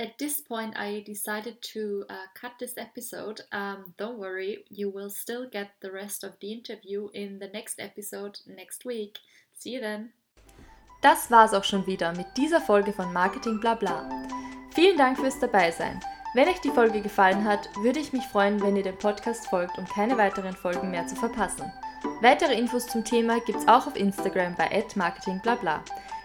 at 0.00 0.18
this 0.18 0.40
point 0.40 0.76
i 0.76 1.02
decided 1.06 1.60
to 1.60 2.04
uh, 2.08 2.26
cut 2.34 2.52
this 2.58 2.76
episode 2.76 3.42
um, 3.52 3.94
don't 3.98 4.18
worry 4.18 4.64
you 4.70 4.90
will 4.90 5.10
still 5.10 5.48
get 5.48 5.68
the 5.80 5.90
rest 5.90 6.24
of 6.24 6.32
the 6.40 6.50
interview 6.50 7.08
in 7.12 7.38
the 7.38 7.48
next 7.52 7.78
episode 7.78 8.38
next 8.46 8.84
week 8.84 9.18
see 9.52 9.74
you 9.74 9.80
then 9.80 10.10
das 11.02 11.30
war's 11.30 11.54
auch 11.54 11.64
schon 11.64 11.86
wieder 11.86 12.12
mit 12.16 12.26
dieser 12.36 12.60
folge 12.60 12.92
von 12.92 13.12
marketing 13.12 13.60
blabla 13.60 14.08
Vielen 14.72 14.96
Dank 14.96 15.18
fürs 15.18 15.38
Dabeisein. 15.40 16.00
Wenn 16.32 16.48
euch 16.48 16.60
die 16.60 16.70
Folge 16.70 17.00
gefallen 17.00 17.44
hat, 17.44 17.68
würde 17.82 17.98
ich 17.98 18.12
mich 18.12 18.24
freuen, 18.28 18.62
wenn 18.62 18.76
ihr 18.76 18.84
dem 18.84 18.96
Podcast 18.96 19.48
folgt, 19.48 19.78
um 19.78 19.84
keine 19.84 20.16
weiteren 20.16 20.54
Folgen 20.54 20.92
mehr 20.92 21.06
zu 21.08 21.16
verpassen. 21.16 21.72
Weitere 22.20 22.54
Infos 22.54 22.86
zum 22.86 23.04
Thema 23.04 23.40
gibt's 23.40 23.66
auch 23.66 23.88
auf 23.88 23.96
Instagram 23.96 24.54
bei 24.54 24.84
@marketingblabla. 24.94 25.82